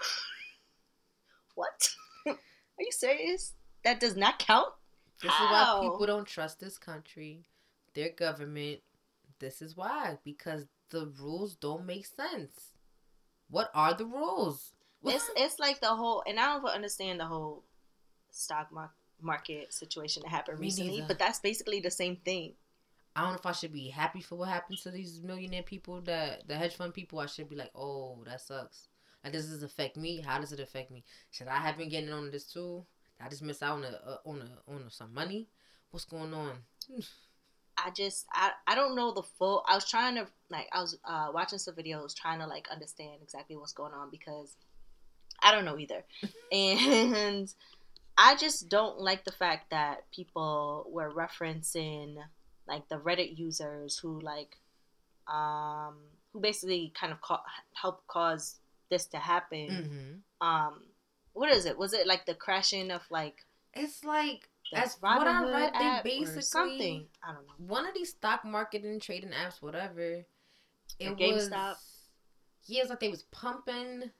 what? 1.54 1.88
Are 2.26 2.34
you 2.80 2.92
serious? 2.92 3.54
That 3.84 4.00
does 4.00 4.16
not 4.16 4.38
count. 4.38 4.68
This 5.22 5.32
is 5.32 5.40
why 5.40 5.78
people 5.82 6.06
don't 6.06 6.26
trust 6.26 6.60
this 6.60 6.76
country, 6.78 7.44
their 7.94 8.10
government. 8.10 8.80
This 9.38 9.62
is 9.62 9.76
why 9.76 10.18
because 10.24 10.66
the 10.90 11.10
rules 11.20 11.56
don't 11.56 11.86
make 11.86 12.06
sense. 12.06 12.72
What 13.50 13.70
are 13.74 13.94
the 13.94 14.06
rules? 14.06 14.72
it's 15.04 15.30
it's 15.36 15.58
like 15.60 15.80
the 15.80 15.86
whole 15.94 16.22
and 16.26 16.38
I 16.40 16.56
don't 16.56 16.66
understand 16.66 17.20
the 17.20 17.26
whole 17.26 17.62
stock 18.30 18.72
mar- 18.72 18.90
market 19.20 19.72
situation 19.72 20.22
that 20.22 20.30
happened 20.30 20.58
Me 20.58 20.66
recently, 20.66 20.92
neither. 20.96 21.08
but 21.08 21.18
that's 21.18 21.38
basically 21.38 21.80
the 21.80 21.90
same 21.90 22.16
thing. 22.16 22.54
I 23.14 23.22
don't 23.22 23.30
know 23.30 23.38
if 23.38 23.46
I 23.46 23.52
should 23.52 23.72
be 23.72 23.88
happy 23.88 24.20
for 24.20 24.36
what 24.36 24.48
happened 24.48 24.78
to 24.82 24.90
these 24.90 25.22
millionaire 25.22 25.62
people, 25.62 26.02
that 26.02 26.46
the 26.46 26.54
hedge 26.54 26.76
fund 26.76 26.92
people. 26.92 27.18
I 27.18 27.26
should 27.26 27.48
be 27.48 27.56
like, 27.56 27.70
oh, 27.74 28.18
that 28.26 28.42
sucks. 28.42 28.88
Like, 29.24 29.32
does 29.32 29.50
this 29.50 29.62
affect 29.62 29.96
me? 29.96 30.20
How 30.20 30.38
does 30.38 30.52
it 30.52 30.60
affect 30.60 30.90
me? 30.90 31.02
Should 31.30 31.48
I 31.48 31.56
have 31.56 31.78
been 31.78 31.88
getting 31.88 32.12
on 32.12 32.30
this 32.30 32.52
too? 32.52 32.84
I 33.20 33.28
just 33.28 33.42
miss 33.42 33.62
out 33.62 33.78
on 33.78 33.84
a, 33.84 33.88
uh, 33.88 34.16
on 34.26 34.42
a, 34.42 34.72
on 34.72 34.82
a, 34.82 34.90
some 34.90 35.14
money? 35.14 35.48
What's 35.90 36.04
going 36.04 36.34
on? 36.34 36.58
I 37.78 37.90
just 37.90 38.24
I, 38.32 38.52
I 38.66 38.74
don't 38.74 38.96
know 38.96 39.12
the 39.12 39.22
full 39.22 39.62
I 39.68 39.74
was 39.74 39.88
trying 39.88 40.14
to 40.14 40.26
like 40.48 40.66
I 40.72 40.80
was 40.80 40.98
uh, 41.04 41.28
watching 41.34 41.58
some 41.58 41.74
videos 41.74 42.14
trying 42.14 42.38
to 42.38 42.46
like 42.46 42.68
understand 42.72 43.18
exactly 43.22 43.54
what's 43.54 43.74
going 43.74 43.92
on 43.92 44.08
because 44.10 44.56
I 45.42 45.52
don't 45.52 45.64
know 45.64 45.78
either. 45.78 46.02
and 46.52 47.52
I 48.18 48.36
just 48.36 48.68
don't 48.68 48.98
like 48.98 49.24
the 49.24 49.32
fact 49.32 49.70
that 49.70 50.10
people 50.10 50.86
were 50.90 51.12
referencing 51.12 52.16
like 52.66 52.88
the 52.88 52.96
Reddit 52.96 53.36
users 53.38 53.98
who 53.98 54.20
like 54.20 54.56
um 55.28 55.96
who 56.32 56.40
basically 56.40 56.92
kind 56.98 57.12
of 57.12 57.20
ca- 57.20 57.42
helped 57.74 58.06
cause 58.06 58.56
this 58.90 59.06
to 59.06 59.18
happen. 59.18 59.68
Mm-hmm. 59.68 60.46
um 60.46 60.82
what 61.32 61.50
is 61.50 61.66
it? 61.66 61.76
Was 61.76 61.92
it 61.92 62.06
like 62.06 62.24
the 62.24 62.34
crashing 62.34 62.90
of 62.90 63.02
like 63.10 63.44
It's 63.74 64.04
like 64.04 64.48
the 64.72 64.78
as 64.78 64.96
what 65.00 65.26
I 65.26 65.44
read, 65.44 65.72
they 65.78 66.18
basically 66.18 66.42
something. 66.42 67.06
I 67.22 67.32
don't 67.32 67.46
know. 67.46 67.74
one 67.74 67.86
of 67.86 67.94
these 67.94 68.10
stock 68.10 68.44
market 68.44 68.82
and 68.84 69.00
trading 69.00 69.30
apps, 69.30 69.60
whatever. 69.60 70.24
It 70.98 71.16
GameStop? 71.18 71.68
was 71.68 71.78
yeah, 72.66 72.80
it's 72.80 72.90
like 72.90 73.00
they 73.00 73.08
was 73.08 73.24
pumping. 73.30 74.10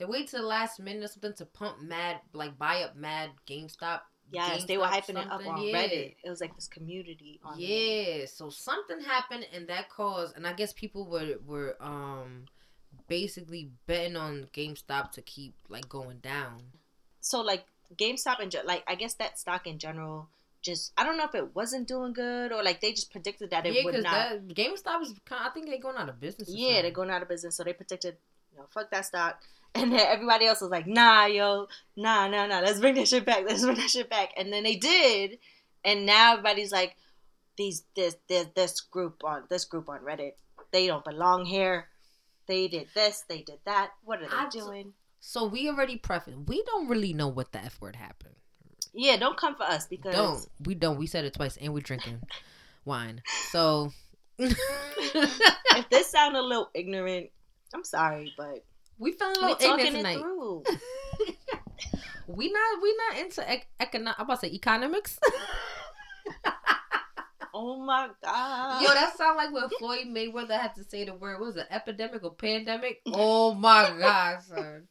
They 0.00 0.06
wait 0.06 0.28
to 0.28 0.38
the 0.38 0.42
last 0.42 0.80
minute 0.80 1.04
or 1.04 1.08
something 1.08 1.34
to 1.34 1.44
pump 1.44 1.82
mad, 1.82 2.20
like 2.32 2.58
buy 2.58 2.82
up 2.82 2.96
mad 2.96 3.30
GameStop. 3.46 4.00
Yes, 4.32 4.64
they 4.64 4.78
were 4.78 4.84
GameStop 4.84 4.90
hyping 4.90 5.10
it 5.10 5.16
up 5.16 5.28
something, 5.28 5.48
on 5.48 5.62
yeah. 5.62 5.74
Reddit. 5.74 6.14
It 6.24 6.30
was 6.30 6.40
like 6.40 6.54
this 6.54 6.68
community 6.68 7.38
on 7.44 7.58
there. 7.58 7.68
Yeah, 7.68 8.24
so 8.24 8.48
something 8.48 8.98
happened 9.00 9.46
and 9.54 9.68
that 9.68 9.90
caused, 9.90 10.36
and 10.36 10.46
I 10.46 10.54
guess 10.54 10.72
people 10.72 11.06
were 11.06 11.34
were 11.46 11.76
um 11.80 12.46
basically 13.08 13.72
betting 13.86 14.16
on 14.16 14.46
GameStop 14.54 15.12
to 15.12 15.22
keep 15.22 15.54
like 15.68 15.86
going 15.86 16.20
down. 16.20 16.62
So 17.20 17.42
like 17.42 17.66
GameStop 17.94 18.40
and 18.40 18.54
like 18.64 18.84
I 18.88 18.94
guess 18.94 19.12
that 19.14 19.38
stock 19.38 19.66
in 19.66 19.78
general 19.78 20.30
just 20.62 20.92
I 20.96 21.04
don't 21.04 21.18
know 21.18 21.24
if 21.24 21.34
it 21.34 21.54
wasn't 21.54 21.88
doing 21.88 22.14
good 22.14 22.52
or 22.52 22.62
like 22.62 22.80
they 22.80 22.92
just 22.92 23.12
predicted 23.12 23.50
that 23.50 23.66
it 23.66 23.74
yeah, 23.74 23.84
would 23.84 24.02
not. 24.02 24.04
that 24.04 24.48
GameStop 24.48 25.02
is 25.02 25.14
kind. 25.26 25.42
I 25.46 25.50
think 25.50 25.66
they're 25.66 25.78
going 25.78 25.96
out 25.96 26.08
of 26.08 26.18
business. 26.18 26.48
yeah, 26.50 26.80
they're 26.80 26.90
going 26.90 27.10
out 27.10 27.20
of 27.20 27.28
business, 27.28 27.56
so 27.56 27.64
they 27.64 27.74
predicted, 27.74 28.16
you 28.52 28.58
know, 28.58 28.64
fuck 28.70 28.90
that 28.90 29.04
stock. 29.04 29.42
And 29.74 29.92
then 29.92 30.00
everybody 30.00 30.46
else 30.46 30.60
was 30.60 30.70
like, 30.70 30.86
nah, 30.86 31.26
yo, 31.26 31.68
nah, 31.96 32.26
nah, 32.28 32.46
nah, 32.46 32.60
let's 32.60 32.80
bring 32.80 32.94
that 32.96 33.08
shit 33.08 33.24
back, 33.24 33.44
let's 33.48 33.62
bring 33.62 33.76
that 33.76 33.90
shit 33.90 34.10
back. 34.10 34.30
And 34.36 34.52
then 34.52 34.64
they 34.64 34.76
did, 34.76 35.38
and 35.84 36.06
now 36.06 36.32
everybody's 36.32 36.72
like, 36.72 36.96
these 37.56 37.84
this 37.94 38.16
this 38.28 38.46
this 38.54 38.80
group 38.80 39.22
on 39.22 39.44
this 39.50 39.64
group 39.64 39.88
on 39.88 40.00
Reddit, 40.00 40.32
they 40.72 40.86
don't 40.86 41.04
belong 41.04 41.44
here. 41.44 41.88
They 42.46 42.68
did 42.68 42.88
this, 42.94 43.24
they 43.28 43.42
did 43.42 43.58
that. 43.64 43.90
What 44.04 44.22
are 44.22 44.28
they 44.28 44.34
I 44.34 44.48
doing? 44.48 44.94
So 45.20 45.46
we 45.46 45.68
already 45.68 45.96
preface. 45.96 46.34
We 46.46 46.62
don't 46.64 46.88
really 46.88 47.12
know 47.12 47.28
what 47.28 47.52
the 47.52 47.62
f 47.62 47.80
word 47.80 47.96
happened. 47.96 48.34
Yeah, 48.92 49.16
don't 49.18 49.36
come 49.36 49.54
for 49.54 49.64
us 49.64 49.86
because 49.86 50.14
Don't 50.14 50.46
we 50.64 50.74
don't 50.74 50.98
we 50.98 51.06
said 51.06 51.24
it 51.24 51.34
twice 51.34 51.56
and 51.56 51.72
we're 51.72 51.80
drinking 51.80 52.20
wine. 52.84 53.22
So 53.50 53.92
if 54.38 55.88
this 55.90 56.10
sounded 56.10 56.40
a 56.40 56.42
little 56.42 56.70
ignorant, 56.74 57.30
I'm 57.74 57.84
sorry, 57.84 58.32
but 58.36 58.64
we 59.00 59.12
feeling 59.12 59.36
a 59.40 59.46
little 59.46 59.56
ignorant 59.78 59.96
tonight. 59.96 60.18
we 62.28 62.52
not 62.52 62.82
we 62.82 62.96
not 63.08 63.18
into 63.18 63.52
ec- 63.52 63.68
econo- 63.80 64.14
I'm 64.18 64.24
about 64.26 64.40
to 64.40 64.46
say 64.48 64.52
economics. 64.54 65.18
Oh 67.52 67.84
my 67.84 68.08
god. 68.22 68.82
Yo, 68.82 68.88
that 68.94 69.16
sound 69.18 69.36
like 69.36 69.52
when 69.52 69.68
Floyd 69.70 70.06
Mayweather 70.06 70.58
had 70.58 70.74
to 70.76 70.84
say 70.84 71.04
the 71.04 71.14
word. 71.14 71.40
What 71.40 71.46
was 71.46 71.56
it 71.56 71.66
epidemic 71.68 72.22
or 72.22 72.32
pandemic? 72.34 73.00
Oh 73.12 73.54
my 73.54 73.92
god, 73.98 74.42
son. 74.42 74.86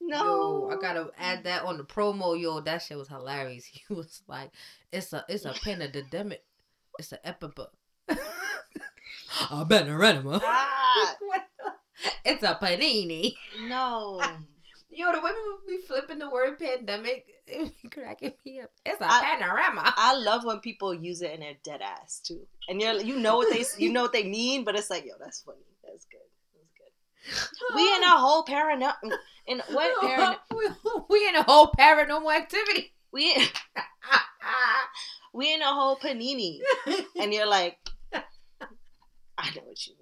no. 0.00 0.68
Yo, 0.70 0.70
I 0.76 0.80
gotta 0.80 1.10
add 1.18 1.44
that 1.44 1.64
on 1.64 1.76
the 1.76 1.84
promo. 1.84 2.40
Yo, 2.40 2.60
that 2.60 2.78
shit 2.82 2.96
was 2.96 3.08
hilarious. 3.08 3.66
He 3.72 3.82
was 3.94 4.22
like, 4.26 4.50
"It's 4.90 5.12
a, 5.12 5.24
it's 5.28 5.44
a 5.44 5.52
pandemic. 5.52 6.42
It's 6.98 7.12
an 7.12 7.18
epidemic." 7.24 7.68
I 9.50 9.64
better 9.64 9.96
run 9.96 10.16
him. 10.16 10.28
Ah, 10.42 11.16
It's 12.24 12.42
a 12.42 12.58
panini. 12.60 13.34
no. 13.68 14.20
Yo, 14.94 15.10
the 15.10 15.20
women 15.22 15.34
people 15.34 15.58
be 15.66 15.78
flipping 15.88 16.18
the 16.18 16.28
word 16.28 16.58
pandemic, 16.58 17.24
it 17.46 17.72
cracking 17.90 18.34
me 18.44 18.60
up. 18.60 18.70
It's 18.84 19.00
a 19.00 19.06
I- 19.10 19.38
panorama. 19.38 19.82
I 19.96 20.14
love 20.16 20.44
when 20.44 20.60
people 20.60 20.92
use 20.92 21.22
it 21.22 21.32
in 21.32 21.40
their 21.40 21.54
dead 21.64 21.80
ass 21.80 22.20
too, 22.22 22.40
and 22.68 22.78
you're 22.80 23.00
you 23.00 23.16
know 23.18 23.38
what 23.38 23.48
they 23.50 23.64
you 23.78 23.90
know 23.90 24.02
what 24.02 24.12
they 24.12 24.24
mean, 24.24 24.64
but 24.64 24.76
it's 24.76 24.90
like 24.90 25.06
yo, 25.06 25.14
that's 25.18 25.40
funny, 25.40 25.64
that's 25.82 26.04
good, 26.04 26.28
that's 26.54 26.72
good. 26.76 27.74
We 27.74 27.82
in 27.96 28.02
a 28.02 28.18
whole 28.18 28.44
parano 28.44 28.92
in 29.46 29.62
what 29.70 29.96
parano 30.02 30.36
we, 30.54 30.68
we 31.08 31.26
in 31.28 31.36
a 31.36 31.42
whole 31.42 31.68
paranormal 31.72 32.30
activity. 32.36 32.92
we 33.12 33.34
we 35.32 35.54
in 35.54 35.62
a 35.62 35.72
whole 35.72 35.96
panini, 35.96 36.58
and 37.18 37.32
you're 37.32 37.46
like, 37.48 37.78
I 38.12 39.50
know 39.56 39.62
what 39.64 39.86
you 39.86 39.94
mean. 39.98 40.01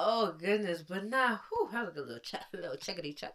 Oh 0.00 0.32
goodness, 0.38 0.82
but 0.82 1.06
nah, 1.06 1.38
whew, 1.48 1.68
that 1.72 1.80
was 1.80 1.90
a 1.90 1.92
good 1.92 2.06
little 2.06 2.20
check, 2.20 2.44
little 2.52 2.76
checkity 2.76 3.16
check. 3.16 3.34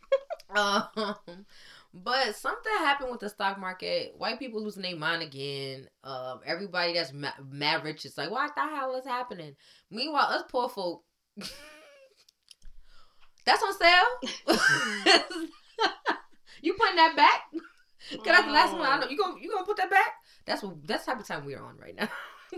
um, 0.56 1.44
but 1.92 2.34
something 2.34 2.72
happened 2.78 3.10
with 3.10 3.20
the 3.20 3.28
stock 3.28 3.60
market. 3.60 4.14
White 4.16 4.38
people 4.38 4.64
losing 4.64 4.84
their 4.84 4.96
mind 4.96 5.22
again. 5.22 5.86
Um, 6.02 6.40
everybody 6.46 6.94
that's 6.94 7.12
ma- 7.12 7.32
mad 7.50 7.84
rich 7.84 8.06
is 8.06 8.16
like, 8.16 8.30
what 8.30 8.54
the 8.54 8.62
hell 8.62 8.96
is 8.96 9.04
happening? 9.04 9.54
Meanwhile, 9.90 10.28
us 10.30 10.44
poor 10.48 10.70
folk. 10.70 11.04
That's 13.44 13.62
on 13.62 13.72
sale. 13.78 14.04
you 16.60 16.74
putting 16.74 16.96
that 16.96 17.14
back? 17.16 17.44
Cause 18.10 18.20
that's 18.26 18.44
the 18.44 18.52
last 18.52 18.72
one 18.74 18.82
I 18.82 18.98
know. 18.98 19.08
You 19.08 19.16
gonna 19.16 19.40
you 19.40 19.50
gonna 19.50 19.64
put 19.64 19.78
that 19.78 19.88
back? 19.88 20.16
That's 20.44 20.62
what 20.62 20.86
that's 20.86 21.06
the 21.06 21.12
type 21.12 21.20
of 21.20 21.26
time 21.26 21.46
we're 21.46 21.62
on 21.62 21.78
right 21.78 21.96
now. 21.96 22.10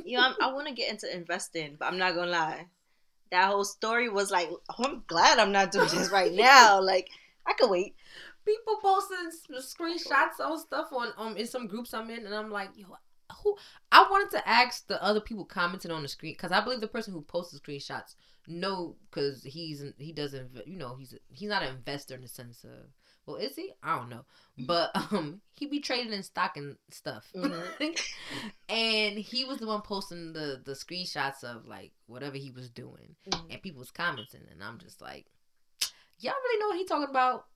Yo, 0.04 0.20
I'm, 0.20 0.34
I 0.42 0.52
want 0.52 0.66
to 0.66 0.74
get 0.74 0.90
into 0.90 1.14
investing, 1.14 1.76
but 1.78 1.86
I'm 1.86 1.96
not 1.96 2.16
gonna 2.16 2.32
lie. 2.32 2.66
That 3.30 3.46
whole 3.46 3.64
story 3.64 4.08
was 4.08 4.30
like, 4.30 4.50
oh, 4.50 4.84
I'm 4.84 5.04
glad 5.06 5.38
I'm 5.38 5.52
not 5.52 5.72
doing 5.72 5.88
this 5.88 6.10
right 6.10 6.32
now. 6.32 6.80
Like, 6.90 7.08
I 7.46 7.52
could 7.52 7.70
wait. 7.70 7.94
People 8.44 8.78
posting 8.82 9.30
screenshots 9.52 10.40
of 10.40 10.60
stuff 10.60 10.88
on 10.92 11.12
um 11.16 11.36
in 11.36 11.46
some 11.46 11.66
groups 11.66 11.94
I'm 11.94 12.10
in, 12.10 12.26
and 12.26 12.34
I'm 12.34 12.50
like, 12.50 12.70
yo, 12.74 12.86
who? 13.42 13.56
I 13.92 14.06
wanted 14.10 14.30
to 14.36 14.48
ask 14.48 14.86
the 14.86 15.02
other 15.02 15.20
people 15.20 15.44
commenting 15.44 15.90
on 15.90 16.02
the 16.02 16.08
screen 16.08 16.32
because 16.32 16.52
I 16.52 16.62
believe 16.62 16.80
the 16.80 16.88
person 16.88 17.12
who 17.12 17.22
posted 17.22 17.62
screenshots 17.62 18.14
know 18.46 18.96
because 19.10 19.42
he's 19.44 19.84
he 19.98 20.12
doesn't 20.12 20.50
you 20.66 20.76
know 20.76 20.96
he's 20.96 21.14
he's 21.28 21.48
not 21.48 21.62
an 21.62 21.76
investor 21.76 22.14
in 22.14 22.22
the 22.22 22.28
sense 22.28 22.64
of 22.64 22.88
well 23.26 23.37
is 23.37 23.54
he 23.56 23.72
I 23.83 23.96
don't 23.98 24.09
know 24.09 24.24
but 24.59 24.90
um 25.12 25.40
he 25.56 25.66
be 25.66 25.80
trading 25.80 26.12
in 26.12 26.22
stock 26.22 26.56
and 26.56 26.76
stuff 26.90 27.26
Mhm. 27.37 27.62
and 28.68 29.18
he 29.18 29.44
was 29.44 29.59
the 29.59 29.66
one 29.66 29.83
posting 29.83 30.33
the 30.33 30.61
the 30.64 30.72
screenshots 30.72 31.44
of 31.44 31.66
like 31.66 31.92
whatever 32.06 32.37
he 32.37 32.50
was 32.50 32.68
doing 32.70 33.16
Mhm. 33.28 33.52
and 33.52 33.62
people 33.62 33.80
was 33.80 33.90
commenting 33.90 34.42
and 34.50 34.62
I'm 34.62 34.78
just 34.78 35.00
like 35.00 35.26
y'all 36.18 36.35
really 36.44 36.61
know 36.61 36.68
what 36.68 36.78
he 36.78 36.85
talking 36.85 37.09
about 37.11 37.46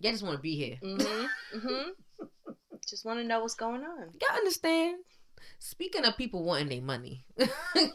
y'all 0.00 0.12
just 0.12 0.22
want 0.24 0.36
to 0.36 0.42
be 0.42 0.56
here 0.56 0.78
Mm-hmm. 0.82 1.58
Mm-hmm. 1.58 1.90
Just 2.88 3.04
want 3.04 3.20
to 3.20 3.24
know 3.24 3.40
what's 3.40 3.54
going 3.54 3.82
on. 3.84 4.08
y'all 4.20 4.36
understand 4.36 4.96
speaking 5.60 6.04
of 6.04 6.16
people 6.16 6.42
wanting 6.42 6.68
their 6.68 6.82
money 6.82 7.24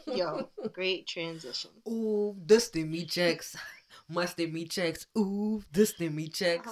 Yo, 0.06 0.48
great 0.72 1.06
transition. 1.06 1.70
ooh 1.86 2.34
this 2.44 2.74
me 2.74 3.04
checks 3.04 3.54
my 4.08 4.26
me 4.38 4.64
checks 4.64 5.06
ooh 5.16 5.62
this 5.72 5.98
me 6.00 6.28
checks 6.28 6.66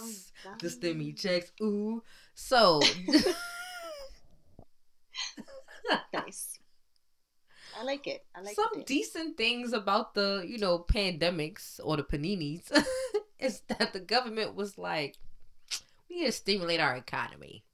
Um, 0.46 0.56
the 0.60 0.68
stimmy 0.68 1.18
checks. 1.18 1.52
Ooh. 1.62 2.02
So 2.34 2.80
Nice. 6.12 6.58
I 7.78 7.84
like 7.84 8.06
it. 8.06 8.24
I 8.34 8.40
like 8.40 8.54
some 8.54 8.80
it. 8.80 8.86
decent 8.86 9.36
things 9.36 9.72
about 9.72 10.14
the, 10.14 10.44
you 10.46 10.58
know, 10.58 10.78
pandemics 10.78 11.78
or 11.84 11.96
the 11.96 12.02
paninis 12.02 12.70
is 13.38 13.60
that 13.68 13.92
the 13.92 14.00
government 14.00 14.54
was 14.54 14.78
like, 14.78 15.16
we 16.08 16.16
need 16.20 16.26
to 16.26 16.32
stimulate 16.32 16.80
our 16.80 16.96
economy. 16.96 17.64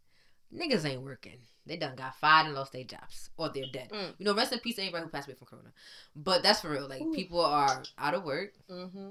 Niggas 0.55 0.85
ain't 0.85 1.03
working. 1.03 1.39
They 1.65 1.77
done 1.77 1.95
got 1.95 2.17
fired 2.17 2.47
and 2.47 2.55
lost 2.57 2.73
their 2.73 2.83
jobs. 2.85 3.31
Or 3.37 3.49
they're 3.49 3.65
dead. 3.73 3.91
Mm. 3.91 4.15
You 4.19 4.27
know, 4.27 4.35
rest 4.35 4.53
in 4.53 4.59
peace 4.59 4.77
to 4.77 4.83
everybody 4.83 5.05
who 5.05 5.11
passed 5.11 5.29
away 5.29 5.37
from 5.37 5.47
corona. 5.47 5.73
But 6.17 6.43
that's 6.43 6.61
for 6.61 6.71
real. 6.71 6.89
Like 6.89 7.03
Ooh. 7.03 7.13
people 7.13 7.41
are 7.41 7.83
out 7.97 8.15
of 8.15 8.25
work 8.25 8.53
Mm-hmm. 8.69 9.11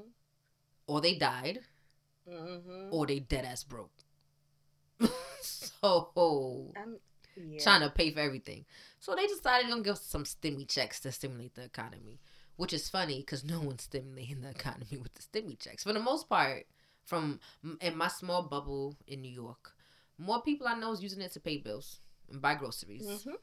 Or 0.91 1.01
they 1.01 1.15
died 1.15 1.59
Mm-hmm. 2.29 2.89
or 2.93 3.07
they 3.07 3.19
dead 3.19 3.45
ass 3.45 3.63
broke. 3.63 3.91
so 5.41 6.71
I'm, 6.77 6.97
yeah. 7.35 7.59
trying 7.63 7.81
to 7.81 7.89
pay 7.89 8.11
for 8.11 8.19
everything. 8.19 8.65
So 8.99 9.15
they 9.15 9.25
decided 9.27 9.71
to 9.71 9.81
give 9.81 9.97
some 9.97 10.23
stimmy 10.23 10.67
checks 10.67 10.99
to 11.01 11.11
stimulate 11.11 11.55
the 11.55 11.63
economy, 11.63 12.19
which 12.57 12.73
is 12.73 12.89
funny 12.89 13.19
because 13.21 13.43
no 13.43 13.59
one's 13.59 13.83
stimulating 13.83 14.41
the 14.41 14.49
economy 14.49 14.97
with 15.01 15.13
the 15.15 15.21
stimmy 15.23 15.57
checks. 15.59 15.83
For 15.83 15.93
the 15.93 15.99
most 15.99 16.29
part, 16.29 16.65
from 17.03 17.39
in 17.81 17.97
my 17.97 18.07
small 18.07 18.43
bubble 18.43 18.95
in 19.07 19.21
New 19.21 19.31
York, 19.31 19.73
more 20.17 20.41
people 20.43 20.67
I 20.67 20.75
know 20.79 20.91
is 20.93 21.01
using 21.01 21.21
it 21.21 21.31
to 21.33 21.39
pay 21.39 21.57
bills 21.57 21.99
and 22.31 22.41
buy 22.41 22.55
groceries. 22.55 23.07
Mhm. 23.25 23.33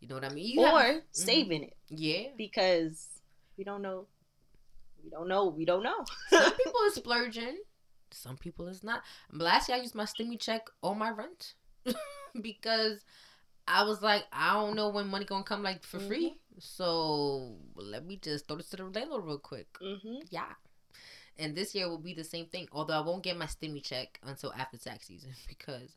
You 0.00 0.08
know 0.08 0.14
what 0.14 0.24
I 0.24 0.28
mean? 0.30 0.46
You 0.46 0.60
Or 0.60 0.80
have- 0.80 0.94
Mm-hmm. 0.94 1.00
saving 1.12 1.62
it 1.64 1.76
yeah, 1.88 2.28
because 2.36 3.08
we 3.56 3.64
don't 3.64 3.82
know. 3.82 4.06
We 5.02 5.10
don't 5.10 5.28
know. 5.28 5.46
We 5.46 5.64
don't 5.64 5.82
know. 5.82 6.04
some 6.28 6.52
people 6.64 6.80
is 6.86 6.94
splurging, 6.94 7.58
some 8.10 8.36
people 8.36 8.68
is 8.68 8.82
not. 8.82 9.02
Last 9.32 9.68
year 9.68 9.78
I 9.78 9.80
used 9.80 9.94
my 9.94 10.04
stimmy 10.04 10.38
check 10.38 10.68
on 10.82 10.98
my 10.98 11.10
rent 11.10 11.54
because 12.40 13.04
I 13.66 13.84
was 13.84 14.02
like, 14.02 14.24
I 14.32 14.54
don't 14.54 14.74
know 14.76 14.88
when 14.88 15.06
money 15.08 15.24
gonna 15.24 15.44
come 15.44 15.62
like 15.62 15.84
for 15.84 16.00
free. 16.00 16.36
So 16.58 17.56
let 17.76 18.04
me 18.04 18.18
just 18.20 18.46
throw 18.46 18.56
this 18.56 18.68
to 18.70 18.76
the 18.76 18.84
landlord 18.84 19.24
real 19.24 19.38
quick. 19.38 19.72
mm-hmm. 19.80 20.18
Yeah. 20.30 20.52
And 21.38 21.54
this 21.54 21.74
year 21.74 21.88
will 21.88 21.98
be 21.98 22.12
the 22.12 22.24
same 22.24 22.46
thing. 22.46 22.68
Although 22.72 22.94
I 22.94 23.00
won't 23.00 23.22
get 23.22 23.38
my 23.38 23.46
stimmy 23.46 23.82
check 23.82 24.18
until 24.22 24.52
after 24.52 24.76
tax 24.76 25.06
season 25.06 25.30
because 25.48 25.90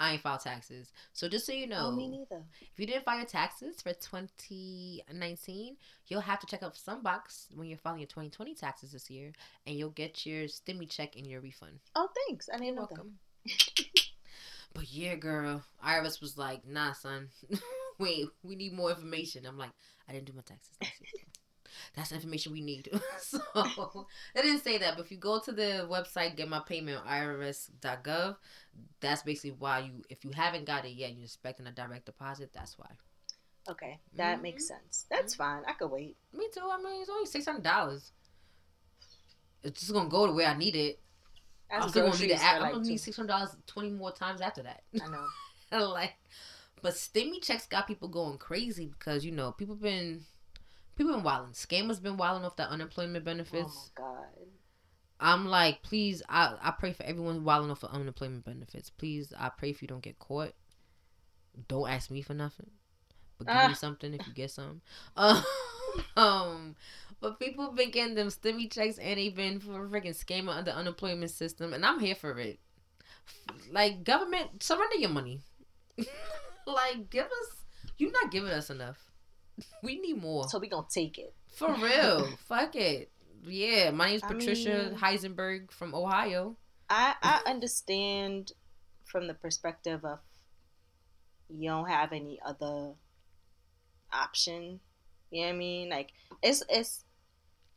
I 0.00 0.12
ain't 0.12 0.22
filed 0.22 0.40
taxes. 0.40 0.90
So 1.12 1.28
just 1.28 1.44
so 1.44 1.52
you 1.52 1.66
know, 1.66 1.88
Oh, 1.88 1.92
me 1.92 2.08
neither. 2.08 2.42
if 2.60 2.78
you 2.80 2.86
didn't 2.86 3.04
file 3.04 3.18
your 3.18 3.26
taxes 3.26 3.82
for 3.82 3.92
2019, 3.92 5.76
you'll 6.08 6.20
have 6.22 6.40
to 6.40 6.46
check 6.46 6.62
out 6.62 6.74
some 6.76 7.02
box 7.02 7.48
when 7.54 7.68
you're 7.68 7.78
filing 7.78 8.00
your 8.00 8.06
2020 8.08 8.54
taxes 8.54 8.92
this 8.92 9.10
year, 9.10 9.32
and 9.66 9.76
you'll 9.76 9.90
get 9.90 10.24
your 10.24 10.44
stimmy 10.44 10.88
check 10.90 11.16
and 11.16 11.26
your 11.26 11.40
refund. 11.42 11.80
Oh, 11.94 12.08
thanks. 12.26 12.48
I 12.48 12.56
didn't 12.56 12.66
You're 12.68 12.76
know 12.76 12.88
that. 12.90 12.96
welcome. 12.96 13.18
but 14.74 14.90
yeah, 14.90 15.16
girl, 15.16 15.62
IRS 15.86 16.20
was 16.20 16.38
like, 16.38 16.66
"Nah, 16.66 16.92
son, 16.92 17.28
wait, 17.98 18.26
we 18.42 18.56
need 18.56 18.72
more 18.72 18.90
information." 18.90 19.44
I'm 19.46 19.58
like, 19.58 19.72
I 20.08 20.12
didn't 20.12 20.26
do 20.26 20.32
my 20.34 20.42
taxes. 20.42 20.76
That's 21.94 22.10
the 22.10 22.16
information 22.16 22.52
we 22.52 22.60
need. 22.60 22.88
so 23.18 24.06
they 24.34 24.42
didn't 24.42 24.62
say 24.62 24.78
that, 24.78 24.96
but 24.96 25.04
if 25.04 25.10
you 25.10 25.18
go 25.18 25.38
to 25.40 25.52
the 25.52 25.86
website, 25.90 26.36
get 26.36 26.48
my 26.48 26.60
payment 26.60 27.04
irs.gov, 27.06 28.36
that's 29.00 29.22
basically 29.22 29.52
why 29.58 29.80
you, 29.80 30.02
if 30.08 30.24
you 30.24 30.30
haven't 30.34 30.64
got 30.66 30.84
it 30.84 30.92
yet, 30.92 31.14
you're 31.14 31.24
expecting 31.24 31.66
a 31.66 31.72
direct 31.72 32.06
deposit. 32.06 32.50
That's 32.52 32.78
why. 32.78 32.90
Okay, 33.68 34.00
that 34.14 34.38
Mhm. 34.38 34.42
makes 34.42 34.66
sense. 34.66 35.06
That's 35.10 35.34
fine. 35.34 35.62
I 35.66 35.72
could 35.74 35.90
wait. 35.90 36.16
Me 36.32 36.48
too. 36.52 36.68
I 36.70 36.78
mean, 36.82 37.02
it's 37.02 37.10
only 37.10 37.26
six 37.26 37.44
hundred 37.44 37.64
dollars. 37.64 38.12
It's 39.62 39.80
just 39.80 39.92
gonna 39.92 40.08
go 40.08 40.26
to 40.26 40.32
where 40.32 40.48
I 40.48 40.54
need 40.56 40.74
it. 40.76 41.00
As 41.70 41.84
I'm 41.84 41.88
still 41.90 42.06
gonna 42.06 42.18
need 42.18 42.30
it. 42.30 42.38
for, 42.38 42.44
I'm 42.44 42.62
like, 42.62 42.72
gonna 42.72 42.88
need 42.88 42.98
six 42.98 43.16
hundred 43.16 43.28
dollars 43.28 43.56
twenty 43.66 43.90
more 43.90 44.12
times 44.12 44.40
after 44.40 44.62
that. 44.62 44.82
I 45.00 45.06
know. 45.08 45.88
like, 45.88 46.14
but 46.82 46.94
stimmy 46.94 47.42
checks 47.42 47.66
got 47.66 47.86
people 47.86 48.08
going 48.08 48.38
crazy 48.38 48.86
because 48.86 49.24
you 49.24 49.30
know 49.32 49.52
people 49.52 49.76
been 49.76 50.24
people 51.00 51.14
been 51.14 51.22
wilding. 51.24 51.52
Scammers 51.52 52.02
been 52.02 52.18
wilding 52.18 52.44
off 52.44 52.56
that 52.56 52.68
unemployment 52.68 53.22
Oh 53.22 53.24
benefits. 53.24 53.90
my 53.96 54.04
god. 54.04 54.24
I'm 55.18 55.46
like, 55.46 55.82
please, 55.82 56.22
I 56.28 56.56
I 56.62 56.72
pray 56.72 56.92
for 56.92 57.04
everyone 57.04 57.42
wilding 57.44 57.70
off 57.70 57.82
of 57.82 57.90
unemployment 57.90 58.44
benefits. 58.44 58.90
Please, 58.90 59.32
I 59.38 59.48
pray 59.48 59.70
if 59.70 59.80
you 59.80 59.88
don't 59.88 60.02
get 60.02 60.18
caught. 60.18 60.52
Don't 61.68 61.88
ask 61.88 62.10
me 62.10 62.20
for 62.22 62.34
nothing, 62.34 62.70
but 63.38 63.46
give 63.46 63.56
Ah. 63.56 63.68
me 63.68 63.74
something 63.74 64.12
if 64.14 64.26
you 64.26 64.32
get 64.34 64.50
some. 64.50 64.82
Um, 65.16 65.42
um, 66.16 66.76
but 67.20 67.38
people 67.40 67.72
been 67.72 67.90
getting 67.90 68.14
them 68.14 68.28
stimmy 68.28 68.70
checks 68.70 68.98
and 68.98 69.18
they 69.18 69.30
been 69.30 69.58
for 69.60 69.88
freaking 69.88 70.16
scamming 70.16 70.54
under 70.54 70.70
unemployment 70.70 71.30
system, 71.30 71.72
and 71.72 71.84
I'm 71.84 71.98
here 72.00 72.14
for 72.14 72.38
it. 72.38 72.60
Like 73.70 74.04
government, 74.04 74.62
surrender 74.62 74.96
your 74.96 75.10
money. 75.10 75.40
like 76.66 77.10
give 77.10 77.24
us, 77.26 77.64
you're 77.98 78.12
not 78.12 78.30
giving 78.30 78.50
us 78.50 78.70
enough. 78.70 79.09
We 79.82 79.98
need 80.00 80.20
more. 80.22 80.48
So 80.48 80.58
we 80.58 80.68
gonna 80.68 80.86
take 80.90 81.18
it. 81.18 81.32
For 81.56 81.72
real. 81.82 82.28
Fuck 82.48 82.76
it. 82.76 83.10
Yeah, 83.44 83.90
my 83.90 84.08
name's 84.10 84.22
I 84.22 84.28
Patricia 84.28 84.90
mean- 84.90 84.98
Heisenberg 84.98 85.70
from 85.70 85.94
Ohio. 85.94 86.56
I 86.88 87.14
I 87.22 87.42
understand 87.46 88.52
from 89.04 89.26
the 89.26 89.34
perspective 89.34 90.04
of 90.04 90.18
you 91.48 91.68
don't 91.68 91.88
have 91.88 92.12
any 92.12 92.38
other 92.44 92.92
option. 94.12 94.80
You 95.30 95.42
know 95.42 95.46
what 95.48 95.54
I 95.54 95.58
mean? 95.58 95.88
Like 95.88 96.12
it's 96.42 96.62
it's 96.68 97.04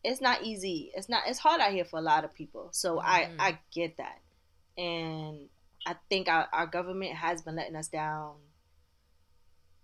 it's 0.03 0.19
not 0.21 0.43
easy. 0.43 0.91
It's 0.95 1.07
not 1.09 1.23
it's 1.27 1.39
hard 1.39 1.61
out 1.61 1.71
here 1.71 1.85
for 1.85 1.99
a 1.99 2.01
lot 2.03 2.23
of 2.25 2.33
people. 2.33 2.69
So 2.71 2.97
Mhm. 2.97 3.03
I 3.05 3.29
I 3.39 3.59
get 3.71 3.97
that. 3.97 4.19
And 4.77 5.49
I 5.85 5.95
think 6.09 6.27
our, 6.29 6.47
our 6.51 6.65
government 6.65 7.13
has 7.15 7.41
been 7.41 7.55
letting 7.55 7.75
us 7.75 7.87
down 7.89 8.35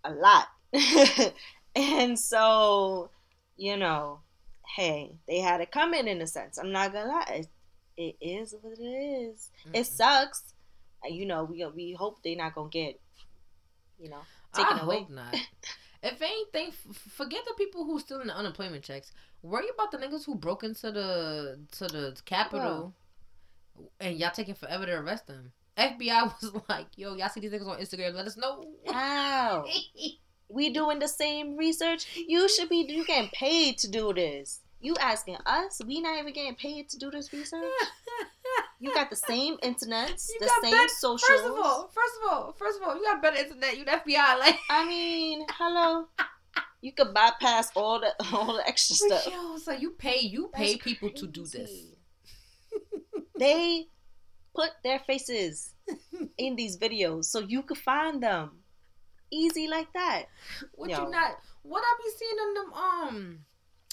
a 0.03 0.11
lot. 0.11 0.47
and 1.75 2.17
so, 2.19 3.09
you 3.57 3.77
know, 3.77 4.19
hey, 4.75 5.15
they 5.27 5.39
had 5.39 5.61
it 5.61 5.71
coming 5.71 6.07
in 6.07 6.21
a 6.21 6.27
sense. 6.27 6.57
I'm 6.57 6.71
not 6.71 6.93
gonna 6.93 7.09
lie. 7.09 7.25
It, 7.29 7.47
it 7.97 8.15
is 8.21 8.55
what 8.61 8.77
it 8.79 8.81
is. 8.83 9.49
It 9.73 9.85
Mm-mm. 9.85 9.85
sucks. 9.85 10.53
And, 11.03 11.15
you 11.15 11.25
know, 11.25 11.43
we 11.45 11.65
we 11.75 11.93
hope 11.93 12.23
they're 12.23 12.35
not 12.35 12.55
gonna 12.55 12.69
get, 12.69 12.99
you 13.97 14.09
know, 14.09 14.21
taken 14.53 14.79
I 14.79 14.79
away. 14.79 14.99
hope 14.99 15.09
not. 15.09 15.35
if 16.03 16.21
anything, 16.21 16.67
f- 16.69 16.95
forget 17.11 17.43
the 17.45 17.53
people 17.57 17.85
who 17.85 17.99
still 17.99 18.21
in 18.21 18.27
the 18.27 18.35
unemployment 18.35 18.83
checks. 18.83 19.11
Worry 19.41 19.67
about 19.73 19.91
the 19.91 19.97
niggas 19.97 20.25
who 20.25 20.35
broke 20.35 20.63
into 20.63 20.91
the 20.91 21.59
to 21.73 21.87
the 21.87 22.17
Capitol, 22.25 22.93
and 23.99 24.17
y'all 24.17 24.31
taking 24.31 24.55
forever 24.55 24.85
to 24.85 24.93
arrest 24.93 25.27
them. 25.27 25.51
FBI 25.77 26.23
was 26.41 26.51
like, 26.67 26.87
"Yo, 26.97 27.15
y'all 27.15 27.29
see 27.29 27.39
these 27.39 27.51
niggas 27.51 27.67
on 27.67 27.79
Instagram? 27.79 28.13
Let 28.13 28.27
us 28.27 28.37
know." 28.37 28.65
How? 28.87 29.65
we 30.49 30.69
doing 30.71 30.99
the 30.99 31.07
same 31.07 31.55
research. 31.55 32.07
You 32.27 32.49
should 32.49 32.69
be. 32.69 32.85
You 32.89 33.05
getting 33.05 33.29
paid 33.29 33.77
to 33.79 33.89
do 33.89 34.13
this. 34.13 34.61
You 34.81 34.95
asking 34.99 35.37
us? 35.45 35.81
We 35.85 36.01
not 36.01 36.17
even 36.19 36.33
getting 36.33 36.55
paid 36.55 36.89
to 36.89 36.97
do 36.97 37.11
this 37.11 37.31
research. 37.33 37.63
You 38.81 38.93
got 38.93 39.09
the 39.09 39.15
same 39.15 39.57
internets, 39.57 40.29
You 40.29 40.39
the 40.39 40.51
same 40.63 40.71
bet- 40.71 40.89
socials. 40.89 41.21
First 41.27 41.45
of 41.45 41.51
all, 41.51 41.91
first 41.93 42.13
of 42.23 42.31
all, 42.31 42.55
first 42.57 42.81
of 42.81 42.87
all, 42.87 42.95
you 42.95 43.03
got 43.03 43.21
better 43.21 43.35
internet. 43.35 43.77
You 43.77 43.83
the 43.83 43.91
FBI, 43.91 44.39
like. 44.39 44.57
I 44.69 44.85
mean, 44.87 45.45
hello. 45.49 46.07
You 46.81 46.93
could 46.93 47.13
bypass 47.13 47.71
all 47.75 47.99
the 47.99 48.13
all 48.33 48.55
the 48.55 48.65
extra 48.67 48.95
stuff. 48.95 49.27
Yo, 49.27 49.57
so 49.57 49.73
you 49.73 49.91
pay 49.91 50.19
you 50.19 50.47
pay 50.47 50.73
That's 50.73 50.83
people 50.83 51.09
to 51.09 51.27
do 51.27 51.45
this. 51.45 51.71
They 53.37 53.87
put 54.53 54.71
their 54.83 54.99
faces 54.99 55.73
in 56.37 56.55
these 56.55 56.77
videos 56.77 57.25
so 57.25 57.39
you 57.39 57.63
could 57.63 57.77
find 57.77 58.21
them. 58.23 58.63
Easy 59.31 59.67
like 59.67 59.91
that. 59.93 60.25
What 60.73 60.89
Yo. 60.89 61.03
you 61.03 61.11
not? 61.11 61.37
What 61.63 61.83
I 61.85 61.95
be 62.03 62.09
seeing 62.17 62.37
in 62.47 62.53
them 62.53 62.73
um 62.73 63.39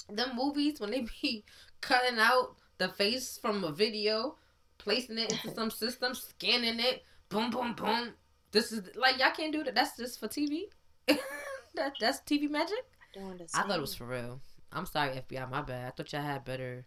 them 0.09 0.35
movies 0.35 0.79
when 0.79 0.91
they 0.91 1.05
be 1.21 1.43
cutting 1.81 2.19
out 2.19 2.55
the 2.77 2.89
face 2.89 3.37
from 3.37 3.63
a 3.63 3.71
video, 3.71 4.35
placing 4.77 5.17
it 5.17 5.31
into 5.31 5.51
some 5.55 5.71
system, 5.71 6.13
scanning 6.15 6.79
it, 6.79 7.03
boom, 7.29 7.51
boom, 7.51 7.73
boom. 7.73 8.13
This 8.51 8.71
is 8.71 8.95
like 8.95 9.19
y'all 9.19 9.31
can't 9.31 9.51
do 9.51 9.63
that. 9.63 9.75
That's 9.75 9.97
just 9.97 10.19
for 10.19 10.27
TV. 10.27 10.63
that 11.07 11.93
that's 11.99 12.19
TV 12.21 12.49
magic. 12.49 12.77
I 13.15 13.33
I 13.53 13.61
thought 13.63 13.77
it 13.77 13.81
was 13.81 13.95
for 13.95 14.05
real. 14.05 14.41
I'm 14.71 14.85
sorry, 14.85 15.11
FBI. 15.11 15.49
My 15.49 15.61
bad. 15.61 15.87
I 15.87 15.91
thought 15.91 16.11
y'all 16.13 16.21
had 16.21 16.45
better. 16.45 16.85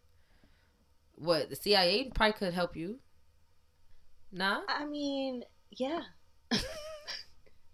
What 1.17 1.51
the 1.51 1.57
CIA 1.57 2.11
probably 2.15 2.33
could 2.35 2.55
help 2.55 2.77
you. 2.77 2.99
Nah. 4.33 4.61
I 4.69 4.85
mean, 4.87 5.45
yeah. 5.71 6.01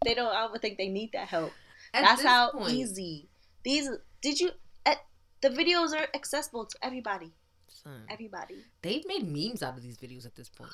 They 0.04 0.14
don't. 0.14 0.34
I 0.34 0.50
would 0.50 0.60
think 0.62 0.78
they 0.78 0.88
need 0.88 1.12
that 1.12 1.28
help. 1.28 1.52
At 1.94 2.02
That's 2.04 2.22
how 2.22 2.50
point- 2.52 2.72
easy. 2.74 3.28
These 3.64 3.88
did 4.22 4.38
you? 4.40 4.50
eh, 4.84 4.94
the 5.40 5.48
videos 5.50 5.92
are 5.92 6.06
accessible 6.14 6.66
to 6.66 6.76
everybody. 6.82 7.32
Son, 7.68 8.04
Everybody. 8.08 8.56
they've 8.82 9.04
made 9.06 9.26
memes 9.26 9.62
out 9.62 9.76
of 9.76 9.82
these 9.82 9.98
videos 9.98 10.24
at 10.24 10.34
this 10.36 10.48
point. 10.48 10.70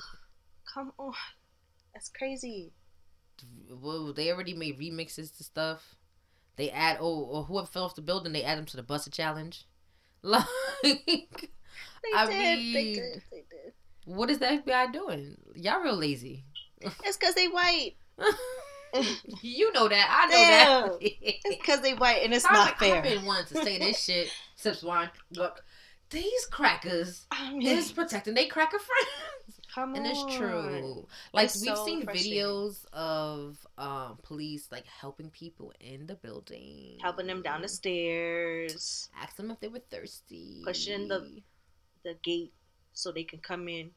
Come 0.73 0.93
on. 0.99 1.15
That's 1.95 2.09
crazy. 2.11 2.73
well, 3.71 4.13
they 4.13 4.31
already 4.31 4.55
made 4.55 4.79
remixes 4.79 5.37
to 5.39 5.45
stuff. 5.45 5.95
They 6.57 6.71
add 6.71 6.99
oh, 7.01 7.21
or 7.25 7.45
whoever 7.45 7.67
fell 7.67 7.85
off 7.85 7.95
the 7.95 8.03
building, 8.03 8.33
they 8.33 8.45
add 8.45 8.59
them 8.59 8.67
to 8.67 8.77
the 8.77 8.83
Buss 8.83 9.07
It 9.07 9.13
Challenge. 9.13 9.67
Like, 10.25 10.45
They 10.83 12.11
I 12.15 12.27
did. 12.27 12.35
they 12.35 12.57
mean- 12.85 12.95
did. 12.95 13.23
They 13.31 13.45
did. 13.51 13.73
what 14.05 14.31
is 14.31 14.39
the 14.39 14.47
FBI 14.47 14.93
doing? 14.93 15.37
Y'all 15.55 15.81
real 15.81 15.97
lazy. 15.97 16.45
It's 16.81 17.17
because 17.17 17.35
they 17.35 17.47
white. 17.49 17.95
you 19.43 19.73
know 19.73 19.89
that. 19.89 20.09
I 20.11 20.27
know 20.27 20.99
that. 20.99 20.99
It's 21.01 21.49
because 21.49 21.81
they 21.81 21.95
white, 21.95 22.23
and 22.25 22.33
it's 22.35 22.45
I, 22.49 22.53
not 22.53 22.79
fair. 22.79 22.97
I've 22.97 23.03
been 23.05 23.25
wanting 23.25 23.57
to 23.57 23.65
say 23.65 23.79
this 23.79 24.03
shit. 24.05 24.29
Sips 24.57 24.83
wine. 24.83 25.11
Look, 25.33 25.65
these 26.11 26.47
crackers 26.47 27.27
I 27.31 27.53
mean, 27.53 27.67
is 27.67 27.91
protecting 27.93 28.35
they 28.35 28.47
cracker 28.47 28.79
friends. 28.79 29.61
come 29.75 29.95
And 29.95 30.05
on. 30.07 30.13
it's 30.13 30.37
true. 30.37 31.07
Like 31.33 31.47
It's 31.47 31.63
we've 31.63 31.75
so 31.77 31.87
seen 31.87 32.05
videos 32.05 32.85
of 32.93 33.57
um, 33.79 34.19
police 34.23 34.69
like 34.71 34.85
helping 34.87 35.31
people 35.31 35.73
in 35.81 36.07
the 36.07 36.15
building, 36.17 36.99
Helping 37.01 37.27
them 37.27 37.41
down 37.43 37.63
the 37.63 37.69
stairs, 37.69 39.09
Ask 39.21 39.37
them 39.37 39.51
if 39.51 39.61
they 39.61 39.69
were 39.69 39.83
thirsty. 39.91 40.63
Pushing 40.65 41.09
the- 41.09 41.41
the 42.05 42.15
gate, 42.25 42.53
so 42.93 43.13
they 43.13 43.23
can 43.25 43.39
come 43.39 43.69
in, 43.69 43.91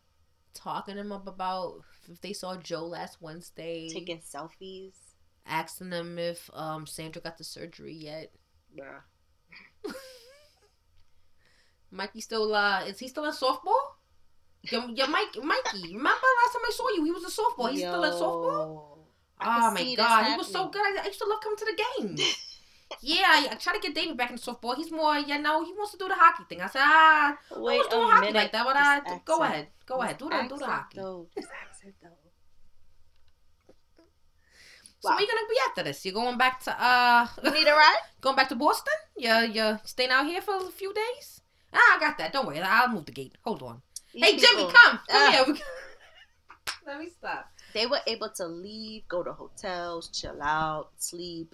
talking 0.56 0.96
them 0.96 1.12
up 1.12 1.28
about 1.28 1.82
if 2.12 2.20
they 2.22 2.34
saw 2.34 2.56
Joe 2.56 2.86
last 2.86 3.22
Wednesday. 3.22 3.90
taking 3.90 4.20
selfies. 4.20 4.96
asking 5.46 5.92
them 5.92 6.18
if 6.18 6.50
um 6.54 6.88
Sandra 6.88 7.22
got 7.22 7.38
the 7.38 7.44
surgery 7.44 7.94
yet. 7.94 8.32
Bruh. 8.76 9.02
Mikey 11.92 12.22
still 12.22 12.56
uh 12.56 12.86
is 12.86 12.98
he 13.00 13.08
still 13.08 13.26
in 13.26 13.32
softball? 13.32 13.96
Your, 14.72 14.90
your 14.90 15.08
Mike 15.08 15.36
Mikey, 15.36 15.94
remember 15.94 16.10
last 16.10 16.54
time 16.54 16.66
I 16.66 16.72
saw 16.72 16.90
you, 16.96 17.04
he 17.04 17.12
was 17.12 17.24
a 17.24 17.42
softball. 17.42 17.70
He's 17.70 17.82
still 17.82 18.04
in 18.04 18.12
softball. 18.14 18.98
I 19.40 19.68
Oh 19.68 19.72
my 19.72 19.96
god, 19.96 20.26
he 20.32 20.38
was 20.38 20.52
so 20.52 20.70
good. 20.70 20.82
I, 20.82 21.04
I 21.04 21.06
used 21.06 21.20
to 21.20 21.28
love 21.28 21.42
coming 21.42 21.58
to 21.58 21.66
the 21.66 21.84
games. 22.00 22.22
yeah, 23.02 23.24
I, 23.28 23.48
I 23.52 23.56
try 23.56 23.74
to 23.74 23.80
get 23.80 23.96
David 23.96 24.18
back 24.18 24.32
in 24.32 24.38
softball. 24.38 24.76
He's 24.76 24.92
more, 24.92 25.18
you 25.18 25.38
know, 25.40 25.64
he 25.66 25.74
wants 25.74 25.92
to 25.94 25.98
do 25.98 26.08
the 26.08 26.16
hockey 26.16 26.44
thing. 26.50 26.62
I 26.62 26.68
said, 26.68 26.82
ah, 26.84 27.38
I 27.56 27.60
Wait 27.60 27.90
doing 27.90 28.04
a 28.04 28.06
hockey 28.08 28.22
minute. 28.28 28.36
like 28.36 28.52
that, 28.52 28.66
but 28.66 28.76
I 28.78 29.20
go 29.26 29.42
ahead, 29.44 29.68
go 29.86 30.02
ahead, 30.02 30.18
do 30.18 30.26
the 30.30 30.32
do 30.32 30.58
the 30.58 30.66
accent, 30.66 30.72
hockey. 30.72 30.98
Though. 31.00 31.28
This 31.36 31.46
accent, 31.62 31.96
though. 32.02 32.10
So 35.00 35.10
Wow. 35.10 35.16
where 35.18 35.22
you 35.22 35.28
gonna 35.28 35.48
be 35.50 35.58
after 35.70 35.84
this? 35.84 36.04
You're 36.06 36.14
going 36.16 36.38
back 36.38 36.62
to 36.64 36.72
uh, 36.84 37.28
You 37.44 37.52
need 37.52 37.68
a 37.68 37.72
ride? 37.74 38.00
going 38.22 38.36
back 38.36 38.50
to 38.50 38.56
Boston? 38.56 38.94
You 39.16 39.32
you 39.54 39.80
staying 39.84 40.10
out 40.10 40.26
here 40.26 40.42
for 40.42 40.56
a 40.56 40.72
few 40.72 40.94
days? 40.94 41.42
Ah, 41.74 41.98
I 41.98 42.00
got 42.00 42.18
that. 42.18 42.34
Don't 42.34 42.48
worry, 42.48 42.60
I'll 42.62 42.88
move 42.90 43.06
the 43.06 43.12
gate. 43.12 43.36
Hold 43.44 43.62
on. 43.62 43.82
Hey 44.14 44.38
Jimmy, 44.38 44.64
come, 44.64 44.74
come 44.74 45.00
Ah. 45.10 45.44
here. 45.46 45.56
Let 46.88 47.00
me 47.00 47.10
stop. 47.10 47.50
They 47.74 47.86
were 47.88 48.00
able 48.08 48.30
to 48.38 48.46
leave, 48.48 49.08
go 49.08 49.22
to 49.24 49.34
hotels, 49.34 50.10
chill 50.10 50.42
out, 50.42 50.90
sleep, 50.98 51.54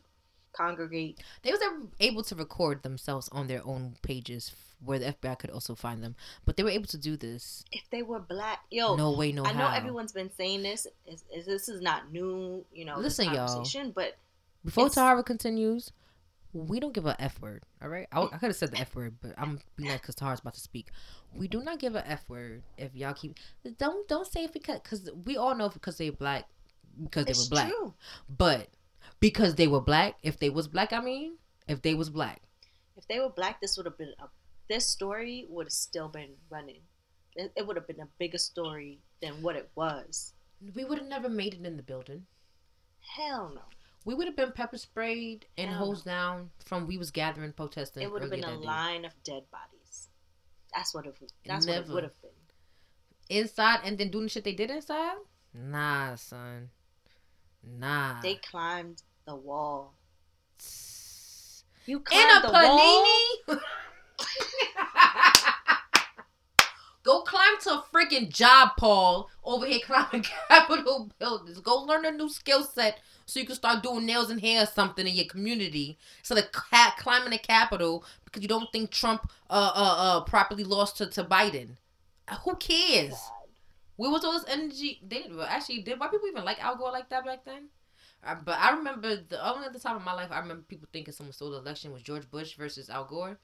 congregate. 0.54 1.20
They 1.44 1.52
was 1.52 1.62
able 2.00 2.24
to 2.24 2.36
record 2.36 2.84
themselves 2.84 3.30
on 3.32 3.48
their 3.48 3.66
own 3.66 3.96
pages 4.02 4.52
where 4.84 5.00
the 5.00 5.14
FBI 5.14 5.38
could 5.38 5.52
also 5.52 5.76
find 5.76 6.04
them, 6.04 6.16
but 6.46 6.58
they 6.58 6.64
were 6.64 6.70
able 6.70 6.88
to 6.88 6.98
do 6.98 7.16
this. 7.16 7.64
If 7.72 7.90
they 7.92 8.02
were 8.02 8.20
black, 8.20 8.62
yo, 8.72 8.96
no 8.96 9.12
way, 9.12 9.32
no 9.32 9.46
I 9.46 9.54
know 9.54 9.68
how. 9.68 9.78
everyone's 9.78 10.12
been 10.12 10.32
saying 10.32 10.64
this. 10.64 10.88
Is, 11.06 11.24
is 11.34 11.46
this 11.46 11.70
is 11.70 11.82
not 11.82 12.12
new, 12.12 12.66
you 12.74 12.86
know? 12.86 12.98
Listen, 12.98 13.32
y'all. 13.32 13.64
But 13.94 14.18
Before 14.66 14.90
Tahara 14.90 15.24
continues, 15.24 15.92
we 16.54 16.80
don't 16.80 16.94
give 16.94 17.06
a 17.06 17.20
f 17.22 17.40
word. 17.40 17.64
All 17.82 17.90
right, 17.90 18.08
I, 18.12 18.24
I 18.24 18.28
could 18.38 18.48
have 18.48 18.56
said 18.56 18.72
the 18.72 18.80
f 18.80 18.96
word, 18.96 19.16
but 19.22 19.34
I'm 19.38 19.60
being 19.76 19.90
like 19.90 20.02
because 20.02 20.16
Tahara's 20.16 20.40
about 20.40 20.56
to 20.56 20.60
speak. 20.60 20.88
We 21.34 21.48
do 21.48 21.64
not 21.64 21.80
give 21.80 21.96
a 21.96 22.08
f 22.08 22.28
word 22.28 22.64
if 22.78 22.96
y'all 22.96 23.14
keep 23.14 23.38
don't 23.78 24.08
don't 24.08 24.28
say 24.28 24.46
it 24.46 24.54
because 24.54 24.80
because 24.82 25.10
we 25.26 25.38
all 25.38 25.56
know 25.56 25.70
because 25.70 25.98
they 25.98 26.10
black 26.10 26.46
because 27.02 27.26
they 27.26 27.32
it's 27.32 27.50
were 27.50 27.56
black, 27.56 27.70
true. 27.70 27.94
but 28.30 28.68
because 29.22 29.56
they 29.56 29.68
were 29.68 29.80
black. 29.80 30.16
If 30.22 30.38
they 30.40 30.50
was 30.50 30.68
black, 30.68 30.92
I 30.92 31.00
mean, 31.00 31.38
if 31.70 31.82
they 31.82 31.94
was 31.94 32.10
black, 32.10 32.42
If 32.98 33.08
they 33.08 33.20
were 33.20 33.30
black, 33.30 33.62
this 33.62 33.78
would 33.78 33.86
have 33.86 33.98
been 33.98 34.14
a. 34.20 34.26
This 34.68 34.88
story 34.88 35.46
would 35.50 35.68
have 35.68 35.72
still 35.74 36.10
been 36.10 36.34
running. 36.50 36.82
It, 37.36 37.54
it 37.56 37.66
would 37.66 37.78
have 37.78 37.88
been 37.88 38.02
a 38.02 38.08
bigger 38.20 38.38
story 38.38 39.00
than 39.22 39.42
what 39.42 39.56
it 39.56 39.70
was. 39.76 40.34
we 40.76 40.84
would 40.84 40.98
have 40.98 41.08
never 41.08 41.30
made 41.30 41.54
it 41.54 41.66
in 41.66 41.78
the 41.78 41.84
building. 41.84 42.26
Hell 43.16 43.52
no. 43.56 43.62
We 44.04 44.16
would 44.16 44.28
have 44.28 44.36
been 44.36 44.52
pepper 44.52 44.78
sprayed 44.78 45.46
and 45.58 45.70
Hell 45.70 45.80
hosed 45.80 46.06
down 46.06 46.50
from 46.66 46.88
we 46.88 46.98
was 46.98 47.12
gathering 47.12 47.54
protesting. 47.54 48.04
It 48.04 48.12
would 48.12 48.22
have 48.22 48.32
been 48.32 48.44
a 48.44 48.58
day. 48.58 48.66
line 48.66 49.06
of 49.06 49.14
dead 49.24 49.44
bodies. 49.52 50.10
That's 50.74 50.94
what 50.94 51.06
it. 51.06 51.16
That's 51.46 51.68
what 51.68 51.78
it 51.78 51.88
would 51.88 52.04
have 52.04 52.22
been. 52.22 52.32
inside 53.30 53.82
and 53.84 53.98
then 53.98 54.10
doing 54.10 54.26
the 54.26 54.30
shit 54.30 54.44
they 54.44 54.54
did 54.54 54.72
inside. 54.72 55.18
Nah, 55.54 56.16
son. 56.16 56.70
Nah. 57.64 58.22
They 58.22 58.36
climbed 58.36 59.04
the 59.32 59.38
wall. 59.38 59.94
You 61.86 61.98
in 61.98 62.04
climbed 62.04 62.44
a 62.44 62.48
the 62.48 62.54
wall. 62.54 63.06
panini. 63.48 63.60
Go 67.04 67.22
climb 67.24 67.58
to 67.62 67.70
a 67.72 67.84
freaking 67.92 68.30
job, 68.30 68.72
Paul. 68.78 69.30
Over 69.44 69.66
here 69.66 69.80
climbing 69.84 70.24
Capitol 70.50 71.10
buildings. 71.18 71.60
Go 71.62 71.82
learn 71.82 72.06
a 72.06 72.12
new 72.12 72.30
skill 72.30 72.64
set 72.64 73.00
so 73.26 73.40
you 73.40 73.46
can 73.46 73.56
start 73.56 73.82
doing 73.82 74.06
nails 74.06 74.30
and 74.30 74.40
hair 74.42 74.64
or 74.64 74.68
something 74.68 75.08
in 75.08 75.16
your 75.16 75.26
community. 75.26 75.98
So 76.22 76.36
the 76.36 76.44
ca- 76.44 76.96
climbing 77.00 77.32
the 77.32 77.40
Capitol 77.40 78.04
because 78.26 78.44
you 78.44 78.50
don't 78.50 78.72
think 78.72 78.92
Trump 78.92 79.32
uh 79.50 79.72
uh 79.74 79.96
uh 79.98 80.22
properly 80.26 80.64
lost 80.64 80.98
to, 80.98 81.08
to 81.08 81.24
Biden. 81.24 81.78
Uh, 82.28 82.36
Who 82.44 82.56
cares? 82.56 83.12
God. 83.12 83.32
Where 83.96 84.12
was 84.12 84.24
all 84.24 84.34
this 84.34 84.46
energy? 84.48 85.02
They 85.08 85.26
well, 85.32 85.48
actually 85.50 85.82
did. 85.82 86.00
Why 86.00 86.08
people 86.08 86.28
even 86.28 86.44
like 86.46 86.64
Al 86.64 86.76
Gore 86.76 86.92
like 86.92 87.10
that 87.10 87.26
back 87.26 87.46
then? 87.46 87.70
Uh, 88.24 88.36
but 88.44 88.58
I 88.60 88.72
remember 88.76 89.16
the 89.16 89.48
only 89.48 89.66
at 89.66 89.74
the 89.74 89.80
time 89.80 89.96
of 89.96 90.04
my 90.04 90.14
life 90.14 90.32
I 90.32 90.40
remember 90.40 90.64
people 90.68 90.88
thinking 90.94 91.14
someone 91.14 91.34
stole 91.34 91.52
the 91.52 91.58
election 91.58 91.92
was 91.92 92.04
George 92.04 92.30
Bush 92.30 92.56
versus 92.56 92.90
Al 92.90 93.06
Gore, 93.06 93.40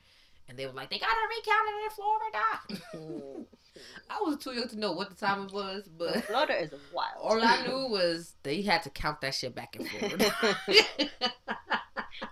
and 0.47 0.57
they 0.57 0.65
were 0.65 0.73
like 0.73 0.89
they 0.89 0.99
got 0.99 1.07
to 1.07 1.27
recount 1.35 1.67
it 1.69 1.83
in 1.83 2.99
Florida. 3.01 3.47
I 4.09 4.19
was 4.21 4.37
too 4.37 4.53
young 4.53 4.67
to 4.69 4.79
know 4.79 4.91
what 4.91 5.09
the 5.09 5.15
time 5.15 5.45
it 5.47 5.51
was, 5.53 5.87
but 5.97 6.23
Florida 6.25 6.61
is 6.61 6.71
wild. 6.93 7.17
all 7.21 7.41
I 7.41 7.65
knew 7.65 7.87
was 7.89 8.35
they 8.43 8.61
had 8.61 8.83
to 8.83 8.89
count 8.89 9.21
that 9.21 9.33
shit 9.35 9.55
back 9.55 9.75
and 9.75 9.87
forth. 9.87 10.31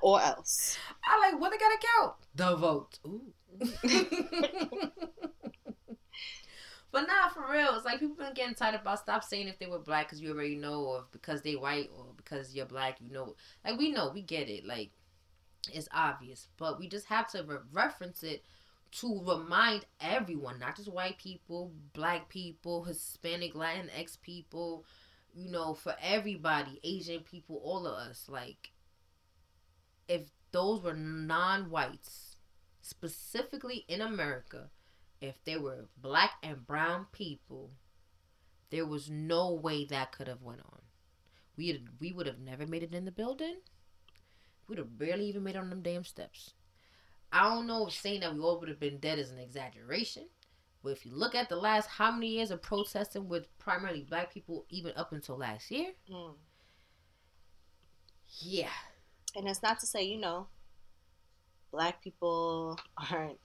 or 0.02 0.22
else. 0.22 0.78
I 1.04 1.20
like 1.20 1.40
what 1.40 1.52
they 1.52 1.58
gotta 1.58 1.78
count 1.98 2.14
the 2.36 2.56
vote. 2.56 3.00
Ooh. 3.06 3.32
But 6.96 7.08
nah, 7.10 7.28
for 7.28 7.52
real, 7.52 7.76
it's 7.76 7.84
like 7.84 8.00
people 8.00 8.16
been 8.16 8.34
getting 8.34 8.56
tired 8.56 8.76
about 8.76 9.00
stop 9.00 9.22
saying 9.22 9.50
if 9.50 9.60
they 9.60 9.66
were 9.66 9.80
black 9.80 10.08
because 10.08 10.22
you 10.22 10.32
already 10.32 10.56
know, 10.56 10.82
or 10.82 11.04
because 11.12 11.42
they 11.42 11.58
white, 11.58 11.90
or 11.94 12.06
because 12.16 12.56
you're 12.56 12.66
black, 12.66 13.00
you 13.02 13.12
know. 13.12 13.36
Like 13.66 13.78
we 13.78 13.92
know, 13.92 14.12
we 14.14 14.22
get 14.22 14.48
it. 14.48 14.66
Like 14.66 14.92
it's 15.74 15.90
obvious, 15.94 16.48
but 16.56 16.80
we 16.80 16.88
just 16.88 17.08
have 17.08 17.28
to 17.32 17.44
re- 17.44 17.58
reference 17.74 18.24
it 18.24 18.46
to 19.02 19.22
remind 19.28 19.84
everyone, 20.00 20.58
not 20.58 20.78
just 20.78 20.90
white 20.90 21.18
people, 21.18 21.74
black 21.92 22.30
people, 22.30 22.86
Hispanic, 22.86 23.56
Latin 23.56 23.90
X 23.94 24.18
people, 24.22 24.86
you 25.34 25.52
know, 25.52 25.74
for 25.74 25.96
everybody, 26.02 26.80
Asian 26.86 27.20
people, 27.30 27.60
all 27.62 27.86
of 27.86 27.96
us. 27.96 28.28
Like 28.30 28.72
if 30.08 30.22
those 30.54 30.82
were 30.82 30.94
non-whites, 30.94 32.38
specifically 32.80 33.84
in 33.90 34.00
America 34.00 34.70
if 35.22 35.44
there 35.44 35.62
were 35.62 35.88
black 35.98 36.34
and 36.44 36.66
brown 36.68 37.08
people, 37.12 37.72
there 38.70 38.86
was 38.86 39.10
no 39.10 39.52
way 39.54 39.86
that 39.86 40.12
could 40.12 40.28
have 40.28 40.42
went 40.42 40.62
on. 40.62 40.82
We 41.58 41.86
we 42.00 42.12
would 42.14 42.28
have 42.28 42.40
never 42.40 42.66
made 42.68 42.84
it 42.84 42.94
in 42.94 43.06
the 43.06 43.12
building. 43.12 43.62
We'd 44.68 44.78
have 44.80 44.98
barely 44.98 45.26
even 45.28 45.44
made 45.44 45.56
it 45.56 45.60
on 45.60 45.70
them 45.70 45.82
damn 45.82 46.04
steps. 46.04 46.54
I 47.32 47.50
don't 47.50 47.68
know 47.68 47.88
if 47.88 47.94
saying 47.94 48.22
that 48.22 48.34
we 48.34 48.40
all 48.42 48.60
would 48.60 48.70
have 48.70 48.80
been 48.80 49.00
dead 49.00 49.20
is 49.20 49.32
an 49.32 49.40
exaggeration, 49.40 50.30
but 50.84 50.90
if 50.92 51.06
you 51.06 51.14
look 51.14 51.36
at 51.36 51.50
the 51.50 51.56
last 51.56 51.88
how 51.88 52.12
many 52.12 52.28
years 52.30 52.52
of 52.52 52.62
protesting 52.62 53.28
with 53.30 53.58
primarily 53.60 54.04
black 54.04 54.34
people, 54.34 54.66
even 54.70 54.94
up 54.96 55.12
until 55.14 55.38
last 55.38 55.72
year, 55.72 55.94
Mm. 56.10 56.36
yeah, 58.42 58.70
And 59.36 59.48
it's 59.48 59.62
not 59.62 59.80
to 59.80 59.86
say, 59.88 60.04
you 60.04 60.18
know, 60.18 60.48
black 61.72 62.02
people 62.02 62.80
aren't. 63.12 63.40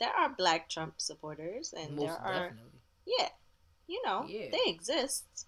There 0.00 0.10
are 0.10 0.28
black 0.36 0.68
Trump 0.68 0.94
supporters, 0.98 1.72
and 1.76 1.96
most 1.96 2.06
there 2.06 2.18
are, 2.18 2.32
definitely. 2.50 2.80
yeah, 3.06 3.28
you 3.86 4.02
know, 4.04 4.24
Yeah. 4.26 4.50
they 4.50 4.70
exist. 4.70 5.46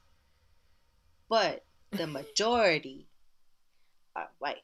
But 1.29 1.65
the 1.91 2.07
majority 2.19 3.09
are 4.15 4.31
white. 4.39 4.63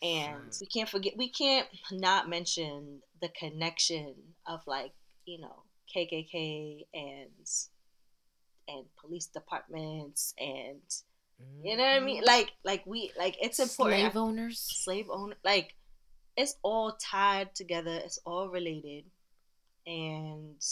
And 0.00 0.56
we 0.60 0.66
can't 0.66 0.88
forget, 0.88 1.16
we 1.16 1.28
can't 1.28 1.66
not 1.90 2.28
mention 2.28 3.00
the 3.20 3.28
connection 3.30 4.14
of 4.46 4.60
like, 4.66 4.92
you 5.24 5.40
know, 5.40 5.64
KKK 5.94 6.86
and 6.94 7.30
and 8.68 8.84
police 9.00 9.26
departments 9.26 10.34
and 10.38 10.82
you 11.64 11.76
know 11.76 11.82
what 11.84 11.92
I 11.92 12.00
mean? 12.00 12.16
Mm-hmm. 12.18 12.26
Like 12.26 12.52
like 12.64 12.82
we 12.86 13.10
like 13.18 13.36
it's 13.40 13.58
important. 13.58 14.00
Slave 14.12 14.16
owners. 14.16 14.58
slave 14.60 15.06
owner 15.10 15.36
like 15.44 15.74
it's 16.38 16.54
all 16.62 16.92
tied 16.92 17.54
together 17.54 18.00
it's 18.02 18.20
all 18.24 18.48
related. 18.48 19.04
And 19.86 20.62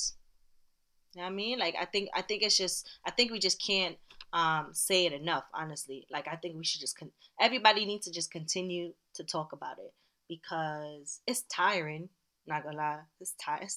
you 1.15 1.21
know 1.21 1.23
what 1.23 1.27
i 1.27 1.31
mean? 1.31 1.59
Like 1.59 1.75
i 1.79 1.85
think 1.85 2.09
i 2.15 2.23
think 2.23 2.43
it's 2.43 2.57
just 2.57 2.89
i 3.05 3.11
think 3.11 3.33
we 3.33 3.39
just 3.39 3.61
can't 3.61 3.97
um 4.33 4.69
say 4.73 5.07
it 5.07 5.13
enough 5.13 5.45
honestly. 5.53 6.07
Like 6.11 6.29
i 6.29 6.37
think 6.37 6.57
we 6.57 6.65
should 6.65 6.81
just 6.81 6.99
con- 6.99 7.11
everybody 7.41 7.85
needs 7.85 8.07
to 8.07 8.13
just 8.13 8.31
continue 8.31 8.93
to 9.15 9.25
talk 9.25 9.53
about 9.53 9.79
it 9.79 9.93
because 10.29 11.21
it's 11.27 11.43
tiring 11.43 12.09
not 12.47 12.63
gonna 12.63 12.77
lie. 12.77 13.01
It's 13.21 13.35
tiring 13.41 13.69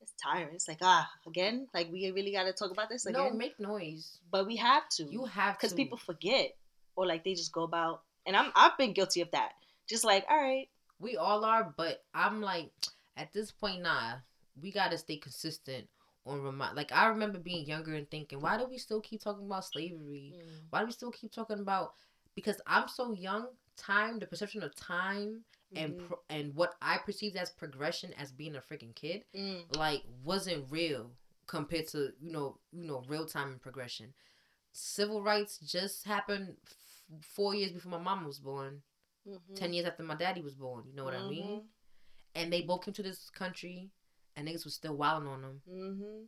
it's, 0.00 0.12
tiring. 0.22 0.54
It's 0.54 0.68
like 0.68 0.78
ah 0.82 1.10
again? 1.26 1.68
Like 1.74 1.92
we 1.92 2.10
really 2.10 2.32
got 2.32 2.44
to 2.44 2.52
talk 2.52 2.70
about 2.70 2.88
this 2.88 3.04
again. 3.04 3.22
No, 3.22 3.30
make 3.30 3.60
noise. 3.60 4.18
but 4.30 4.46
we 4.46 4.56
have 4.56 4.88
to. 4.96 5.04
You 5.04 5.24
have 5.26 5.56
because 5.56 5.74
people 5.74 5.98
forget 5.98 6.56
or 6.96 7.06
like 7.06 7.24
they 7.24 7.34
just 7.34 7.52
go 7.52 7.64
about 7.64 8.02
and 8.26 8.36
i'm 8.36 8.52
i've 8.54 8.78
been 8.78 8.94
guilty 8.94 9.20
of 9.20 9.30
that. 9.32 9.52
Just 9.88 10.04
like 10.04 10.24
all 10.30 10.40
right 10.40 10.68
We 10.98 11.16
all 11.16 11.44
are, 11.44 11.74
but 11.76 12.04
I'm 12.14 12.40
like, 12.40 12.70
at 13.16 13.32
this 13.32 13.50
point, 13.50 13.82
nah. 13.82 14.14
We 14.60 14.70
gotta 14.70 14.96
stay 14.98 15.16
consistent 15.16 15.88
on 16.24 16.40
remind. 16.40 16.76
Like 16.76 16.92
I 16.92 17.06
remember 17.08 17.38
being 17.40 17.66
younger 17.66 17.94
and 17.94 18.08
thinking, 18.08 18.40
why 18.40 18.56
do 18.56 18.66
we 18.66 18.78
still 18.78 19.00
keep 19.00 19.20
talking 19.20 19.46
about 19.46 19.64
slavery? 19.64 20.34
Why 20.70 20.80
do 20.80 20.86
we 20.86 20.92
still 20.92 21.10
keep 21.10 21.32
talking 21.32 21.58
about? 21.58 21.94
Because 22.36 22.60
I'm 22.66 22.88
so 22.88 23.12
young. 23.12 23.48
Time, 23.76 24.20
the 24.20 24.26
perception 24.26 24.62
of 24.62 24.72
time, 24.76 25.44
and 25.74 25.94
Mhm. 25.94 26.06
pro- 26.06 26.20
and 26.30 26.54
what 26.54 26.76
I 26.80 26.98
perceived 26.98 27.34
as 27.36 27.50
progression 27.50 28.14
as 28.14 28.30
being 28.30 28.54
a 28.54 28.60
freaking 28.60 28.94
kid, 28.94 29.24
Mm. 29.34 29.76
like 29.76 30.04
wasn't 30.22 30.70
real 30.70 31.10
compared 31.48 31.88
to 31.88 32.14
you 32.20 32.30
know 32.30 32.60
you 32.72 32.84
know 32.84 33.02
real 33.08 33.26
time 33.26 33.48
and 33.50 33.60
progression. 33.60 34.14
Civil 34.72 35.22
rights 35.22 35.58
just 35.58 36.04
happened 36.04 36.56
f- 36.64 37.24
four 37.24 37.56
years 37.56 37.72
before 37.72 37.90
my 37.90 37.98
mom 37.98 38.24
was 38.24 38.38
born. 38.38 38.82
Mhm. 39.26 39.54
10 39.56 39.72
years 39.72 39.86
after 39.86 40.02
my 40.02 40.14
daddy 40.14 40.40
was 40.42 40.54
born. 40.54 40.84
You 40.86 40.94
know 40.94 41.04
what 41.04 41.14
I 41.14 41.28
mean? 41.28 41.60
Mhm. 41.60 41.64
And 42.34 42.52
they 42.52 42.62
both 42.62 42.84
came 42.84 42.94
to 42.94 43.02
this 43.02 43.30
country 43.30 43.90
and 44.36 44.46
niggas 44.48 44.64
was 44.64 44.74
still 44.74 44.96
wilding 44.96 45.28
on 45.28 45.42
them. 45.42 45.62
Mm-hmm. 45.68 46.24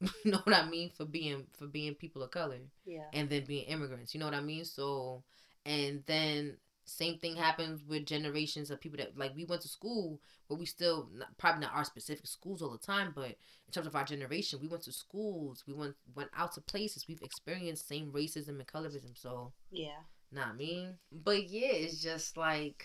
you 0.24 0.30
know 0.32 0.40
what 0.44 0.54
I 0.54 0.68
mean? 0.68 0.90
For 0.90 1.04
being 1.04 1.46
for 1.58 1.66
being 1.66 1.94
people 1.94 2.22
of 2.22 2.30
color 2.30 2.60
Yeah. 2.84 3.08
and 3.12 3.28
then 3.28 3.44
being 3.44 3.66
immigrants. 3.66 4.14
You 4.14 4.20
know 4.20 4.26
what 4.26 4.34
I 4.34 4.40
mean? 4.40 4.64
So 4.64 5.24
and 5.66 6.04
then 6.06 6.58
same 6.84 7.18
thing 7.18 7.36
happens 7.36 7.84
with 7.84 8.06
generations 8.06 8.70
of 8.70 8.80
people 8.80 8.96
that 8.98 9.18
like 9.18 9.34
we 9.36 9.44
went 9.44 9.60
to 9.60 9.68
school 9.68 10.22
but 10.48 10.54
we 10.58 10.64
still 10.64 11.10
not, 11.12 11.36
probably 11.36 11.60
not 11.60 11.74
our 11.74 11.84
specific 11.84 12.26
schools 12.26 12.62
all 12.62 12.70
the 12.70 12.78
time 12.78 13.12
but 13.14 13.26
in 13.66 13.72
terms 13.72 13.86
of 13.86 13.94
our 13.94 14.04
generation 14.04 14.58
we 14.58 14.68
went 14.68 14.82
to 14.82 14.90
schools 14.90 15.64
we 15.66 15.74
went 15.74 15.94
went 16.14 16.30
out 16.34 16.52
to 16.52 16.62
places 16.62 17.06
we've 17.06 17.20
experienced 17.20 17.86
same 17.86 18.10
racism 18.10 18.58
and 18.58 18.66
colorism 18.66 19.14
so 19.14 19.52
Yeah. 19.70 19.98
Not 20.32 20.56
me. 20.56 20.90
But 21.12 21.48
yeah, 21.48 21.72
it's 21.72 22.02
just 22.02 22.36
like, 22.36 22.84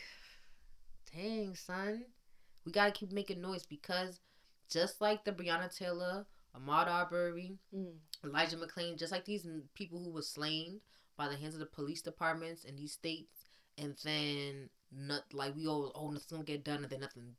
dang, 1.13 1.55
son, 1.55 2.05
we 2.65 2.71
gotta 2.71 2.91
keep 2.91 3.11
making 3.11 3.41
noise 3.41 3.65
because 3.65 4.19
just 4.69 5.01
like 5.01 5.23
the 5.23 5.31
Breonna 5.31 5.75
Taylor 5.75 6.25
Ahmaud 6.55 6.87
Arbery, 6.87 7.57
Mm. 7.75 7.93
Elijah 8.23 8.57
McClain, 8.57 8.97
just 8.97 9.11
like 9.11 9.25
these 9.25 9.45
people 9.73 9.99
who 10.03 10.11
were 10.11 10.21
slain 10.21 10.79
by 11.17 11.27
the 11.27 11.35
hands 11.35 11.53
of 11.53 11.59
the 11.59 11.65
police 11.65 12.01
departments 12.01 12.63
in 12.63 12.75
these 12.75 12.93
states, 12.93 13.45
and 13.77 13.95
then 14.03 14.69
not 14.91 15.23
like 15.33 15.55
we 15.55 15.67
all 15.67 15.91
oh 15.95 16.07
nothing's 16.09 16.25
gonna 16.31 16.43
get 16.43 16.63
done, 16.63 16.83
and 16.83 16.89
then 16.89 16.99
nothing 17.01 17.35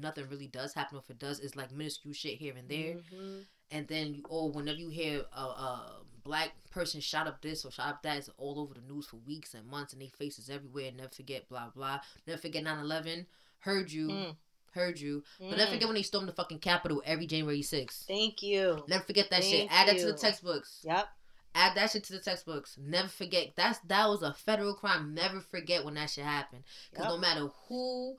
nothing 0.00 0.28
really 0.28 0.46
does 0.48 0.72
happen. 0.74 0.98
If 0.98 1.10
it 1.10 1.18
does, 1.18 1.40
it's 1.40 1.54
like 1.56 1.70
minuscule 1.72 2.14
shit 2.14 2.38
here 2.38 2.54
and 2.56 2.68
there, 2.68 2.94
Mhm. 3.12 3.46
and 3.70 3.86
then 3.88 4.14
you 4.14 4.22
oh 4.30 4.46
whenever 4.46 4.78
you 4.78 4.88
hear 4.88 5.24
a, 5.32 5.40
a 5.40 6.02
black 6.24 6.50
person 6.70 7.00
shot 7.00 7.26
up 7.26 7.42
this 7.42 7.64
or 7.64 7.70
shot 7.70 7.88
up 7.88 8.02
that 8.02 8.18
is 8.18 8.30
all 8.38 8.58
over 8.58 8.74
the 8.74 8.80
news 8.92 9.06
for 9.06 9.16
weeks 9.26 9.54
and 9.54 9.66
months, 9.66 9.92
and 9.92 10.00
they 10.02 10.08
faces 10.08 10.48
everywhere. 10.50 10.90
Never 10.96 11.10
forget 11.10 11.48
blah 11.48 11.68
blah. 11.74 12.00
Never 12.26 12.40
forget 12.40 12.64
9-11. 12.64 13.26
Heard 13.60 13.90
you. 13.92 14.08
Mm. 14.08 14.36
Heard 14.72 14.98
you. 14.98 15.22
But 15.38 15.56
never 15.58 15.70
Mm. 15.70 15.74
forget 15.74 15.88
when 15.88 15.94
they 15.96 16.02
stormed 16.02 16.28
the 16.28 16.32
fucking 16.32 16.60
Capitol 16.60 17.02
every 17.04 17.26
January 17.26 17.62
6th. 17.62 18.04
Thank 18.06 18.42
you. 18.42 18.84
Never 18.88 19.04
forget 19.04 19.28
that 19.30 19.44
shit. 19.44 19.68
Thank 19.68 19.72
Add 19.72 19.88
that 19.88 19.98
to 19.98 20.06
the 20.06 20.14
textbooks. 20.18 20.80
Yep. 20.84 21.08
Add 21.54 21.76
that 21.76 21.90
shit 21.90 22.04
to 22.04 22.14
the 22.14 22.20
textbooks. 22.20 22.78
Never 22.80 23.08
forget. 23.08 23.48
That's 23.54 23.78
that 23.80 24.08
was 24.08 24.22
a 24.22 24.32
federal 24.32 24.74
crime. 24.74 25.12
Never 25.12 25.40
forget 25.42 25.84
when 25.84 25.94
that 25.94 26.08
shit 26.08 26.24
happened. 26.24 26.64
Because 26.90 27.04
Yep. 27.04 27.12
no 27.12 27.18
matter 27.18 27.46
who, 27.68 28.16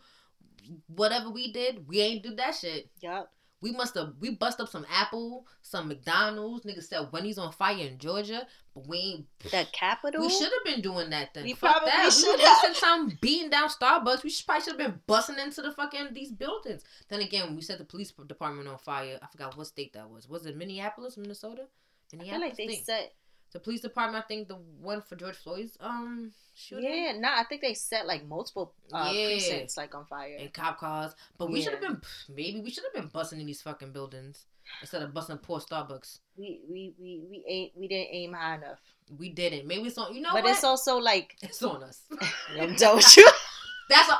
whatever 0.87 1.29
we 1.31 1.51
did, 1.51 1.87
we 1.87 1.99
ain't 2.01 2.23
do 2.23 2.35
that 2.35 2.51
shit. 2.55 2.89
Yep. 3.01 3.31
We 3.63 3.71
must 3.71 3.95
have 3.95 4.13
we 4.19 4.31
bust 4.31 4.59
up 4.59 4.67
some 4.67 4.85
Apple, 4.91 5.47
some 5.61 5.87
McDonald's. 5.87 6.65
Niggas 6.65 6.83
said 6.83 7.07
Wendy's 7.13 7.37
on 7.37 7.53
fire 7.53 7.77
in 7.77 7.97
Georgia, 7.97 8.45
but 8.75 8.87
we 8.87 8.97
ain't. 8.97 9.25
The 9.51 9.65
capital. 9.71 10.19
We 10.21 10.29
should 10.29 10.51
have 10.51 10.65
been 10.65 10.81
doing 10.81 11.09
that 11.11 11.33
then. 11.33 11.45
We 11.45 11.53
Fuck 11.53 11.71
probably 11.71 11.91
that. 11.91 12.03
We 12.03 12.11
should 12.11 12.39
were 12.39 12.45
have. 12.45 12.57
wasting 12.63 12.81
time 12.81 13.17
beating 13.21 13.49
down 13.49 13.69
Starbucks. 13.69 14.21
We 14.21 14.29
should, 14.29 14.45
probably 14.45 14.65
should 14.65 14.79
have 14.79 14.89
been 14.91 14.99
busting 15.07 15.39
into 15.39 15.61
the 15.61 15.71
fucking 15.71 16.09
these 16.13 16.33
buildings. 16.33 16.83
Then 17.07 17.21
again, 17.21 17.45
when 17.45 17.55
we 17.55 17.61
set 17.61 17.77
the 17.77 17.85
police 17.85 18.11
department 18.11 18.67
on 18.67 18.77
fire, 18.79 19.17
I 19.21 19.27
forgot 19.27 19.57
what 19.57 19.67
state 19.67 19.93
that 19.93 20.09
was. 20.09 20.27
Was 20.27 20.45
it 20.45 20.57
Minneapolis, 20.57 21.15
Minnesota? 21.15 21.61
I 21.63 22.17
feel 22.17 22.19
Minneapolis. 22.19 22.59
like 22.59 22.67
they 22.67 22.75
set. 22.75 23.13
The 23.53 23.59
police 23.59 23.81
department. 23.81 24.23
I 24.23 24.27
think 24.27 24.47
the 24.47 24.55
one 24.81 25.01
for 25.01 25.15
George 25.15 25.35
Floyd's 25.37 25.77
um 25.79 26.31
shooting. 26.55 26.83
Yeah, 26.91 27.13
nah. 27.17 27.39
I 27.39 27.43
think 27.47 27.61
they 27.61 27.73
set 27.73 28.05
like 28.07 28.25
multiple 28.25 28.73
uh, 28.91 29.11
Yeah. 29.13 29.27
precincts 29.27 29.77
like 29.77 29.95
on 29.95 30.05
fire. 30.05 30.37
And 30.39 30.51
cop 30.53 30.79
cars, 30.79 31.13
but 31.37 31.49
we 31.49 31.59
Yeah. 31.59 31.63
should 31.65 31.73
have 31.73 31.81
been 31.81 32.01
maybe 32.29 32.59
we 32.61 32.69
should 32.71 32.83
have 32.83 32.93
been 32.93 33.07
busting 33.11 33.39
in 33.39 33.45
these 33.45 33.61
fucking 33.61 33.91
buildings 33.91 34.45
instead 34.81 35.01
of 35.01 35.13
busting 35.13 35.37
poor 35.37 35.59
Starbucks. 35.59 36.19
We 36.37 36.59
we 36.69 36.93
we 36.99 37.21
we 37.29 37.43
ain't 37.47 37.71
we 37.77 37.87
didn't 37.87 38.09
aim 38.11 38.33
high 38.33 38.55
enough. 38.55 38.79
We 39.17 39.29
didn't. 39.29 39.67
Maybe 39.67 39.83
it's 39.87 39.97
on. 39.97 40.13
You 40.13 40.21
know 40.21 40.33
but 40.33 40.43
what? 40.43 40.51
it's 40.51 40.63
also 40.63 40.97
like 40.97 41.35
It's 41.41 41.61
on 41.63 41.83
us. 41.83 42.01
With 42.57 43.17
you. 43.17 43.29
That's 43.89 44.09
all. 44.09 44.19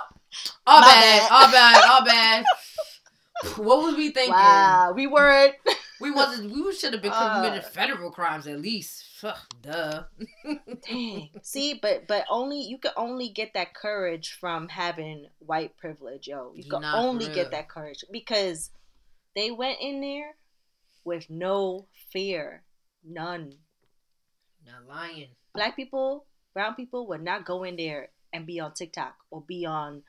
All 0.66 0.82
My 0.82 0.88
bad, 0.88 1.20
bad. 1.20 1.32
all 1.32 1.52
bad, 1.52 1.90
all 1.90 2.06
bad. 2.06 2.46
what 3.58 3.84
was 3.84 3.96
we 3.96 4.10
thinking? 4.12 4.34
Wow, 4.34 4.94
we 4.96 5.08
weren't. 5.08 5.56
We 6.04 6.12
wasn't. 6.12 6.52
We 6.52 6.74
should 6.76 6.94
have 6.94 7.02
been 7.02 7.12
Uh. 7.14 7.36
committed 7.42 7.64
federal 7.66 8.12
crimes 8.12 8.46
at 8.46 8.60
least. 8.60 9.04
Ugh, 9.24 9.38
duh. 9.62 10.04
Dang. 10.88 11.30
See, 11.42 11.74
but 11.82 12.08
but 12.08 12.26
only 12.30 12.62
you 12.62 12.78
can 12.78 12.92
only 12.98 13.30
get 13.30 13.54
that 13.54 13.74
courage 13.74 14.38
from 14.40 14.68
having 14.68 15.28
white 15.40 15.76
privilege, 15.78 16.28
yo. 16.28 16.52
You 16.56 16.64
can 16.70 16.82
for 16.82 16.92
only 16.94 17.26
real. 17.28 17.36
get 17.36 17.52
that 17.52 17.70
courage 17.70 18.04
because 18.12 18.70
they 19.36 19.50
went 19.50 19.80
in 19.82 20.02
there 20.02 20.36
with 21.06 21.30
no 21.30 21.88
fear, 22.12 22.64
none. 23.04 23.54
Not 24.66 24.88
lying. 24.88 25.30
Black 25.54 25.76
people, 25.76 26.26
brown 26.54 26.76
people 26.76 27.08
would 27.08 27.22
not 27.24 27.46
go 27.46 27.64
in 27.64 27.76
there 27.76 28.10
and 28.32 28.46
be 28.46 28.60
on 28.60 28.74
TikTok 28.74 29.16
or 29.32 29.42
be 29.42 29.66
on 29.66 30.04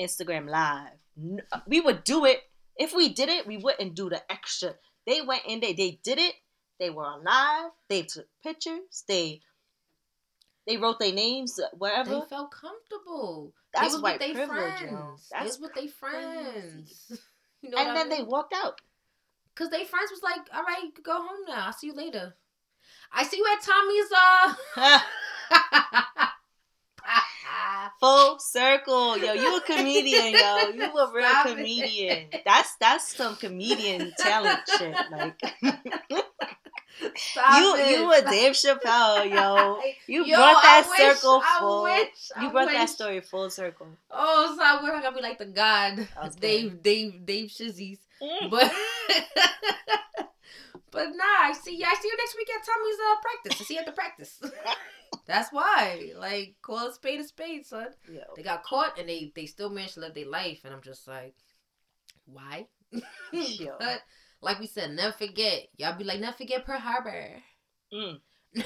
Instagram 0.00 0.48
Live. 0.48 0.98
N- 1.18 1.42
We 1.66 1.80
would 1.80 2.04
do 2.04 2.24
it. 2.24 2.40
If 2.76 2.94
we 2.94 3.08
did 3.10 3.28
it, 3.28 3.46
we 3.46 3.56
wouldn't 3.58 3.94
do 3.94 4.08
the 4.08 4.22
extra. 4.30 4.74
They 5.06 5.20
went 5.20 5.42
in 5.46 5.60
there, 5.60 5.74
they 5.74 5.98
did 6.02 6.18
it. 6.18 6.34
They 6.78 6.90
were 6.90 7.04
on 7.04 7.24
live. 7.24 7.70
They 7.88 8.02
took 8.02 8.26
pictures. 8.42 9.04
They 9.06 9.40
they 10.66 10.76
wrote 10.76 10.98
their 10.98 11.12
names 11.12 11.58
wherever. 11.76 12.10
They 12.10 12.20
felt 12.28 12.50
comfortable. 12.52 13.52
That's 13.74 13.88
they 13.88 13.94
was 13.94 14.02
white 14.02 14.20
with 14.20 14.34
their 14.34 14.46
privilege, 14.46 14.78
friends. 14.78 14.92
yo. 14.92 15.16
They 15.16 15.38
That's 15.38 15.58
was 15.58 15.60
with 15.60 15.74
their 15.74 15.88
friends. 15.88 17.12
You 17.64 17.70
know 17.70 17.78
and 17.78 17.96
then 17.96 18.12
I 18.12 18.16
they 18.16 18.22
walked 18.24 18.52
out. 18.52 18.80
Cause 19.54 19.70
they 19.70 19.84
friends 19.84 20.10
was 20.10 20.20
like, 20.20 20.40
all 20.52 20.64
right, 20.64 20.90
go 21.04 21.12
home 21.12 21.44
now. 21.46 21.66
I'll 21.66 21.72
see 21.72 21.86
you 21.86 21.92
later. 21.92 22.34
I 23.12 23.22
see 23.22 23.36
you 23.36 23.46
at 23.52 23.62
Tommy's 23.62 24.10
uh 24.76 24.98
Full 28.00 28.38
circle, 28.38 29.18
yo. 29.18 29.32
You 29.32 29.56
a 29.56 29.60
comedian, 29.60 30.32
yo. 30.32 30.68
You 30.74 30.84
a 30.96 31.12
real 31.12 31.28
Stop 31.28 31.46
it. 31.46 31.56
comedian. 31.56 32.26
That's 32.44 32.76
that's 32.76 33.14
some 33.16 33.36
comedian 33.36 34.12
talent 34.18 34.60
shit. 34.78 34.94
Like 35.10 35.38
Stop 37.16 37.58
you, 37.58 37.74
it. 37.76 37.98
you 37.98 38.12
a 38.12 38.22
Dave 38.30 38.52
Chappelle, 38.52 39.30
yo. 39.30 39.80
You 40.06 40.24
Yo, 40.24 40.36
brought 40.36 40.62
that 40.62 40.86
wish, 40.88 40.98
circle 40.98 41.42
full. 41.58 41.82
wish, 41.84 42.08
You 42.40 42.50
brought 42.50 42.68
that 42.70 42.88
story 42.88 43.20
full 43.20 43.48
circle. 43.50 43.88
Oh, 44.10 44.54
so 44.56 44.62
I 44.62 44.82
wish 44.82 44.92
I 44.92 45.00
could 45.06 45.14
be 45.16 45.22
like 45.22 45.38
the 45.38 45.46
god, 45.46 46.06
Dave, 46.38 46.82
Dave, 46.82 47.24
Dave 47.24 47.48
Shizzies. 47.50 47.98
Mm. 48.22 48.50
But 48.50 48.70
but 50.90 51.06
nah, 51.16 51.24
I 51.48 51.52
see. 51.60 51.82
I 51.82 51.94
see 52.00 52.08
you 52.08 52.16
next 52.16 52.36
week 52.36 52.48
at 52.54 52.64
Tommy's 52.64 52.98
uh, 53.00 53.16
practice. 53.22 53.60
I 53.60 53.64
see 53.64 53.74
you 53.74 53.80
at 53.80 53.86
the 53.86 53.92
practice. 53.92 54.40
That's 55.26 55.52
why, 55.52 56.12
like, 56.16 56.56
call 56.62 56.88
a 56.88 56.92
spade 56.92 57.20
a 57.20 57.24
spade, 57.24 57.64
son. 57.66 57.88
Yo. 58.10 58.20
They 58.36 58.42
got 58.42 58.64
caught 58.64 58.98
and 58.98 59.08
they 59.08 59.32
they 59.36 59.46
still 59.46 59.70
managed 59.70 59.94
to 59.94 60.00
live 60.00 60.14
their 60.14 60.26
life, 60.26 60.60
and 60.64 60.74
I'm 60.74 60.82
just 60.82 61.06
like, 61.06 61.34
why? 62.26 62.66
But 63.78 64.02
like 64.40 64.58
we 64.58 64.66
said, 64.66 64.90
never 64.92 65.12
forget. 65.12 65.68
Y'all 65.76 65.96
be 65.96 66.04
like, 66.04 66.20
never 66.20 66.36
forget 66.36 66.64
Pearl 66.64 66.80
Harbor. 66.80 67.42
Mm. 67.92 68.20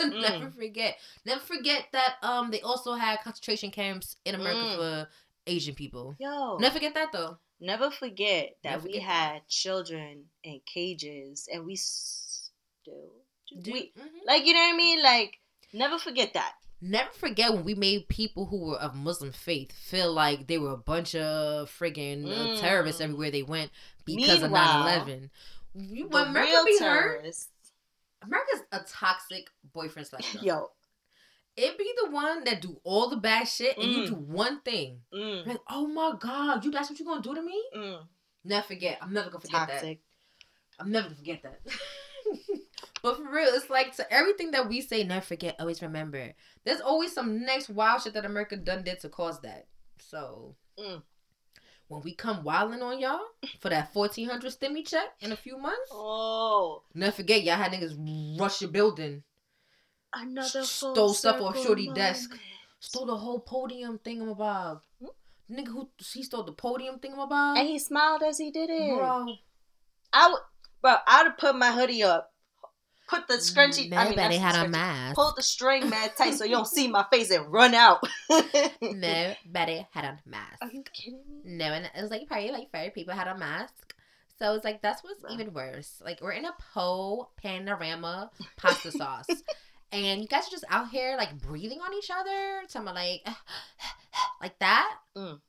never 0.00 0.50
forget. 0.50 0.96
Never 1.24 1.40
forget 1.40 1.86
that 1.92 2.14
um 2.22 2.50
they 2.50 2.60
also 2.60 2.94
had 2.94 3.20
concentration 3.22 3.70
camps 3.70 4.16
in 4.24 4.34
America 4.34 4.60
Mm. 4.60 4.76
for 4.76 5.08
Asian 5.46 5.74
people. 5.74 6.14
Yo. 6.18 6.58
Never 6.58 6.74
forget 6.74 6.94
that 6.94 7.12
though. 7.12 7.38
Never 7.60 7.90
forget 7.90 8.56
that 8.62 8.70
Never 8.70 8.84
we 8.84 8.92
forget 8.92 9.02
had 9.08 9.48
children 9.48 10.26
in 10.44 10.60
cages 10.72 11.48
and 11.52 11.64
we 11.64 11.74
still 11.76 13.12
Do- 13.62 13.72
we 13.72 13.92
Mhm. 13.98 14.26
like 14.26 14.44
you 14.46 14.52
know 14.54 14.60
what 14.60 14.74
I 14.74 14.76
mean? 14.76 15.02
Like 15.02 15.40
never 15.72 15.98
forget 15.98 16.34
that. 16.34 16.54
Never 16.80 17.10
forget 17.10 17.52
when 17.52 17.64
we 17.64 17.74
made 17.74 18.08
people 18.08 18.46
who 18.46 18.66
were 18.70 18.76
of 18.76 18.94
Muslim 18.94 19.32
faith 19.32 19.72
feel 19.72 20.12
like 20.12 20.46
they 20.46 20.58
were 20.58 20.70
a 20.72 20.76
bunch 20.76 21.14
of 21.16 21.68
friggin' 21.70 22.24
uh, 22.26 22.46
Mm. 22.48 22.60
terrorists 22.60 23.00
everywhere 23.00 23.30
they 23.32 23.42
went 23.42 23.70
because 24.04 24.42
Meanwhile, 24.42 24.80
of 25.00 25.08
9-11. 25.08 25.30
You, 25.74 26.04
The 26.08 26.14
when 26.14 26.26
America 26.28 26.50
real 26.52 26.64
be 26.64 26.78
hurt, 26.78 26.78
terrorists. 27.22 27.48
America's 28.22 28.60
a 28.72 28.80
toxic 28.80 29.48
boyfriend 29.72 30.06
slash 30.08 30.34
Yo. 30.42 30.70
It 31.56 31.76
be 31.76 31.92
the 32.04 32.10
one 32.12 32.44
that 32.44 32.60
do 32.62 32.80
all 32.84 33.10
the 33.10 33.16
bad 33.16 33.48
shit 33.48 33.76
and 33.76 33.92
you 33.92 34.02
Mm. 34.02 34.06
do 34.06 34.14
one 34.14 34.60
thing. 34.60 35.00
Mm, 35.12 35.44
Like, 35.46 35.58
oh 35.68 35.88
my 35.88 36.14
god, 36.20 36.64
you 36.64 36.70
that's 36.70 36.88
what 36.90 36.98
you 37.00 37.04
gonna 37.04 37.20
do 37.22 37.34
to 37.34 37.42
me? 37.42 37.60
mm, 37.76 38.06
Never 38.44 38.66
forget. 38.66 38.98
I'm 39.02 39.12
never 39.12 39.30
gonna 39.30 39.40
forget 39.40 39.66
that. 39.66 39.96
I'm 40.78 40.92
never 40.92 41.08
gonna 41.08 41.16
forget 41.16 41.42
that. 41.42 41.60
but 43.10 43.16
for 43.16 43.30
real, 43.32 43.48
it's 43.54 43.70
like 43.70 43.94
to 43.96 44.12
everything 44.12 44.50
that 44.52 44.68
we 44.68 44.80
say, 44.80 45.04
never 45.04 45.24
forget, 45.24 45.56
always 45.58 45.82
remember. 45.82 46.32
There's 46.64 46.80
always 46.80 47.12
some 47.12 47.44
next 47.44 47.68
wild 47.68 48.02
shit 48.02 48.14
that 48.14 48.24
America 48.24 48.56
done 48.56 48.82
did 48.84 49.00
to 49.00 49.08
cause 49.08 49.40
that. 49.42 49.66
So 50.00 50.56
Mm. 50.78 51.02
when 51.88 52.02
we 52.02 52.14
come 52.14 52.44
wilding 52.44 52.82
on 52.82 52.98
y'all 53.00 53.20
for 53.60 53.68
that 53.70 53.92
fourteen 53.92 54.28
hundred 54.28 54.52
stimmy 54.52 54.86
check 54.86 55.08
in 55.20 55.32
a 55.32 55.36
few 55.36 55.58
months, 55.58 55.90
Oh, 55.92 56.82
never 56.94 57.12
forget 57.12 57.42
y'all 57.42 57.56
had 57.56 57.72
niggas 57.72 58.38
rush 58.40 58.60
your 58.62 58.70
building, 58.70 59.22
another 60.14 60.62
Stole 60.64 61.14
stuff 61.14 61.40
off 61.40 61.56
shorty 61.62 61.90
desk. 61.92 62.36
stole 62.80 63.06
the 63.06 63.16
whole 63.16 63.40
podium 63.40 63.98
thingamabob. 63.98 64.82
Hmm? 65.00 65.06
Nigga 65.50 65.68
who 65.68 65.88
he 66.12 66.22
stole 66.22 66.44
the 66.44 66.52
podium 66.52 66.98
thing 66.98 67.12
thingamabob. 67.12 67.58
And 67.58 67.66
he 67.68 67.78
smiled 67.78 68.22
as 68.22 68.38
he 68.38 68.50
did 68.50 68.70
it. 68.70 68.94
Bro, 68.96 69.36
I 70.12 70.28
would, 70.28 70.40
bro, 70.82 70.96
I'd 71.06 71.24
have 71.26 71.38
put 71.38 71.56
my 71.56 71.72
hoodie 71.72 72.02
up, 72.02 72.32
put 73.08 73.26
the 73.26 73.34
scrunchie. 73.34 73.92
I 73.92 74.04
mean, 74.04 74.16
Nobody 74.16 74.36
had 74.36 74.54
the 74.54 74.64
a 74.64 74.68
mask. 74.68 75.16
Pull 75.16 75.32
the 75.36 75.42
string 75.42 75.88
mad 75.90 76.12
tight 76.16 76.34
so 76.34 76.44
you 76.44 76.52
don't 76.52 76.66
see 76.66 76.88
my 76.88 77.04
face 77.10 77.30
and 77.30 77.50
run 77.52 77.74
out. 77.74 78.06
No, 78.30 78.42
nobody 79.44 79.86
had 79.90 80.04
a 80.04 80.18
mask. 80.26 80.58
Are 80.60 80.70
you 80.70 80.84
kidding 80.92 81.20
me? 81.26 81.40
No, 81.44 81.66
and 81.66 81.86
it 81.86 82.00
was 82.00 82.10
like 82.10 82.26
probably 82.28 82.50
like 82.50 82.70
five 82.70 82.94
people 82.94 83.14
had 83.14 83.26
a 83.26 83.36
mask. 83.36 83.94
So 84.38 84.54
it's 84.54 84.64
like 84.64 84.82
that's 84.82 85.02
what's 85.02 85.22
Bruh. 85.22 85.32
even 85.32 85.52
worse. 85.52 86.00
Like 86.04 86.20
we're 86.20 86.32
in 86.32 86.44
a 86.44 86.54
po 86.72 87.30
panorama 87.36 88.30
pasta 88.56 88.92
sauce. 88.92 89.26
And 89.90 90.20
you 90.20 90.28
guys 90.28 90.46
are 90.46 90.50
just 90.50 90.64
out 90.68 90.90
here 90.90 91.16
like 91.16 91.40
breathing 91.40 91.80
on 91.80 91.94
each 91.94 92.10
other. 92.10 92.60
Talking 92.68 92.82
about 92.82 92.94
like 92.94 93.26
like 94.42 94.58
that. 94.58 94.98
Mm. 95.16 95.40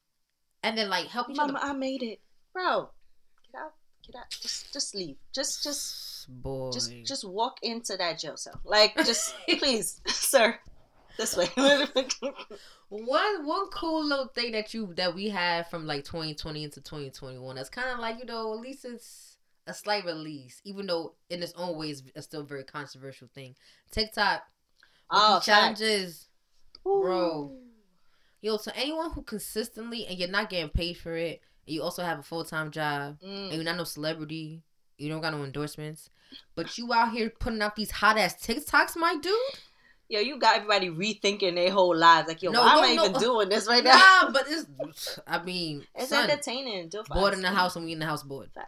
And 0.64 0.78
then 0.78 0.90
like 0.90 1.08
help 1.08 1.30
each 1.30 1.38
Mama, 1.38 1.60
other. 1.60 1.72
I 1.72 1.74
made 1.74 2.04
it, 2.04 2.22
bro. 2.54 2.90
Get 3.52 3.62
out, 3.62 3.74
get 4.06 4.16
out. 4.16 4.30
Just, 4.30 4.72
just 4.74 4.96
leave. 4.96 5.18
Just, 5.34 5.64
just, 5.64 6.19
Boy. 6.32 6.70
just, 6.72 6.94
just 7.06 7.28
walk 7.28 7.58
into 7.64 7.98
that 7.98 8.20
jail 8.20 8.38
cell. 8.38 8.60
Like, 8.64 8.96
just 8.98 9.34
please, 9.58 10.00
sir, 10.08 10.58
this 11.18 11.36
way. 11.36 11.48
one 12.90 13.46
one 13.46 13.68
cool 13.72 14.06
little 14.06 14.28
thing 14.28 14.52
that 14.54 14.74
you 14.74 14.94
that 14.96 15.14
we 15.16 15.30
had 15.30 15.68
from 15.70 15.86
like 15.86 16.04
2020 16.06 16.64
into 16.64 16.82
2021 16.82 17.56
that's 17.56 17.70
kind 17.70 17.90
of 17.90 18.00
like 18.00 18.18
you 18.20 18.26
know 18.26 18.54
at 18.54 18.60
least 18.60 18.86
it's 18.86 19.38
a 19.68 19.74
slight 19.74 20.04
release, 20.06 20.62
even 20.64 20.88
though 20.88 21.14
in 21.30 21.44
its 21.44 21.54
own 21.56 21.78
ways 21.78 22.02
it's 22.16 22.26
still 22.26 22.42
a 22.42 22.46
very 22.46 22.64
controversial 22.64 23.28
thing. 23.34 23.56
TikTok 23.92 24.42
Oh, 25.12 25.40
challenges, 25.44 26.28
Ooh. 26.88 27.02
bro. 27.02 27.58
Yo, 28.42 28.58
so 28.58 28.72
anyone 28.76 29.12
who 29.12 29.22
consistently 29.24 30.06
and 30.08 30.18
you're 30.18 30.30
not 30.30 30.50
getting 30.50 30.70
paid 30.70 30.98
for 30.98 31.16
it, 31.16 31.42
and 31.68 31.74
you 31.76 31.82
also 31.84 32.04
have 32.04 32.20
a 32.20 32.24
full 32.24 32.44
time 32.46 32.72
job, 32.72 33.20
Mm. 33.22 33.46
and 33.46 33.54
you're 33.54 33.64
not 33.64 33.78
no 33.78 33.84
celebrity, 33.84 34.62
you 35.00 35.10
don't 35.10 35.22
got 35.22 35.34
no 35.34 35.44
endorsements, 35.44 36.10
but 36.56 36.78
you 36.78 36.92
out 36.94 37.12
here 37.12 37.30
putting 37.40 37.62
out 37.62 37.76
these 37.76 37.92
hot 37.92 38.18
ass 38.18 38.36
TikToks, 38.36 38.96
my 38.96 39.16
dude. 39.22 39.34
Yo, 40.12 40.20
you 40.20 40.40
got 40.40 40.56
everybody 40.56 40.90
rethinking 40.90 41.54
their 41.54 41.70
whole 41.72 41.96
lives. 41.96 42.28
Like, 42.28 42.42
yo, 42.42 42.50
No, 42.52 42.62
why 42.62 42.74
no, 42.74 42.78
am 42.80 42.84
I 42.84 42.96
no. 42.96 43.04
even 43.04 43.16
uh, 43.16 43.20
doing 43.20 43.50
this 43.50 43.68
right 43.68 43.84
now? 43.84 44.22
Nah, 44.24 44.32
but 44.32 44.46
it's. 44.48 45.20
I 45.28 45.44
mean, 45.44 45.86
It's 45.96 46.10
son, 46.10 46.28
entertaining. 46.28 46.90
Do 46.90 47.02
it 47.02 47.08
for 47.08 47.14
bored 47.14 47.34
in 47.36 47.42
the 47.44 47.50
house 47.50 47.76
and 47.76 47.86
we 47.86 47.92
in 47.94 48.00
the 48.00 48.06
house 48.06 48.24
bored. 48.24 48.50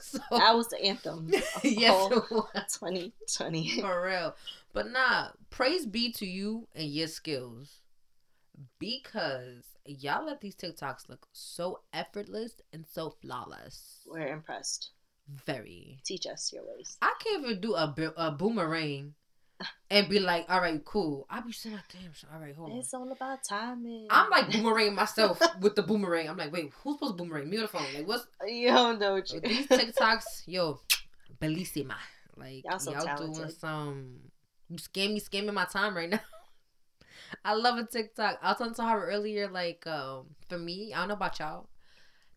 So 0.00 0.18
That 0.32 0.56
was 0.56 0.66
the 0.66 0.82
anthem. 0.84 1.28
Of 1.28 1.64
yes, 1.64 2.10
it 2.10 2.30
was. 2.32 2.78
2020. 2.80 3.80
for 3.80 4.02
real. 4.04 4.34
But 4.72 4.90
nah, 4.90 5.28
praise 5.50 5.86
be 5.86 6.10
to 6.14 6.26
you 6.26 6.66
and 6.74 6.88
your 6.88 7.06
skills, 7.06 7.78
because 8.80 9.62
y'all 9.86 10.26
let 10.26 10.40
these 10.40 10.56
TikToks 10.56 11.08
look 11.08 11.26
so 11.32 11.80
effortless 11.92 12.60
and 12.72 12.84
so 12.90 13.10
flawless. 13.10 14.00
We're 14.06 14.26
impressed. 14.26 14.90
Very. 15.28 15.98
Teach 16.04 16.26
us 16.26 16.52
your 16.52 16.64
ways. 16.66 16.96
I 17.00 17.12
can't 17.22 17.44
even 17.44 17.60
do 17.60 17.74
a, 17.74 17.94
a 18.16 18.30
boomerang 18.32 19.14
and 19.90 20.08
be 20.08 20.18
like, 20.18 20.46
all 20.48 20.60
right, 20.60 20.84
cool. 20.84 21.26
I'll 21.30 21.42
be 21.42 21.52
saying, 21.52 21.76
like, 21.76 21.84
damn, 21.92 22.14
so- 22.14 22.26
all 22.32 22.40
right, 22.40 22.54
hold 22.54 22.70
on. 22.72 22.78
It's 22.78 22.92
all 22.94 23.10
about 23.10 23.38
timing. 23.48 24.08
I'm 24.10 24.30
like 24.30 24.50
boomerang 24.50 24.94
myself 24.94 25.40
with 25.60 25.76
the 25.76 25.82
boomerang. 25.82 26.28
I'm 26.28 26.36
like, 26.36 26.52
wait, 26.52 26.72
who's 26.82 26.96
supposed 26.96 27.16
to 27.18 27.24
boomerang? 27.24 27.48
Me 27.48 27.58
or 27.58 27.62
the 27.62 27.68
phone? 27.68 27.86
Like, 27.94 28.06
what's 28.08 28.26
you 28.46 28.68
don't 28.68 28.98
know 28.98 29.14
what 29.14 29.30
you. 29.32 29.40
these 29.40 29.66
TikToks? 29.68 30.44
Yo, 30.46 30.80
bellissima. 31.40 31.96
Like 32.36 32.64
Y'all 32.64 32.78
so 32.78 32.92
y'all 32.92 33.16
doing 33.16 33.50
some 33.50 34.16
you 34.68 34.78
scam 34.78 35.12
me 35.12 35.20
scamming 35.20 35.52
my 35.52 35.66
time 35.66 35.94
right 35.96 36.08
now. 36.10 36.20
I 37.44 37.54
love 37.54 37.78
a 37.78 37.84
TikTok. 37.84 38.38
I 38.42 38.48
was 38.50 38.58
telling 38.58 38.74
Sahara 38.74 39.06
earlier, 39.06 39.48
like, 39.48 39.86
um, 39.86 40.26
for 40.48 40.58
me, 40.58 40.92
I 40.92 40.98
don't 40.98 41.08
know 41.08 41.14
about 41.14 41.38
y'all. 41.38 41.68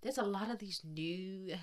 There's 0.02 0.18
a 0.18 0.24
lot 0.24 0.50
of 0.52 0.60
these 0.60 0.82
new 0.84 1.54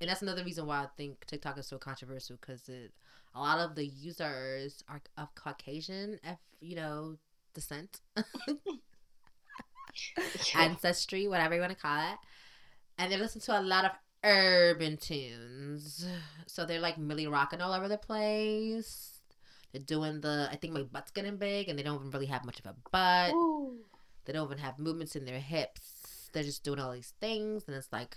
and 0.00 0.08
that's 0.08 0.22
another 0.22 0.44
reason 0.44 0.66
why 0.66 0.82
I 0.82 0.88
think 0.96 1.26
TikTok 1.26 1.58
is 1.58 1.66
so 1.66 1.78
controversial 1.78 2.36
because 2.40 2.68
it 2.68 2.92
a 3.34 3.40
lot 3.40 3.58
of 3.58 3.74
the 3.74 3.86
users 3.86 4.82
are 4.88 5.00
of 5.16 5.34
Caucasian, 5.34 6.18
F, 6.24 6.38
you 6.60 6.74
know, 6.74 7.16
descent, 7.54 8.00
ancestry, 10.54 11.28
whatever 11.28 11.54
you 11.54 11.60
want 11.60 11.72
to 11.72 11.78
call 11.78 12.12
it, 12.12 12.18
and 12.98 13.12
they 13.12 13.16
listen 13.16 13.40
to 13.42 13.58
a 13.58 13.62
lot 13.62 13.84
of 13.84 13.92
urban 14.24 14.96
tunes. 14.96 16.06
So 16.46 16.64
they're 16.64 16.80
like 16.80 16.98
Milly 16.98 17.26
rocking 17.26 17.60
all 17.60 17.72
over 17.72 17.88
the 17.88 17.98
place. 17.98 19.20
They're 19.72 19.82
doing 19.82 20.20
the 20.20 20.48
I 20.50 20.56
think 20.56 20.74
my 20.74 20.82
butt's 20.82 21.12
getting 21.12 21.36
big, 21.36 21.68
and 21.68 21.78
they 21.78 21.82
don't 21.82 22.00
even 22.00 22.10
really 22.10 22.26
have 22.26 22.44
much 22.44 22.58
of 22.58 22.66
a 22.66 22.74
butt. 22.90 23.32
Ooh. 23.34 23.78
They 24.24 24.32
don't 24.32 24.46
even 24.46 24.58
have 24.58 24.78
movements 24.78 25.16
in 25.16 25.24
their 25.24 25.40
hips. 25.40 26.28
They're 26.32 26.42
just 26.42 26.64
doing 26.64 26.78
all 26.78 26.92
these 26.92 27.14
things, 27.20 27.64
and 27.66 27.76
it's 27.76 27.92
like, 27.92 28.16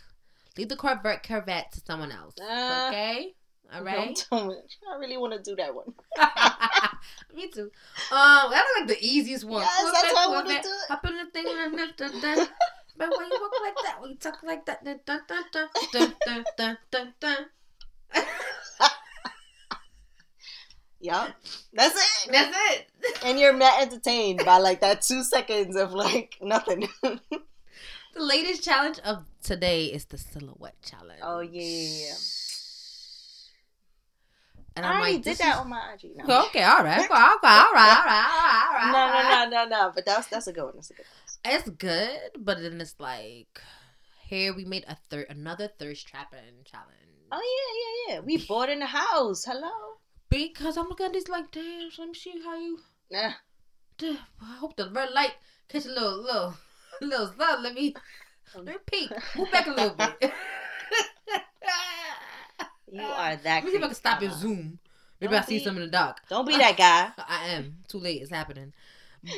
leave 0.58 0.70
the 0.70 0.76
Corvette 0.76 1.28
Corvette 1.28 1.72
to 1.74 1.82
someone 1.86 2.12
else. 2.12 2.36
Ah. 2.41 2.89
okay, 2.89 3.34
all 3.74 3.84
right. 3.84 3.95
Don't 3.95 4.18
tell 4.30 4.47
me. 4.47 4.56
I 4.91 4.97
really 4.97 5.18
want 5.18 5.34
to 5.34 5.39
do 5.39 5.56
that 5.56 5.74
one. 5.74 5.93
Me 7.36 7.49
too. 7.49 7.72
Um, 8.12 8.51
that's 8.51 8.70
like 8.80 8.88
the 8.88 8.97
easiest 9.01 9.45
one. 9.45 9.62
Yes, 9.62 9.91
that's 9.91 10.14
Corvette, 10.14 10.18
how 10.18 10.30
I 10.30 10.34
want 10.34 10.47
to 10.47 10.54
do 10.54 10.60
it. 10.60 10.88
Hop 10.89 11.06
in 11.06 11.18
the 11.18 11.26
thing 11.32 11.45
and 11.47 11.78
dun, 11.78 11.93
dun, 11.97 12.22
dun. 12.22 12.47
But 12.95 13.10
when 13.18 13.28
you 13.32 13.39
walk 13.41 13.51
like 13.64 13.76
that, 13.84 14.01
when 14.01 14.12
you 14.12 14.18
talk 14.18 14.43
like 14.43 14.66
that, 14.68 14.86
dun, 14.86 14.99
dun, 15.06 15.22
dun, 15.28 15.45
dun, 15.91 16.16
dun, 16.26 16.43
dun, 16.58 16.78
dun, 16.91 17.14
dun. 17.20 17.38
Yup. 20.99 21.36
That's 21.74 21.95
it. 21.95 22.32
That's 22.32 22.56
it. 22.72 22.88
And 23.26 23.39
you're 23.39 23.54
mad 23.54 23.82
entertained 23.82 24.43
by 24.45 24.60
like 24.60 24.82
that 24.82 25.01
two 25.01 25.24
seconds 25.24 25.76
of 25.76 25.93
like 25.93 26.38
nothing. 26.41 26.88
The 28.14 28.24
latest 28.24 28.64
challenge 28.64 28.99
of 28.99 29.26
today 29.41 29.86
is 29.88 30.05
the 30.05 30.18
silhouette 30.18 30.82
challenge. 30.84 31.20
Oh, 31.24 31.39
yeah, 31.39 31.61
yeah, 31.61 32.05
yeah. 32.07 32.16
And 34.76 34.86
I 34.86 34.89
I'm 34.89 34.97
already 35.01 35.14
like, 35.16 35.24
did 35.24 35.38
that 35.38 35.53
is- 35.55 35.59
on 35.61 35.70
my 35.70 35.93
IG. 35.93 36.16
No, 36.16 36.45
Okay, 36.45 36.64
all 36.64 36.84
right, 36.84 36.99
okay, 37.05 37.14
all 37.14 37.38
right, 37.43 37.59
all 37.61 37.74
right, 37.74 37.97
all 37.97 38.05
right, 38.05 38.66
all 38.66 38.74
right. 38.74 38.91
no, 38.91 39.03
no, 39.05 39.64
no, 39.64 39.66
no, 39.66 39.70
no. 39.70 39.91
But 39.93 40.05
that's 40.05 40.28
that's 40.28 40.47
a 40.47 40.53
good 40.53 40.64
one. 40.66 40.74
That's 40.76 40.89
a 40.89 40.93
good 40.95 41.05
one. 41.05 41.53
It's 41.55 41.70
good, 41.70 42.20
but 42.39 42.59
then 42.61 42.80
it's 42.82 42.95
like, 42.99 43.61
here 44.28 44.53
we 44.55 44.66
made 44.66 44.86
a 44.88 44.95
third, 45.09 45.28
another 45.30 45.68
thirst 45.68 46.07
trapping 46.07 46.64
challenge. 46.66 47.28
Oh 47.32 47.41
yeah, 47.57 47.72
yeah, 47.82 48.16
yeah. 48.16 48.20
We 48.22 48.38
bought 48.47 48.70
in 48.70 48.80
the 48.80 48.88
house. 48.88 49.45
Hello. 49.45 49.72
Because 50.30 50.78
I'm 50.78 50.88
looking 50.88 51.05
at 51.07 51.14
this 51.14 51.28
like, 51.28 51.51
damn, 51.51 51.91
so 51.91 52.01
let 52.03 52.09
me 52.09 52.16
see 52.16 52.34
how 52.43 52.55
you. 52.57 52.80
Nah. 53.11 53.34
I 54.01 54.55
hope 54.57 54.76
the 54.76 54.89
red 54.89 55.11
light 55.14 55.34
catch 55.70 55.86
a 55.86 55.89
little, 55.89 56.24
little, 56.24 56.55
little 57.02 57.34
sun. 57.38 57.64
Let 57.64 57.74
me, 57.74 57.96
let 58.56 58.66
me 58.66 58.74
peek. 58.86 59.12
Move 59.38 59.52
back 59.52 59.68
a 59.68 59.72
little 59.72 59.96
bit. 59.96 60.32
You 62.91 63.02
are 63.02 63.36
that. 63.36 63.44
Let 63.46 63.64
me 63.64 63.72
see 63.72 63.78
if 63.78 63.84
I 63.84 63.88
can 63.88 63.96
stop 63.96 64.22
and 64.22 64.34
zoom. 64.34 64.80
Maybe 65.20 65.32
Don't 65.32 65.41
I 65.41 65.46
see 65.46 65.58
be- 65.58 65.64
something 65.64 65.84
in 65.84 65.89
the 65.89 65.91
dark. 65.91 66.18
Don't 66.30 66.48
be 66.48 66.58
that 66.58 66.78
guy. 66.78 67.12
I 67.28 67.48
am. 67.50 67.78
Too 67.88 67.98
late. 67.98 68.22
It's 68.22 68.30
happening. 68.30 68.74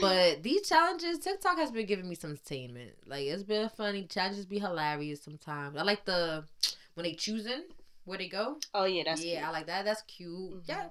But 0.01 0.41
these 0.41 0.67
challenges, 0.67 1.19
TikTok 1.19 1.57
has 1.57 1.71
been 1.71 1.85
giving 1.85 2.09
me 2.09 2.15
some 2.15 2.31
entertainment. 2.31 2.91
Like 3.05 3.25
it's 3.25 3.43
been 3.43 3.69
funny. 3.69 4.03
Challenges 4.03 4.45
be 4.45 4.59
hilarious 4.59 5.21
sometimes. 5.21 5.77
I 5.77 5.83
like 5.83 6.05
the 6.05 6.43
when 6.95 7.03
they 7.03 7.13
choosing 7.13 7.63
where 8.03 8.17
they 8.17 8.27
go. 8.27 8.57
Oh 8.73 8.85
yeah, 8.85 9.03
that's 9.05 9.23
yeah, 9.23 9.35
cute. 9.37 9.47
I 9.47 9.51
like 9.51 9.67
that. 9.67 9.85
That's 9.85 10.01
cute. 10.03 10.31
Mhm. 10.31 10.63
Yeah, 10.67 10.85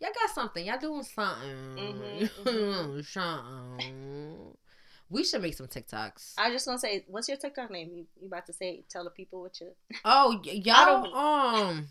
y'all 0.00 0.10
got 0.12 0.34
something. 0.34 0.66
Y'all 0.66 0.78
doing 0.78 1.04
something. 1.04 2.28
Mhm, 2.44 3.06
something. 3.06 4.56
We 5.10 5.24
should 5.24 5.42
make 5.42 5.54
some 5.54 5.66
TikToks. 5.66 6.34
I 6.38 6.50
just 6.50 6.66
gonna 6.66 6.78
say, 6.78 7.04
what's 7.08 7.28
your 7.28 7.36
TikTok 7.36 7.70
name? 7.70 7.90
You, 7.92 8.06
you 8.20 8.28
about 8.28 8.46
to 8.46 8.52
say? 8.52 8.84
Tell 8.88 9.04
the 9.04 9.10
people 9.10 9.42
what 9.42 9.60
you. 9.60 9.72
Oh, 10.04 10.40
y- 10.44 10.62
y'all. 10.64 11.14
Um, 11.14 11.88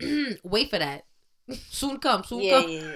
wait 0.44 0.70
for 0.70 0.78
that. 0.78 1.04
Soon 1.70 1.98
come. 1.98 2.22
Soon 2.24 2.42
Yeah, 2.42 2.60
come. 2.60 2.70
yeah, 2.70 2.80
yeah. 2.82 2.92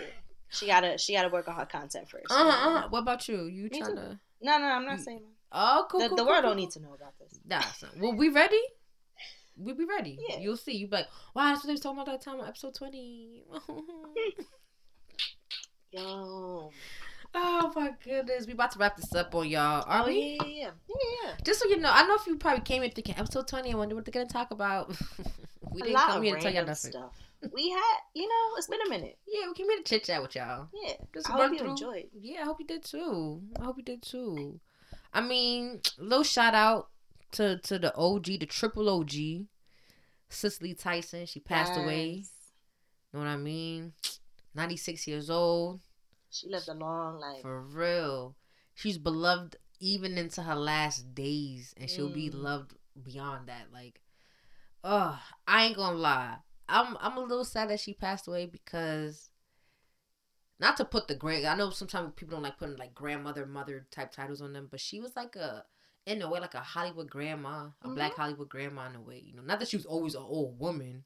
She 0.52 0.66
gotta 0.66 0.98
she 0.98 1.12
gotta 1.14 1.28
work 1.28 1.48
on 1.48 1.54
her 1.56 1.66
content 1.66 2.08
first. 2.08 2.26
Uh-huh, 2.30 2.48
uh-huh. 2.48 2.86
What 2.90 3.00
about 3.00 3.28
you? 3.28 3.44
You 3.44 3.64
Me 3.64 3.80
trying 3.80 3.96
too. 3.96 3.96
to? 3.96 4.18
No, 4.42 4.58
no, 4.58 4.64
I'm 4.66 4.84
not 4.86 4.98
You- 4.98 5.04
saying. 5.04 5.22
Oh, 5.52 5.86
cool. 5.90 6.00
the 6.00 6.08
cool, 6.08 6.16
the 6.16 6.22
cool, 6.22 6.30
world 6.30 6.42
cool, 6.44 6.50
don't 6.52 6.56
need 6.58 6.70
to 6.70 6.80
know 6.80 6.94
about 6.94 7.18
this. 7.18 7.40
Nah, 7.44 7.60
son. 7.60 7.90
Well, 7.98 8.14
we 8.14 8.28
ready? 8.28 8.60
We 9.56 9.72
be 9.72 9.84
ready. 9.84 10.16
Yeah. 10.28 10.38
You'll 10.38 10.56
see. 10.56 10.76
You 10.76 10.86
be 10.86 10.94
like, 10.96 11.08
wow, 11.34 11.48
that's 11.48 11.64
what 11.64 11.66
they 11.66 11.72
was 11.72 11.80
talking 11.80 12.00
about 12.00 12.06
that 12.12 12.22
time 12.22 12.38
on 12.40 12.46
episode 12.46 12.72
20. 12.74 13.42
Yo. 15.92 16.70
Oh 17.34 17.72
my 17.76 17.92
goodness. 18.04 18.46
We 18.46 18.52
about 18.52 18.72
to 18.72 18.78
wrap 18.78 18.96
this 18.96 19.14
up 19.14 19.34
on 19.34 19.48
y'all. 19.48 19.84
Are 19.86 20.04
Oh 20.04 20.06
we? 20.06 20.36
yeah, 20.40 20.46
yeah, 20.46 20.52
yeah, 20.54 20.70
yeah, 20.88 21.10
yeah. 21.24 21.32
Just 21.44 21.60
so 21.60 21.68
you 21.68 21.76
know, 21.78 21.90
I 21.92 22.06
know 22.06 22.14
if 22.16 22.26
you 22.26 22.36
probably 22.36 22.62
came 22.62 22.82
in 22.82 22.90
thinking 22.90 23.16
episode 23.18 23.48
20, 23.48 23.72
I 23.72 23.76
wonder 23.76 23.94
what 23.94 24.04
they're 24.04 24.12
going 24.12 24.26
to 24.26 24.32
talk 24.32 24.50
about. 24.50 24.88
we 25.72 25.82
A 25.82 25.84
didn't 25.84 25.98
come 26.00 26.22
here 26.22 26.36
to 26.36 26.40
tell 26.40 26.52
y'all 26.52 26.66
nothing. 26.66 26.90
stuff. 26.92 27.12
We 27.54 27.70
had, 27.70 27.96
you 28.14 28.28
know, 28.28 28.56
it's 28.58 28.66
been 28.66 28.80
a 28.86 28.90
minute. 28.90 29.18
Yeah, 29.26 29.46
we 29.48 29.54
came 29.54 29.66
here 29.68 29.78
to 29.78 29.84
chit 29.84 30.04
chat 30.04 30.20
with 30.20 30.34
y'all. 30.34 30.68
Yeah, 30.74 30.92
Just 31.14 31.30
I 31.30 31.32
hope 31.32 31.52
you 31.52 31.58
through. 31.58 31.70
enjoyed. 31.70 32.06
Yeah, 32.20 32.40
I 32.42 32.44
hope 32.44 32.60
you 32.60 32.66
did 32.66 32.84
too. 32.84 33.40
I 33.58 33.64
hope 33.64 33.78
you 33.78 33.82
did 33.82 34.02
too. 34.02 34.60
I 35.14 35.20
mean, 35.22 35.80
little 35.98 36.22
shout 36.24 36.54
out 36.54 36.88
to 37.32 37.58
to 37.58 37.78
the 37.78 37.94
OG, 37.96 38.24
the 38.26 38.46
triple 38.46 38.88
OG, 38.90 39.46
Cicely 40.28 40.74
Tyson. 40.74 41.26
She 41.26 41.40
passed 41.40 41.76
away. 41.78 42.06
You 42.08 42.24
Know 43.14 43.20
what 43.20 43.28
I 43.28 43.36
mean? 43.36 43.92
96 44.54 45.06
years 45.06 45.30
old. 45.30 45.80
She 46.30 46.48
lived 46.48 46.68
a 46.68 46.74
long 46.74 47.18
life. 47.18 47.42
For 47.42 47.60
real. 47.60 48.36
She's 48.74 48.98
beloved 48.98 49.56
even 49.80 50.16
into 50.18 50.42
her 50.42 50.54
last 50.54 51.14
days. 51.14 51.74
And 51.76 51.90
she'll 51.90 52.08
be 52.08 52.30
Mm. 52.30 52.42
loved 52.42 52.74
beyond 53.02 53.48
that. 53.48 53.72
Like, 53.72 54.00
oh, 54.84 55.20
I 55.46 55.64
ain't 55.64 55.76
gonna 55.76 55.96
lie. 55.96 56.38
I'm 56.68 56.96
I'm 57.00 57.16
a 57.16 57.20
little 57.20 57.44
sad 57.44 57.70
that 57.70 57.80
she 57.80 57.94
passed 57.94 58.28
away 58.28 58.46
because 58.46 59.30
not 60.58 60.76
to 60.76 60.84
put 60.84 61.08
the 61.08 61.14
grand 61.14 61.46
I 61.46 61.54
know 61.56 61.70
sometimes 61.70 62.12
people 62.14 62.34
don't 62.36 62.42
like 62.42 62.58
putting 62.58 62.76
like 62.76 62.94
grandmother, 62.94 63.46
mother 63.46 63.86
type 63.90 64.12
titles 64.12 64.40
on 64.42 64.52
them, 64.52 64.68
but 64.70 64.80
she 64.80 65.00
was 65.00 65.16
like 65.16 65.34
a 65.36 65.64
in 66.06 66.22
a 66.22 66.30
way 66.30 66.40
like 66.40 66.54
a 66.54 66.60
Hollywood 66.60 67.10
grandma, 67.10 67.68
a 67.82 67.88
black 67.88 68.14
Hollywood 68.14 68.48
grandma 68.48 68.86
in 68.86 68.94
a 68.96 69.00
way. 69.00 69.18
You 69.24 69.34
know, 69.34 69.42
not 69.42 69.58
that 69.60 69.68
she 69.68 69.76
was 69.76 69.86
always 69.86 70.14
an 70.14 70.22
old 70.22 70.58
woman. 70.58 71.04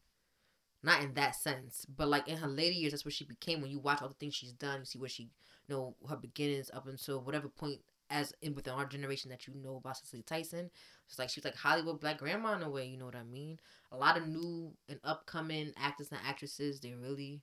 Not 0.84 1.02
in 1.02 1.14
that 1.14 1.34
sense, 1.34 1.86
but 1.96 2.08
like 2.08 2.28
in 2.28 2.36
her 2.38 2.46
later 2.48 2.74
years, 2.74 2.92
that's 2.92 3.04
what 3.04 3.14
she 3.14 3.24
became. 3.24 3.60
When 3.62 3.70
you 3.70 3.78
watch 3.80 4.02
all 4.02 4.08
the 4.08 4.14
things 4.14 4.34
she's 4.34 4.52
done, 4.52 4.80
you 4.80 4.84
see 4.84 4.98
where 4.98 5.08
she, 5.08 5.24
you 5.66 5.74
know, 5.74 5.96
her 6.08 6.16
beginnings 6.16 6.70
up 6.74 6.86
until 6.86 7.22
whatever 7.22 7.48
point, 7.48 7.80
as 8.10 8.34
in 8.42 8.54
within 8.54 8.74
our 8.74 8.84
generation 8.84 9.30
that 9.30 9.46
you 9.46 9.54
know 9.54 9.76
about 9.76 9.96
Cicely 9.96 10.22
Tyson. 10.22 10.70
It's 11.08 11.18
like 11.18 11.30
she 11.30 11.40
was 11.40 11.46
like 11.46 11.56
Hollywood 11.56 12.00
black 12.00 12.18
grandma 12.18 12.54
in 12.54 12.62
a 12.62 12.70
way. 12.70 12.86
You 12.86 12.98
know 12.98 13.06
what 13.06 13.16
I 13.16 13.24
mean? 13.24 13.58
A 13.92 13.96
lot 13.96 14.18
of 14.18 14.28
new 14.28 14.72
and 14.88 15.00
upcoming 15.04 15.72
actors 15.78 16.10
and 16.12 16.20
actresses, 16.26 16.80
they 16.80 16.92
really, 16.94 17.40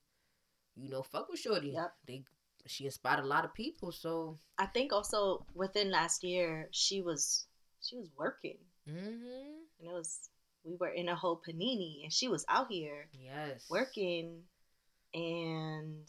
you 0.76 0.90
know, 0.90 1.02
fuck 1.04 1.30
with 1.30 1.40
Shorty. 1.40 1.70
Yep. 1.70 1.94
They, 2.08 2.24
she 2.68 2.86
inspired 2.86 3.20
a 3.24 3.28
lot 3.28 3.46
of 3.46 3.54
people. 3.54 3.92
So, 3.92 4.38
I 4.58 4.68
think 4.68 4.94
also 4.94 5.46
within 5.56 5.92
last 5.92 6.24
year 6.24 6.70
she 6.72 7.02
was 7.02 7.48
she 7.82 7.96
was 7.98 8.10
working 8.16 8.58
hmm 8.88 8.96
and 9.80 9.90
it 9.90 9.92
was 9.92 10.30
we 10.64 10.76
were 10.80 10.90
in 10.90 11.10
a 11.10 11.16
whole 11.16 11.42
panini, 11.48 12.04
and 12.04 12.14
she 12.14 12.28
was 12.28 12.46
out 12.50 12.68
here 12.70 13.08
Yes. 13.20 13.66
working 13.70 14.44
and 15.14 16.08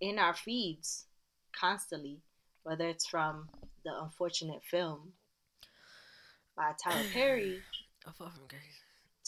in 0.00 0.18
our 0.18 0.34
feeds 0.34 1.06
constantly, 1.52 2.20
whether 2.62 2.88
it's 2.88 3.06
from 3.06 3.48
the 3.84 3.92
unfortunate 4.02 4.62
film 4.64 5.12
by 6.56 6.72
Tyler 6.82 7.04
Perry 7.12 7.62
A 8.06 8.12
Fall 8.12 8.30
from 8.30 8.46
Grace. 8.48 8.62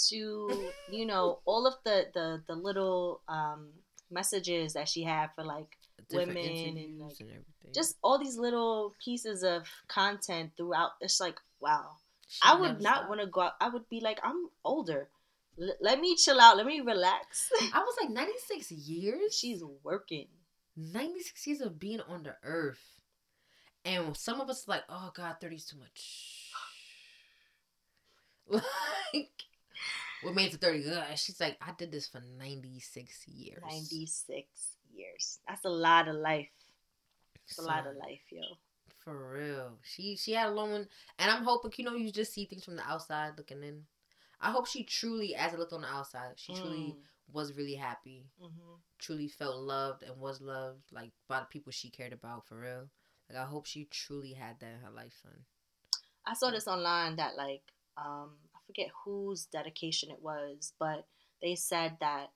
to 0.09 0.71
you 0.91 1.07
know 1.07 1.41
all 1.45 1.67
of 1.67 1.75
the 1.85 2.07
the 2.15 2.43
the 2.47 2.55
little 2.55 3.21
um 3.29 3.69
messages 4.11 4.73
that 4.75 4.89
she 4.89 5.03
had 5.03 5.29
for 5.35 5.45
like 5.45 5.77
Different 6.11 6.29
Women 6.41 6.77
and, 6.77 6.99
like, 7.01 7.17
and 7.21 7.31
everything. 7.31 7.73
just 7.75 7.97
all 8.03 8.19
these 8.19 8.37
little 8.37 8.93
pieces 9.03 9.43
of 9.43 9.67
content 9.89 10.51
throughout 10.57 10.91
it's 11.01 11.21
like 11.21 11.39
wow 11.61 11.93
She 12.33 12.41
i 12.43 12.55
would 12.55 12.81
not 12.81 13.09
want 13.09 13.21
to 13.21 13.27
go 13.27 13.43
out 13.43 13.53
i 13.61 13.69
would 13.69 13.89
be 13.89 14.01
like 14.01 14.19
i'm 14.25 14.49
older 14.65 15.09
L- 15.61 15.77
let 15.81 16.01
me 16.01 16.17
chill 16.17 16.41
out 16.41 16.57
let 16.57 16.65
me 16.65 16.81
relax 16.81 17.51
I 17.75 17.81
was 17.81 17.95
like 18.01 18.11
96 18.11 18.73
years. 18.73 19.37
she's 19.37 19.63
working 19.83 20.29
96 20.77 21.47
years 21.47 21.61
of 21.61 21.79
being 21.79 22.01
on 22.09 22.23
the 22.23 22.35
earth. 22.43 22.81
And 23.85 24.17
some 24.17 24.41
of 24.41 24.49
us 24.49 24.67
like, 24.67 24.85
oh 24.89 25.11
God, 25.15 25.37
30 25.41 25.57
is 25.57 25.67
too 25.67 25.77
much. 25.77 26.51
like, 29.13 29.29
we 30.25 30.33
made 30.33 30.47
it 30.47 30.53
to 30.53 30.59
30. 30.59 30.85
Ugh. 30.89 31.05
She's 31.17 31.41
like, 31.41 31.59
I 31.61 31.73
did 31.77 31.93
this 31.93 32.09
for 32.09 32.23
96 32.39 33.29
years. 33.29 33.61
96 33.69 34.49
years 34.95 35.41
that's 35.49 35.65
a 35.65 35.71
lot 35.71 36.09
of 36.09 36.17
life 36.17 36.49
it's 37.47 37.59
a 37.59 37.63
lot 37.63 37.87
of 37.87 37.97
life 37.97 38.21
yo 38.31 38.43
For 39.05 39.33
real. 39.33 39.79
She 39.83 40.17
she 40.17 40.33
had 40.33 40.49
a 40.49 40.53
long 40.55 40.71
one. 40.73 40.89
And 41.19 41.31
I'm 41.31 41.45
hoping, 41.45 41.73
you 41.77 41.85
know, 41.85 41.95
you 41.95 42.11
just 42.13 42.33
see 42.33 42.45
things 42.47 42.65
from 42.65 42.77
the 42.77 42.89
outside 42.89 43.35
looking 43.37 43.63
in. 43.63 43.87
I 44.41 44.51
hope 44.51 44.67
she 44.67 44.85
truly, 44.85 45.35
as 45.35 45.53
it 45.53 45.59
looked 45.59 45.73
on 45.73 45.83
the 45.83 45.89
outside, 45.89 46.33
she 46.39 46.53
truly 46.55 46.97
was 47.33 47.55
really 47.55 47.75
happy. 47.77 48.27
mm, 48.41 48.47
mhm. 48.47 48.81
Truly 48.99 49.29
felt 49.29 49.57
loved 49.57 50.03
and 50.03 50.19
was 50.21 50.41
loved, 50.41 50.83
like 50.93 51.13
by 51.29 51.41
the 51.41 51.47
people 51.47 51.73
she 51.73 51.91
cared 51.91 52.13
about 52.13 52.47
for 52.47 52.59
real. 52.61 52.89
Like 53.29 53.39
I 53.39 53.45
hope 53.47 53.67
she 53.67 53.87
truly 53.87 54.33
had 54.33 54.59
that 54.61 54.73
in 54.75 54.81
her 54.81 54.91
life, 54.91 55.15
son. 55.23 55.45
I 56.27 56.35
saw 56.35 56.51
this 56.51 56.69
online 56.69 57.17
that 57.17 57.37
like 57.37 57.63
um 57.97 58.31
I 58.55 58.59
forget 58.67 58.89
whose 59.05 59.47
dedication 59.47 60.11
it 60.11 60.23
was, 60.23 60.73
but 60.79 61.07
they 61.43 61.55
said 61.55 61.97
that 62.01 62.31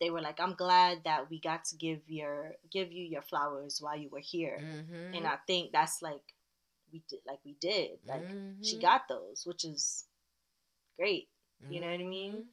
they 0.00 0.10
were 0.10 0.20
like, 0.20 0.40
I'm 0.40 0.54
glad 0.54 1.04
that 1.04 1.28
we 1.30 1.40
got 1.40 1.64
to 1.66 1.76
give 1.76 2.00
your 2.08 2.54
give 2.70 2.92
you 2.92 3.04
your 3.04 3.22
flowers 3.22 3.80
while 3.80 3.96
you 3.96 4.08
were 4.10 4.20
here. 4.20 4.58
Mm-hmm. 4.62 5.14
And 5.14 5.26
I 5.26 5.36
think 5.46 5.72
that's 5.72 6.02
like 6.02 6.34
we 6.92 7.02
did 7.08 7.20
like 7.26 7.40
we 7.44 7.54
did. 7.60 7.98
Like 8.06 8.26
she 8.62 8.76
Mhm. 8.76 8.82
got 8.82 9.08
those, 9.08 9.44
which 9.46 9.64
is 9.64 10.06
great. 10.98 11.28
You 11.70 11.80
know 11.80 11.90
what 11.90 12.00
I 12.00 12.04
mean? 12.04 12.32
Mhm. 12.34 12.46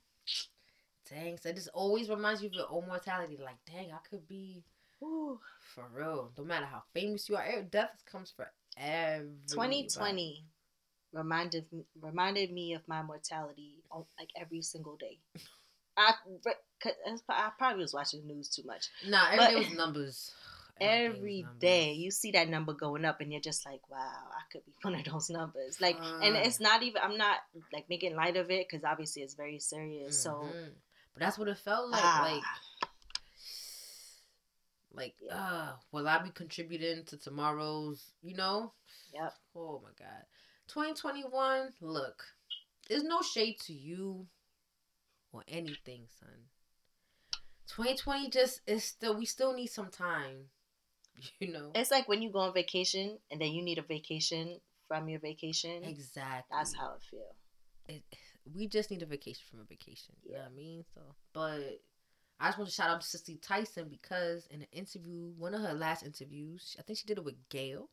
Dang, 1.09 1.37
so 1.37 1.51
this 1.51 1.67
always 1.67 2.09
reminds 2.09 2.41
you 2.41 2.47
of 2.49 2.53
your 2.55 2.67
own 2.71 2.87
mortality. 2.87 3.37
Like, 3.37 3.63
dang, 3.65 3.91
I 3.91 3.99
could 4.09 4.27
be 4.27 4.63
Whew. 4.99 5.39
for 5.59 5.87
real. 5.93 6.31
No 6.37 6.43
matter 6.43 6.65
how 6.65 6.83
famous 6.93 7.29
you 7.29 7.35
are, 7.35 7.61
death 7.63 8.03
comes 8.05 8.31
for 8.31 8.51
every. 8.75 9.37
2020 9.47 10.45
reminded 11.13 11.65
reminded 12.01 12.51
me 12.51 12.73
of 12.73 12.87
my 12.87 13.01
mortality 13.03 13.83
like 14.19 14.31
every 14.35 14.61
single 14.61 14.97
day. 14.97 15.19
I, 15.97 16.13
cause 16.81 16.93
I 17.29 17.49
probably 17.57 17.81
was 17.81 17.93
watching 17.93 18.21
the 18.27 18.33
news 18.33 18.49
too 18.49 18.63
much. 18.65 18.89
Nah, 19.07 19.27
every 19.27 19.37
But- 19.37 19.49
day 19.49 19.55
was 19.55 19.73
numbers. 19.73 20.31
every 20.81 21.43
was 21.47 21.57
day 21.59 21.93
you 21.93 22.11
see 22.11 22.31
that 22.31 22.49
number 22.49 22.73
going 22.73 23.05
up 23.05 23.21
and 23.21 23.31
you're 23.31 23.39
just 23.39 23.65
like 23.65 23.79
wow 23.89 23.97
i 23.97 24.41
could 24.51 24.59
be 24.65 24.73
one 24.81 24.93
of 24.93 25.05
those 25.05 25.29
numbers 25.29 25.79
like 25.79 25.95
and 26.21 26.35
it's 26.35 26.59
not 26.59 26.83
even 26.83 27.01
i'm 27.01 27.17
not 27.17 27.37
like 27.71 27.87
making 27.89 28.13
light 28.13 28.35
of 28.35 28.51
it 28.51 28.67
because 28.69 28.83
obviously 28.83 29.21
it's 29.21 29.35
very 29.35 29.57
serious 29.57 30.21
so 30.21 30.31
Mhm. 30.53 30.71
but 31.13 31.21
that's 31.21 31.37
what 31.39 31.47
it 31.47 31.57
felt 31.59 31.89
like. 31.91 32.01
ah, 32.03 32.21
Like, 32.29 32.43
like, 34.93 35.15
Yeah. 35.21 35.35
uh, 35.37 35.75
will 35.93 36.07
I 36.09 36.19
be 36.21 36.29
contributing 36.31 37.05
to 37.05 37.17
tomorrow's? 37.17 38.11
You 38.21 38.35
know. 38.35 38.73
yep 39.13 39.33
Oh 39.55 39.81
my 39.81 39.91
god. 39.97 40.25
2021, 40.67 41.73
look, 41.79 42.21
there's 42.89 43.03
no 43.03 43.21
shade 43.21 43.59
to 43.61 43.73
you 43.73 44.27
or 45.35 45.43
anything, 45.47 46.07
son. 46.19 46.49
2020 47.67 48.29
just 48.29 48.61
is 48.67 48.83
still 48.83 49.17
we 49.17 49.25
still 49.25 49.53
need 49.53 49.67
some 49.67 49.89
time. 49.89 50.49
You 51.39 51.51
know? 51.53 51.71
it's 51.73 51.91
like 51.91 52.07
when 52.09 52.21
you 52.21 52.29
go 52.29 52.39
on 52.39 52.53
vacation 52.53 53.17
and 53.31 53.39
then 53.39 53.51
you 53.53 53.63
need 53.63 53.77
a 53.77 53.81
vacation 53.81 54.59
from 54.87 55.07
your 55.07 55.19
vacation 55.21 55.83
Exactly. 55.85 56.43
that's 56.51 56.75
how 56.75 56.87
i 56.87 56.97
feel 57.09 57.33
it, 57.87 58.03
we 58.53 58.67
just 58.67 58.91
need 58.91 59.01
a 59.01 59.05
vacation 59.05 59.41
from 59.49 59.61
a 59.61 59.63
vacation. 59.63 60.15
You 60.23 60.33
know 60.33 60.37
Yeah. 60.39 60.43
what 60.43 60.51
I 60.51 60.55
mean? 60.55 60.83
So 60.93 61.01
but 61.33 61.81
I 62.39 62.47
just 62.47 62.57
want 62.57 62.69
to 62.69 62.75
shout 62.75 62.89
out 62.89 63.01
to 63.01 63.07
Cicely 63.07 63.37
Tyson 63.37 63.87
because 63.89 64.45
in 64.47 64.61
an 64.61 64.67
interview, 64.73 65.31
one 65.37 65.53
of 65.53 65.61
her 65.61 65.73
last 65.73 66.03
interviews, 66.03 66.75
I 66.77 66.81
think 66.81 66.99
she 66.99 67.05
did 67.07 67.17
it 67.17 67.23
with 67.23 67.47
Gayle. 67.49 67.89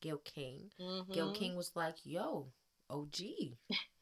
Gayle 0.00 0.18
King. 0.24 0.70
Gayle 1.12 1.30
Mhm. 1.30 1.34
King 1.34 1.56
was 1.56 1.72
like, 1.74 1.96
"Yo, 2.04 2.52
OG, 2.88 3.58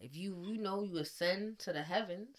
if 0.00 0.14
you 0.16 0.36
you 0.46 0.58
know 0.58 0.82
you 0.82 0.96
ascend 0.98 1.58
to 1.60 1.72
the 1.72 1.82
heavens, 1.82 2.38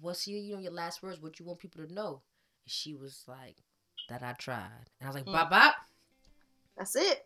what's 0.00 0.26
your 0.26 0.40
you 0.40 0.54
know 0.54 0.60
your 0.60 0.72
last 0.72 1.02
words? 1.02 1.20
What 1.20 1.38
you 1.38 1.46
want 1.46 1.58
people 1.58 1.84
to 1.86 1.92
know?" 1.92 2.22
And 2.64 2.70
she 2.72 2.94
was 2.94 3.24
like, 3.26 3.56
"That 4.08 4.22
I 4.22 4.32
tried." 4.32 4.90
And 5.00 5.04
I 5.04 5.06
was 5.06 5.14
like, 5.16 5.26
Mm. 5.26 5.32
"Bop 5.32 5.50
bop, 5.50 5.74
that's 6.76 6.96
it 6.96 7.24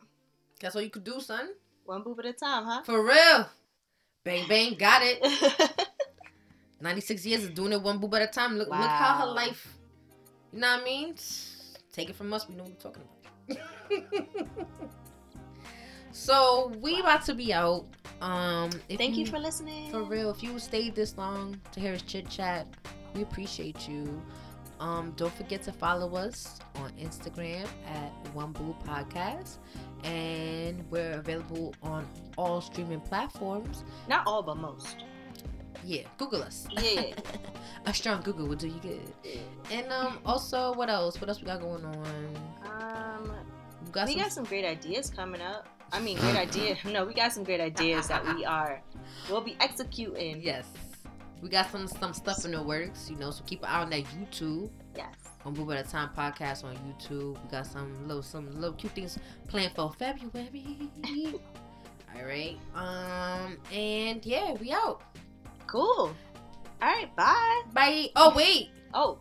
that's 0.61 0.77
all 0.77 0.83
you 0.83 0.91
could 0.91 1.05
do, 1.05 1.21
son. 1.21 1.49
one 1.85 2.03
boob 2.03 2.19
at 2.21 2.27
a 2.27 2.33
time 2.35 2.65
huh 2.65 2.83
For 2.83 3.03
real. 3.03 3.49
Bang 4.25 4.47
bang, 4.47 4.75
got 4.75 5.01
it. 5.03 5.19
Ninety 6.81 7.01
six 7.01 7.25
years 7.25 7.45
of 7.45 7.55
doing 7.55 7.73
it 7.73 7.83
one 7.83 7.99
boob 7.99 8.15
at 8.15 8.23
a 8.23 8.27
time. 8.27 8.57
Look, 8.59 8.69
look 8.69 8.77
how 8.91 9.19
her 9.27 9.33
life. 9.33 9.77
You 10.53 10.61
know 10.61 10.69
what 10.75 10.83
I 10.83 10.85
mean? 10.85 11.15
Take 11.93 12.11
it 12.11 12.17
from 12.17 12.33
us. 12.33 12.49
We 12.49 12.55
know 12.55 12.65
what 12.65 12.73
we're 12.73 12.91
talking 12.91 13.03
about. 13.03 14.91
so 16.13 16.73
we 16.81 17.01
about 17.01 17.25
to 17.27 17.35
be 17.35 17.53
out. 17.53 17.87
Um, 18.21 18.71
if 18.89 18.99
thank 18.99 19.17
you 19.17 19.27
for 19.27 19.39
listening 19.39 19.91
for 19.91 20.03
real. 20.03 20.31
If 20.31 20.43
you 20.43 20.59
stayed 20.59 20.95
this 20.95 21.17
long 21.17 21.61
to 21.73 21.81
hear 21.81 21.95
us 21.95 22.03
chit 22.03 22.29
chat, 22.29 22.67
we 23.15 23.23
appreciate 23.23 23.89
you. 23.89 24.21
Um, 24.79 25.13
don't 25.17 25.33
forget 25.35 25.63
to 25.65 25.73
follow 25.73 26.17
us 26.17 26.59
on 26.77 26.91
Instagram 26.93 27.67
at 27.87 28.11
One 28.35 28.53
Boo 28.53 28.75
Podcast, 28.87 29.59
and 30.05 30.83
we're 30.91 31.13
available 31.19 31.75
on 31.83 32.07
all 32.39 32.61
streaming 32.63 33.01
platforms. 33.01 33.85
not 34.09 34.27
all 34.27 34.43
but 34.43 34.57
most 34.57 35.05
Yeah, 35.85 36.03
Google 36.19 36.43
us. 36.43 36.67
yeah 36.71 37.03
A 37.87 37.95
strong 37.95 38.21
Google 38.23 38.47
will 38.47 38.57
do 38.57 38.69
you 38.69 38.81
good. 38.81 39.13
And 39.71 39.91
um, 39.93 40.19
also, 40.27 40.73
what 40.75 40.91
else? 40.91 41.19
What 41.21 41.29
else 41.29 41.41
we 41.41 41.47
got 41.47 41.61
going 41.61 41.85
on? 41.85 42.37
um 42.67 43.33
We 43.87 43.91
got 43.91 44.07
we 44.07 44.13
some. 44.15 44.23
got 44.23 44.33
some 44.33 44.45
great 44.45 44.65
ideas 44.67 45.09
coming 45.11 45.41
up. 45.41 45.67
I 45.93 46.01
mean, 46.01 46.19
great 46.19 46.37
idea. 46.37 46.77
No, 46.85 47.05
we 47.05 47.15
got 47.15 47.33
some 47.33 47.45
great 47.45 47.61
ideas 47.61 48.09
that 48.09 48.25
we 48.35 48.45
are 48.45 48.83
we'll 49.29 49.41
be 49.41 49.57
executing. 49.61 50.41
yes, 50.43 50.67
we 51.43 51.49
got 51.49 51.71
some 51.71 51.87
some 51.89 52.13
stuff 52.15 52.45
in 52.45 52.53
the 52.53 52.63
works. 52.63 53.09
You 53.11 53.17
know, 53.17 53.31
so 53.31 53.43
keep 53.45 53.63
an 53.63 53.69
eye 53.69 53.83
on 53.83 53.91
that 53.91 54.05
YouTube. 54.05 54.71
Yes. 54.97 55.15
on 55.45 55.55
Boob 55.55 55.71
at 55.73 55.87
a 55.87 55.89
Time 55.89 56.11
podcast 56.17 56.65
on 56.65 56.77
YouTube. 56.77 57.43
We 57.43 57.51
got 57.51 57.67
some 57.67 58.07
little 58.07 58.23
some 58.23 58.51
little 58.61 58.75
cute 58.75 58.93
things 58.93 59.19
planned 59.49 59.73
for 59.75 59.93
February. 59.93 60.91
All 62.17 62.25
right. 62.25 62.57
Um 62.75 63.57
and 63.73 64.25
yeah, 64.27 64.53
we 64.55 64.73
out. 64.73 65.03
Cool. 65.67 66.15
All 66.83 66.89
right. 66.89 67.15
Bye. 67.17 67.63
Bye. 67.73 68.09
Oh 68.17 68.33
wait. 68.35 68.71
Oh. 68.95 69.19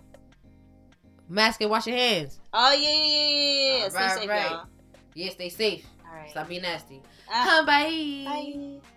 Mask 1.28 1.62
and 1.62 1.70
wash 1.70 1.86
your 1.88 1.96
hands. 1.98 2.40
Oh 2.54 2.74
yeah 2.74 2.90
yeah 2.90 3.06
yeah 3.06 3.28
yeah. 3.28 3.78
yeah. 3.84 3.90
Stay 3.90 4.00
Right, 4.00 4.18
safe, 4.20 4.30
right. 4.30 4.50
y'all. 4.52 4.66
Yeah, 5.14 5.30
stay 5.32 5.50
safe. 5.50 5.86
Right. 6.20 6.30
Stop 6.32 6.50
being 6.50 6.62
nasty. 6.62 7.02
Ah, 7.32 7.64
Bye. 7.66 8.24
bye. 8.26 8.90